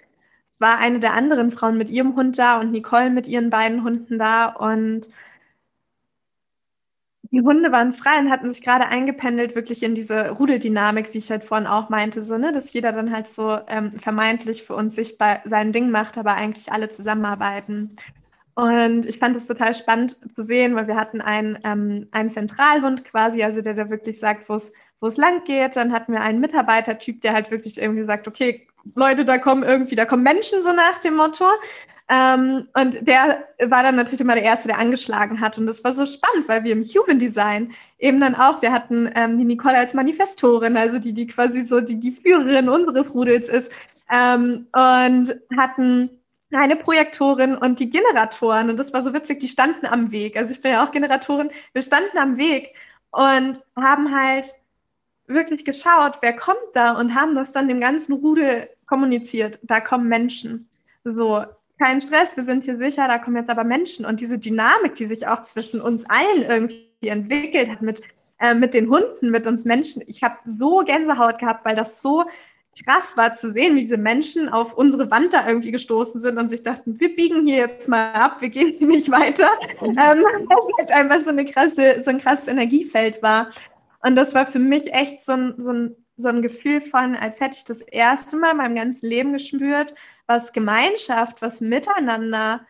es 0.51 0.61
war 0.61 0.79
eine 0.79 1.01
der 1.01 1.13
anderen 1.15 1.51
Frauen 1.51 1.79
mit 1.79 1.91
ihrem 1.91 2.15
Hund 2.15 2.39
da 2.39 2.61
und 2.61 2.71
Nicole 2.71 3.11
mit 3.11 3.27
ihren 3.27 3.51
beiden 3.51 3.83
Hunden 3.83 4.19
da 4.21 4.47
und 4.47 5.09
die 7.33 7.41
Hunde 7.41 7.73
waren 7.73 7.93
frei 7.93 8.21
und 8.21 8.31
hatten 8.31 8.49
sich 8.49 8.63
gerade 8.63 8.87
eingependelt, 8.87 9.57
wirklich 9.57 9.83
in 9.83 9.97
diese 9.97 10.31
Rudeldynamik, 10.31 11.13
wie 11.13 11.19
ich 11.19 11.31
halt 11.31 11.43
vorhin 11.43 11.67
auch 11.67 11.89
meinte, 11.89 12.23
so, 12.23 12.39
ne, 12.39 12.53
dass 12.53 12.73
jeder 12.73 12.93
dann 12.93 13.13
halt 13.13 13.27
so 13.27 13.59
ähm, 13.67 13.91
vermeintlich 13.91 14.63
für 14.63 14.77
uns 14.77 14.95
sichtbar 14.95 15.41
sein 15.45 15.73
Ding 15.73 15.91
macht, 15.91 16.19
aber 16.19 16.35
eigentlich 16.35 16.71
alle 16.71 16.89
zusammenarbeiten. 16.89 17.89
Und 18.57 19.07
ich 19.07 19.19
fand 19.19 19.37
es 19.37 19.47
total 19.47 19.75
spannend 19.75 20.19
zu 20.35 20.45
sehen, 20.45 20.75
weil 20.75 20.89
wir 20.89 20.97
hatten 20.97 21.21
einen, 21.21 21.59
ähm, 21.63 22.09
einen 22.11 22.31
Zentralhund 22.31 23.05
quasi, 23.05 23.43
also 23.43 23.61
der 23.61 23.75
da 23.75 23.91
wirklich 23.91 24.19
sagt, 24.19 24.49
wo 24.49 24.55
es 24.55 24.73
wo 25.01 25.07
es 25.07 25.17
lang 25.17 25.45
geht. 25.45 25.77
Dann 25.77 25.93
hatten 25.93 26.13
wir 26.13 26.21
einen 26.21 26.41
Mitarbeitertyp, 26.41 27.21
der 27.21 27.33
halt 27.33 27.51
wirklich 27.51 27.79
irgendwie 27.79 28.03
sagt, 28.03 28.27
okay, 28.29 28.67
Leute, 28.95 29.25
da 29.25 29.39
kommen 29.39 29.63
irgendwie, 29.63 29.97
da 29.97 30.05
kommen 30.05 30.23
Menschen 30.23 30.63
so 30.63 30.73
nach 30.73 30.99
dem 31.01 31.17
Motto. 31.17 31.45
Ähm, 32.09 32.69
und 32.75 33.07
der 33.07 33.45
war 33.67 33.83
dann 33.83 33.97
natürlich 33.97 34.21
immer 34.21 34.35
der 34.35 34.45
Erste, 34.45 34.69
der 34.69 34.79
angeschlagen 34.79 35.41
hat. 35.41 35.59
Und 35.59 35.67
das 35.67 35.83
war 35.83 35.93
so 35.93 36.07
spannend, 36.07 36.49
weil 36.49 36.63
wir 36.63 36.73
im 36.73 36.83
Human 36.83 37.19
Design 37.19 37.73
eben 37.99 38.21
dann 38.21 38.37
auch, 38.37 38.63
wir 38.63 38.73
hatten 38.73 39.11
ähm, 39.17 39.39
die 39.39 39.45
Nicole 39.45 39.77
als 39.77 39.93
Manifestorin, 39.93 40.77
also 40.77 40.99
die, 40.99 41.13
die 41.13 41.27
quasi 41.27 41.65
so 41.65 41.81
die, 41.81 41.99
die 41.99 42.13
Führerin 42.13 42.69
unseres 42.69 43.13
Rudels 43.13 43.49
ist, 43.49 43.73
ähm, 44.13 44.69
und 44.73 45.37
hatten 45.57 46.11
eine 46.53 46.77
Projektorin 46.77 47.57
und 47.57 47.81
die 47.81 47.91
Generatoren. 47.91 48.71
Und 48.71 48.77
das 48.77 48.93
war 48.93 49.03
so 49.03 49.13
witzig, 49.13 49.41
die 49.41 49.49
standen 49.49 49.87
am 49.87 50.13
Weg. 50.13 50.37
Also 50.37 50.53
ich 50.53 50.63
bin 50.63 50.73
ja 50.73 50.85
auch 50.85 50.93
Generatorin. 50.93 51.51
Wir 51.73 51.83
standen 51.83 52.19
am 52.19 52.37
Weg 52.37 52.75
und 53.11 53.63
haben 53.77 54.15
halt 54.15 54.55
wirklich 55.27 55.65
geschaut, 55.65 56.19
wer 56.21 56.37
kommt 56.37 56.59
da 56.75 56.93
und 56.93 57.15
haben 57.15 57.35
das 57.35 57.53
dann 57.53 57.69
dem 57.69 57.81
ganzen 57.81 58.13
Rudel 58.13 58.69
kommuniziert. 58.87 59.59
Da 59.63 59.81
kommen 59.81 60.09
Menschen. 60.09 60.69
So, 61.03 61.45
kein 61.79 62.01
Stress, 62.01 62.37
wir 62.37 62.45
sind 62.45 62.65
hier 62.65 62.79
sicher, 62.79 63.07
da 63.07 63.19
kommen 63.19 63.37
jetzt 63.37 63.51
aber 63.51 63.65
Menschen. 63.65 64.07
Und 64.07 64.21
diese 64.21 64.39
Dynamik, 64.39 64.95
die 64.95 65.07
sich 65.07 65.27
auch 65.27 65.43
zwischen 65.43 65.81
uns 65.81 66.05
allen 66.09 66.43
irgendwie 66.43 67.09
entwickelt 67.09 67.69
hat 67.69 67.83
mit, 67.83 68.03
äh, 68.39 68.55
mit 68.55 68.73
den 68.73 68.89
Hunden, 68.89 69.31
mit 69.31 69.47
uns 69.47 69.65
Menschen. 69.65 70.03
Ich 70.07 70.23
habe 70.23 70.37
so 70.59 70.79
Gänsehaut 70.79 71.39
gehabt, 71.39 71.65
weil 71.65 71.77
das 71.77 72.01
so 72.01 72.25
krass 72.85 73.17
war 73.17 73.33
zu 73.35 73.53
sehen, 73.53 73.77
wie 73.77 73.83
diese 73.83 73.97
Menschen 73.97 74.49
auf 74.49 74.75
unsere 74.75 75.11
Wand 75.11 75.33
da 75.33 75.47
irgendwie 75.47 75.73
gestoßen 75.73 76.21
sind 76.21 76.39
und 76.39 76.49
sich 76.49 76.63
dachten, 76.63 77.01
wir 77.01 77.15
biegen 77.15 77.47
hier 77.47 77.59
jetzt 77.59 77.89
mal 77.89 78.13
ab, 78.13 78.39
wir 78.41 78.51
gehen 78.51 78.73
hier 78.73 78.87
nicht 78.87 79.11
weiter. 79.11 79.49
Mhm. 79.81 79.89
Ähm, 79.89 79.97
das 80.49 80.67
halt 80.79 80.91
einfach 80.91 81.21
so, 81.21 81.31
eine 81.31 81.45
krasse, 81.45 82.03
so 82.03 82.11
ein 82.11 82.19
krasses 82.19 82.49
Energiefeld 82.49 83.23
war. 83.23 83.51
Und 84.03 84.17
das 84.17 84.35
war 84.35 84.47
für 84.47 84.59
mich 84.59 84.93
echt 84.93 85.21
so 85.21 85.33
ein, 85.33 85.55
so 85.59 85.73
ein, 85.73 85.97
so 86.17 86.29
ein 86.29 86.43
Gefühl 86.43 86.81
von, 86.81 87.17
als 87.17 87.41
hätte 87.41 87.57
ich 87.57 87.65
das 87.65 87.81
erste 87.81 88.37
Mal 88.37 88.53
in 88.53 88.57
meinem 88.59 88.77
ganzen 88.77 89.09
Leben 89.09 89.33
gespürt, 89.33 89.95
was 90.27 90.53
Gemeinschaft, 90.53 91.43
was 91.43 91.61
Miteinander 91.61 92.67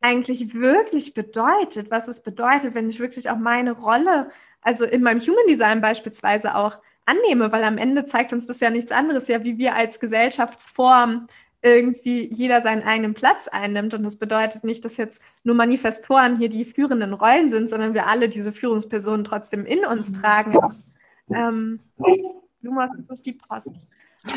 eigentlich 0.00 0.54
wirklich 0.54 1.14
bedeutet, 1.14 1.90
was 1.90 2.08
es 2.08 2.22
bedeutet, 2.22 2.74
wenn 2.74 2.90
ich 2.90 3.00
wirklich 3.00 3.30
auch 3.30 3.38
meine 3.38 3.72
Rolle, 3.72 4.30
also 4.60 4.84
in 4.84 5.02
meinem 5.02 5.20
Human 5.20 5.46
Design 5.48 5.80
beispielsweise 5.80 6.54
auch 6.54 6.78
annehme, 7.06 7.52
weil 7.52 7.64
am 7.64 7.78
Ende 7.78 8.04
zeigt 8.04 8.32
uns 8.32 8.46
das 8.46 8.60
ja 8.60 8.70
nichts 8.70 8.92
anderes, 8.92 9.28
ja, 9.28 9.44
wie 9.44 9.58
wir 9.58 9.74
als 9.74 10.00
Gesellschaftsform 10.00 11.26
irgendwie 11.64 12.28
jeder 12.30 12.60
seinen 12.62 12.82
eigenen 12.82 13.14
Platz 13.14 13.48
einnimmt. 13.48 13.94
Und 13.94 14.02
das 14.02 14.16
bedeutet 14.16 14.64
nicht, 14.64 14.84
dass 14.84 14.98
jetzt 14.98 15.22
nur 15.44 15.54
Manifestoren 15.54 16.36
hier 16.36 16.50
die 16.50 16.64
führenden 16.66 17.14
Rollen 17.14 17.48
sind, 17.48 17.68
sondern 17.70 17.94
wir 17.94 18.06
alle 18.06 18.28
diese 18.28 18.52
Führungspersonen 18.52 19.24
trotzdem 19.24 19.64
in 19.64 19.86
uns 19.86 20.10
mhm. 20.10 20.14
tragen. 20.14 20.58
Ähm, 21.30 21.80
Lumas, 22.60 22.90
das 22.98 23.18
ist 23.18 23.26
die 23.26 23.32
Post. 23.32 23.72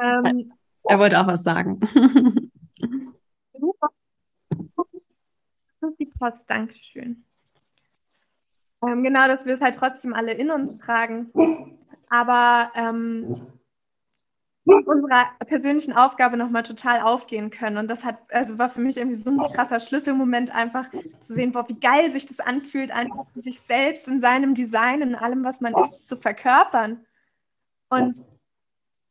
ähm, 0.00 0.52
er 0.84 0.98
wollte 0.98 1.20
auch 1.20 1.26
was 1.26 1.42
sagen. 1.42 1.80
Das 5.80 5.90
ist 5.92 5.98
die 5.98 6.06
Post, 6.06 6.38
Dankeschön. 6.46 7.24
Ähm, 8.82 9.02
genau, 9.02 9.26
dass 9.26 9.46
wir 9.46 9.54
es 9.54 9.60
halt 9.60 9.74
trotzdem 9.74 10.14
alle 10.14 10.32
in 10.32 10.50
uns 10.50 10.76
tragen. 10.76 11.30
Aber 12.08 12.72
ähm, 12.74 13.46
unserer 14.64 15.26
persönlichen 15.46 15.92
Aufgabe 15.92 16.36
nochmal 16.36 16.62
total 16.62 17.00
aufgehen 17.00 17.50
können. 17.50 17.76
Und 17.76 17.88
das 17.88 18.04
hat, 18.04 18.18
also 18.30 18.58
war 18.58 18.68
für 18.68 18.80
mich 18.80 18.96
irgendwie 18.96 19.16
so 19.16 19.30
ein 19.30 19.38
krasser 19.52 19.80
Schlüsselmoment, 19.80 20.54
einfach 20.54 20.88
zu 21.20 21.34
sehen, 21.34 21.52
boah, 21.52 21.68
wie 21.68 21.78
geil 21.80 22.10
sich 22.10 22.26
das 22.26 22.40
anfühlt, 22.40 22.90
einfach 22.90 23.26
sich 23.34 23.60
selbst 23.60 24.06
in 24.08 24.20
seinem 24.20 24.54
Design, 24.54 25.02
in 25.02 25.14
allem, 25.14 25.44
was 25.44 25.60
man 25.60 25.74
ist, 25.84 26.08
zu 26.08 26.16
verkörpern 26.16 27.04
und 27.88 28.20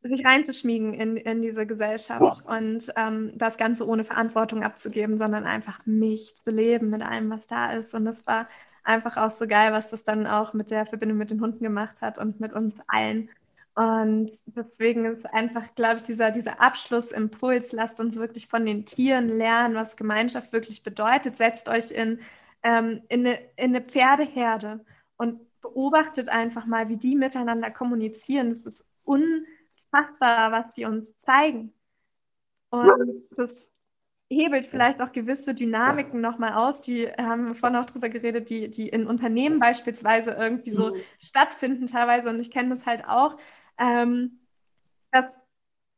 sich 0.01 0.26
reinzuschmiegen 0.26 0.93
in, 0.93 1.17
in 1.17 1.41
diese 1.41 1.65
Gesellschaft 1.65 2.45
und 2.45 2.93
ähm, 2.95 3.34
das 3.36 3.57
Ganze 3.57 3.86
ohne 3.86 4.05
Verantwortung 4.05 4.63
abzugeben, 4.63 5.17
sondern 5.17 5.45
einfach 5.45 5.86
mich 5.86 6.36
zu 6.36 6.51
leben 6.51 6.89
mit 6.89 7.01
allem, 7.01 7.30
was 7.30 7.47
da 7.47 7.74
ist. 7.74 7.93
Und 7.93 8.05
das 8.05 8.26
war 8.26 8.47
einfach 8.90 9.18
auch 9.18 9.32
so 9.32 9.48
geil, 9.48 9.72
was 9.72 9.90
das 9.90 10.04
dann 10.04 10.28
auch 10.28 10.54
mit 10.54 10.72
der 10.72 10.86
Verbindung 10.86 11.18
mit 11.18 11.30
den 11.32 11.42
Hunden 11.42 11.64
gemacht 11.64 12.02
hat 12.02 12.18
und 12.18 12.40
mit 12.40 12.54
uns 12.54 12.76
allen. 12.88 13.30
Und 13.76 14.32
deswegen 14.48 15.06
ist 15.06 15.32
einfach, 15.34 15.74
glaube 15.76 15.98
ich, 15.98 16.04
dieser, 16.04 16.32
dieser 16.32 16.60
Abschlussimpuls, 16.60 17.72
lasst 17.72 18.00
uns 18.00 18.18
wirklich 18.18 18.48
von 18.48 18.66
den 18.66 18.86
Tieren 18.86 19.30
lernen, 19.30 19.76
was 19.76 19.96
Gemeinschaft 19.96 20.52
wirklich 20.52 20.84
bedeutet. 20.84 21.38
Setzt 21.38 21.70
euch 21.70 21.92
in, 21.92 22.20
ähm, 22.64 23.02
in, 23.08 23.26
eine, 23.26 23.40
in 23.56 23.76
eine 23.76 23.82
Pferdeherde 23.82 24.84
und 25.18 25.40
beobachtet 25.62 26.28
einfach 26.28 26.66
mal, 26.66 26.90
wie 26.90 26.98
die 26.98 27.16
miteinander 27.16 27.72
kommunizieren. 27.72 28.50
Das 28.50 28.66
ist 28.66 28.84
unfassbar, 29.06 30.52
was 30.52 30.74
die 30.74 30.86
uns 30.86 31.18
zeigen. 31.18 31.74
Und 32.72 33.24
das 33.36 33.68
hebelt 34.30 34.68
vielleicht 34.68 35.02
auch 35.02 35.12
gewisse 35.12 35.56
Dynamiken 35.56 36.22
nochmal 36.22 36.54
aus, 36.54 36.82
die 36.82 37.08
haben 37.08 37.48
wir 37.48 37.56
vorhin 37.56 37.78
auch 37.78 37.86
drüber 37.86 38.10
geredet, 38.10 38.50
die, 38.50 38.70
die 38.70 38.88
in 38.88 39.08
Unternehmen 39.08 39.60
beispielsweise 39.60 40.32
irgendwie 40.32 40.72
so 40.72 40.94
mhm. 40.94 41.00
stattfinden 41.20 41.88
teilweise. 41.88 42.30
Und 42.30 42.40
ich 42.40 42.52
kenne 42.52 42.70
das 42.70 42.86
halt 42.86 43.06
auch, 43.08 43.38
ähm, 43.80 44.40
dass 45.12 45.26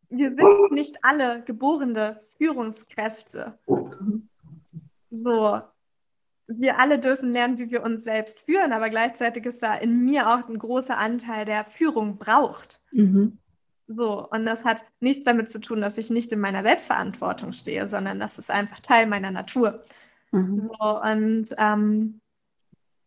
wir 0.09 0.29
sind 0.35 0.71
nicht 0.71 1.03
alle 1.03 1.41
geborene 1.43 2.19
Führungskräfte. 2.37 3.57
Mhm. 3.67 4.27
So, 5.09 5.61
wir 6.47 6.79
alle 6.79 6.99
dürfen 6.99 7.31
lernen, 7.31 7.59
wie 7.59 7.71
wir 7.71 7.83
uns 7.83 8.03
selbst 8.03 8.41
führen, 8.41 8.73
aber 8.73 8.89
gleichzeitig 8.89 9.45
ist 9.45 9.63
da 9.63 9.75
in 9.75 10.05
mir 10.05 10.29
auch 10.29 10.47
ein 10.47 10.57
großer 10.57 10.97
Anteil, 10.97 11.45
der 11.45 11.65
Führung 11.65 12.17
braucht. 12.17 12.81
Mhm. 12.91 13.37
So, 13.95 14.27
und 14.29 14.45
das 14.45 14.65
hat 14.65 14.83
nichts 14.99 15.23
damit 15.23 15.49
zu 15.49 15.59
tun, 15.59 15.81
dass 15.81 15.97
ich 15.97 16.09
nicht 16.09 16.31
in 16.31 16.39
meiner 16.39 16.63
Selbstverantwortung 16.63 17.51
stehe, 17.51 17.87
sondern 17.87 18.19
das 18.19 18.39
ist 18.39 18.51
einfach 18.51 18.79
Teil 18.79 19.07
meiner 19.07 19.31
Natur. 19.31 19.81
Mhm. 20.31 20.69
So, 20.79 21.01
und 21.01 21.55
ähm, 21.57 22.21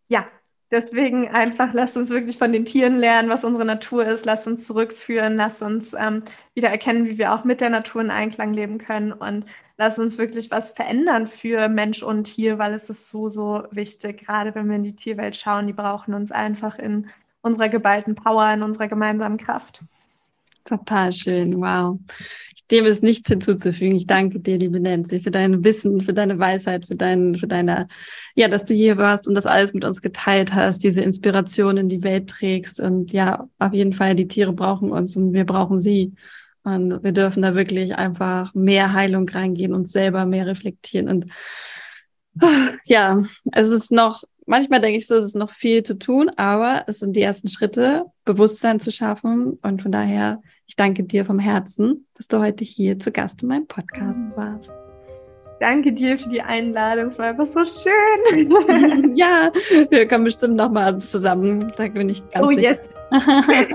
ja, 0.09 0.27
deswegen 0.71 1.29
einfach, 1.29 1.73
lasst 1.73 1.97
uns 1.97 2.11
wirklich 2.11 2.39
von 2.39 2.53
den 2.53 2.65
Tieren 2.65 2.99
lernen, 2.99 3.29
was 3.29 3.45
unsere 3.45 3.65
Natur 3.65 4.05
ist, 4.07 4.25
lasst 4.25 4.47
uns 4.47 4.67
zurückführen, 4.67 5.37
lasst 5.37 5.63
uns 5.63 5.95
ähm, 5.95 6.23
wieder 6.55 6.69
erkennen, 6.69 7.07
wie 7.07 7.19
wir 7.19 7.33
auch 7.33 7.45
mit 7.45 7.61
der 7.61 7.71
Natur 7.71 8.03
in 8.03 8.11
Einklang 8.11 8.53
leben 8.53 8.79
können 8.79 9.13
und 9.13 9.47
lasst 9.77 9.99
uns 9.99 10.19
wirklich 10.19 10.51
was 10.51 10.73
verändern 10.73 11.27
für 11.27 11.69
Mensch 11.69 12.03
und 12.03 12.25
Tier, 12.25 12.59
weil 12.59 12.75
es 12.75 12.91
ist 12.91 13.11
so, 13.11 13.29
so 13.29 13.65
wichtig, 13.71 14.27
gerade 14.27 14.55
wenn 14.55 14.69
wir 14.69 14.77
in 14.77 14.83
die 14.83 14.97
Tierwelt 14.97 15.37
schauen, 15.37 15.67
die 15.67 15.73
brauchen 15.73 16.15
uns 16.15 16.33
einfach 16.33 16.79
in 16.79 17.09
unserer 17.43 17.69
geballten 17.69 18.15
Power, 18.15 18.53
in 18.53 18.63
unserer 18.63 18.89
gemeinsamen 18.89 19.37
Kraft. 19.37 19.83
Total 20.65 21.13
schön, 21.13 21.61
wow. 21.61 21.99
Dem 22.71 22.87
ist 22.87 23.03
nichts 23.03 23.29
hinzuzufügen. 23.29 23.95
Ich 23.95 24.07
danke 24.07 24.41
dir, 24.41 24.57
liebe 24.57 24.81
Nancy, 24.81 25.21
für 25.21 25.31
dein 25.31 25.63
Wissen, 25.63 26.01
für 26.01 26.15
deine 26.15 26.39
Weisheit, 26.39 26.87
für 26.87 26.97
dein, 26.97 27.35
für 27.35 27.47
deine, 27.47 27.89
ja, 28.35 28.49
dass 28.49 28.65
du 28.65 28.73
hier 28.73 28.97
warst 28.97 29.29
und 29.29 29.35
das 29.35 29.45
alles 29.45 29.75
mit 29.75 29.85
uns 29.85 30.01
geteilt 30.01 30.55
hast, 30.55 30.83
diese 30.83 31.03
Inspiration 31.03 31.77
in 31.77 31.91
die 31.91 32.03
Welt 32.03 32.31
trägst. 32.31 32.81
Und 32.81 33.13
ja, 33.13 33.47
auf 33.59 33.75
jeden 33.75 33.93
Fall, 33.93 34.15
die 34.15 34.29
Tiere 34.29 34.55
brauchen 34.55 34.91
uns 34.91 35.15
und 35.17 35.35
wir 35.35 35.45
brauchen 35.45 35.77
sie. 35.77 36.15
Und 36.63 37.05
wir 37.05 37.13
dürfen 37.13 37.43
da 37.43 37.55
wirklich 37.55 37.97
einfach 37.97 38.55
mehr 38.55 38.95
Heilung 38.95 39.29
reingehen, 39.29 39.75
uns 39.75 39.93
selber 39.93 40.25
mehr 40.25 40.47
reflektieren. 40.47 41.11
Und 41.11 41.27
ja, 42.87 43.23
es 43.53 43.69
ist 43.69 43.93
noch 43.93 44.25
manchmal 44.47 44.81
denke 44.81 44.99
ich 44.99 45.07
so, 45.07 45.15
es 45.17 45.25
ist 45.25 45.37
noch 45.37 45.51
viel 45.51 45.83
zu 45.83 45.99
tun, 45.99 46.31
aber 46.37 46.85
es 46.87 47.01
sind 47.01 47.17
die 47.17 47.23
ersten 47.23 47.49
Schritte, 47.49 48.07
Bewusstsein 48.25 48.81
zu 48.81 48.91
schaffen. 48.91 49.59
Und 49.63 49.83
von 49.83 49.93
daher, 49.93 50.41
ich 50.67 50.77
danke 50.77 51.05
dir 51.05 51.25
vom 51.25 51.39
Herzen, 51.39 52.07
dass 52.17 52.29
du 52.29 52.39
heute 52.39 52.65
hier 52.65 52.99
zu 52.99 53.13
Gast 53.13 53.43
in 53.43 53.49
meinem 53.49 53.67
Podcast 53.67 54.23
warst. 54.37 54.73
Danke 55.61 55.93
dir 55.93 56.19
für 56.19 56.29
die 56.29 56.43
Einladung. 56.43 57.07
Es 57.07 57.19
war 57.19 57.27
einfach 57.27 57.47
so 57.47 57.63
schön. 57.65 59.15
ja, 59.17 59.51
wir 59.91 60.09
kommen 60.09 60.25
bestimmt 60.25 60.57
nochmal 60.57 60.99
zusammen. 60.99 61.73
Da 61.77 61.89
bin 61.89 62.09
ich 62.09 62.23
ganz 62.31 62.47
Oh 62.47 62.51
sicher. 62.51 62.63
yes. 62.63 62.91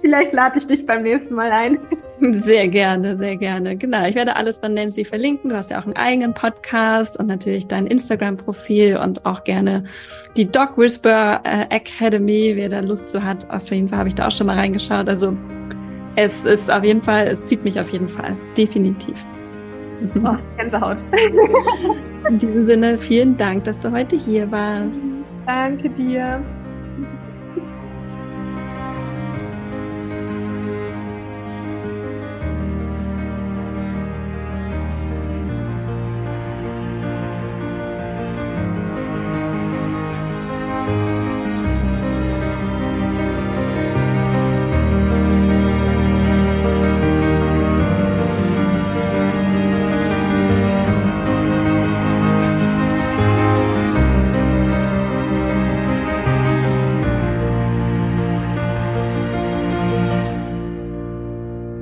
Vielleicht 0.00 0.34
lade 0.34 0.58
ich 0.58 0.66
dich 0.66 0.86
beim 0.86 1.02
nächsten 1.02 1.34
Mal 1.34 1.50
ein. 1.50 1.78
Sehr 2.32 2.68
gerne, 2.68 3.16
sehr 3.16 3.36
gerne. 3.36 3.76
Genau. 3.76 4.06
Ich 4.06 4.14
werde 4.14 4.36
alles 4.36 4.58
von 4.58 4.72
Nancy 4.72 5.04
verlinken. 5.04 5.50
Du 5.50 5.56
hast 5.56 5.70
ja 5.70 5.80
auch 5.80 5.84
einen 5.84 5.96
eigenen 5.96 6.32
Podcast 6.32 7.18
und 7.18 7.26
natürlich 7.26 7.66
dein 7.66 7.88
Instagram-Profil 7.88 8.98
und 8.98 9.26
auch 9.26 9.42
gerne 9.42 9.82
die 10.36 10.46
Dog 10.46 10.78
Whisper 10.78 11.40
äh, 11.44 11.74
Academy, 11.74 12.52
wer 12.54 12.68
da 12.68 12.80
Lust 12.80 13.08
zu 13.08 13.24
hat. 13.24 13.50
Auf 13.50 13.68
jeden 13.70 13.88
Fall 13.88 13.98
habe 13.98 14.08
ich 14.08 14.14
da 14.14 14.28
auch 14.28 14.30
schon 14.30 14.46
mal 14.46 14.56
reingeschaut. 14.56 15.08
Also 15.08 15.36
es 16.16 16.44
ist 16.44 16.70
auf 16.70 16.82
jeden 16.82 17.02
Fall, 17.02 17.28
es 17.28 17.46
zieht 17.46 17.62
mich 17.62 17.78
auf 17.78 17.90
jeden 17.90 18.08
Fall, 18.08 18.36
definitiv. 18.56 19.14
Oh, 20.22 20.36
Gänsehaut. 20.56 20.98
In 22.28 22.38
diesem 22.38 22.66
Sinne, 22.66 22.98
vielen 22.98 23.36
Dank, 23.36 23.64
dass 23.64 23.78
du 23.78 23.90
heute 23.90 24.16
hier 24.16 24.50
warst. 24.50 25.00
Danke 25.46 25.88
dir. 25.90 26.42